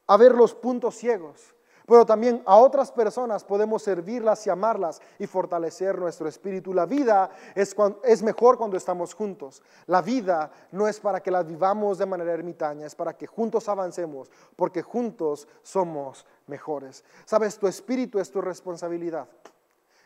a 0.07 0.17
ver 0.17 0.35
los 0.35 0.55
puntos 0.55 0.95
ciegos 0.95 1.55
pero 1.89 2.05
también 2.05 2.43
a 2.45 2.59
otras 2.59 2.93
personas 2.93 3.43
podemos 3.43 3.82
servirlas 3.82 4.47
y 4.47 4.51
amarlas 4.51 5.01
y 5.18 5.26
fortalecer 5.26 5.99
nuestro 5.99 6.28
espíritu. 6.28 6.74
La 6.74 6.84
vida 6.84 7.30
es, 7.55 8.22
mejor 8.22 8.59
cuando 8.59 8.76
estamos 8.76 9.14
juntos. 9.14 9.62
La 9.86 10.03
vida 10.03 10.51
no 10.70 10.86
es 10.86 11.01
para 11.01 11.22
que 11.22 11.30
la 11.30 11.43
vivamos 11.43 11.97
de 11.97 12.05
manera 12.05 12.34
ermitaña, 12.34 12.84
es 12.84 12.95
para 12.95 13.16
que 13.16 13.26
juntos 13.26 13.70
avancemos, 13.70 14.30
porque 14.55 14.82
juntos 14.82 15.49
somos 15.62 16.26
mejores. 16.47 17.03
Sabes, 17.24 17.59
tu 17.59 17.66
espíritu 17.66 18.18
es 18.18 18.30
tu 18.30 18.43
responsabilidad. 18.43 19.26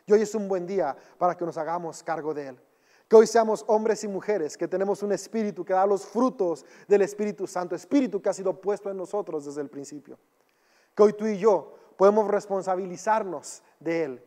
Y 0.05 0.13
hoy 0.13 0.21
es 0.21 0.33
un 0.35 0.47
buen 0.47 0.65
día 0.65 0.95
para 1.17 1.35
que 1.35 1.43
nos 1.43 1.57
hagamos 1.57 2.01
cargo 2.01 2.33
de 2.33 2.47
él. 2.47 2.59
Que 3.09 3.17
hoy 3.17 3.27
seamos 3.27 3.65
hombres 3.67 4.05
y 4.05 4.07
mujeres, 4.07 4.55
que 4.55 4.69
tenemos 4.69 5.03
un 5.03 5.11
espíritu 5.11 5.65
que 5.65 5.73
da 5.73 5.85
los 5.85 6.05
frutos 6.05 6.65
del 6.87 7.01
Espíritu 7.01 7.45
Santo, 7.45 7.75
espíritu 7.75 8.21
que 8.21 8.29
ha 8.29 8.33
sido 8.33 8.53
puesto 8.61 8.89
en 8.89 8.95
nosotros 8.95 9.43
desde 9.43 9.59
el 9.59 9.69
principio 9.69 10.17
que 10.95 11.03
hoy 11.03 11.13
tú 11.13 11.25
y 11.25 11.37
yo 11.37 11.75
podemos 11.97 12.27
responsabilizarnos 12.27 13.63
de 13.79 14.03
Él 14.03 14.21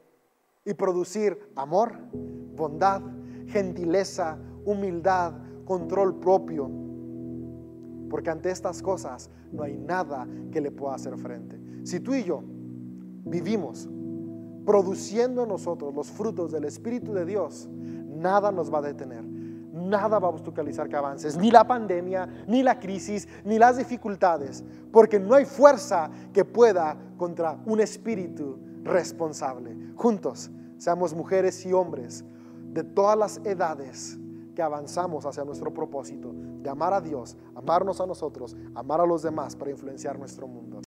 y 0.65 0.75
producir 0.75 1.39
amor, 1.55 1.93
bondad, 2.13 3.03
gentileza, 3.47 4.39
humildad, 4.65 5.35
control 5.65 6.19
propio. 6.19 6.71
Porque 8.11 8.31
ante 8.31 8.51
estas 8.51 8.83
cosas 8.83 9.31
no 9.53 9.63
hay 9.63 9.77
nada 9.77 10.27
que 10.51 10.61
le 10.61 10.71
pueda 10.71 10.95
hacer 10.95 11.17
frente. 11.19 11.61
Si 11.85 12.01
tú 12.01 12.15
y 12.15 12.25
yo 12.25 12.43
vivimos 13.25 13.89
produciendo 14.65 15.43
en 15.43 15.49
nosotros 15.49 15.95
los 15.95 16.11
frutos 16.11 16.51
del 16.51 16.65
Espíritu 16.65 17.13
de 17.13 17.25
Dios, 17.25 17.69
nada 17.71 18.51
nos 18.51 18.73
va 18.73 18.79
a 18.79 18.83
detener 18.83 19.36
nada 19.77 20.19
va 20.19 20.29
a 20.29 20.31
obstaculizar 20.31 20.89
que 20.89 20.97
avances, 20.97 21.37
ni 21.37 21.51
la 21.51 21.67
pandemia, 21.67 22.29
ni 22.47 22.63
la 22.63 22.81
crisis, 22.81 23.29
ni 23.45 23.59
las 23.59 23.77
dificultades, 23.77 24.65
porque 24.91 25.21
no 25.21 25.35
hay 25.35 25.45
fuerza 25.45 26.11
que 26.33 26.45
pueda 26.45 26.97
contra 27.17 27.59
un 27.67 27.81
espíritu 27.81 28.59
responsable. 28.83 29.77
Juntos, 29.95 30.51
seamos 30.79 31.15
mujeres 31.15 31.65
y 31.67 31.73
hombres 31.73 32.25
de 32.73 32.83
todas 32.83 33.17
las 33.17 33.39
edades 33.45 34.19
que 34.55 34.63
avanzamos 34.63 35.27
hacia 35.27 35.45
nuestro 35.45 35.73
propósito 35.73 36.33
de 36.33 36.71
amar 36.71 36.93
a 36.93 37.01
Dios, 37.01 37.37
amarnos 37.55 38.01
a 38.01 38.07
nosotros, 38.07 38.57
amar 38.75 39.01
a 39.01 39.07
los 39.07 39.23
demás 39.23 39.55
para 39.55 39.71
influenciar 39.71 40.19
nuestro 40.19 40.49
mundo. 40.49 40.83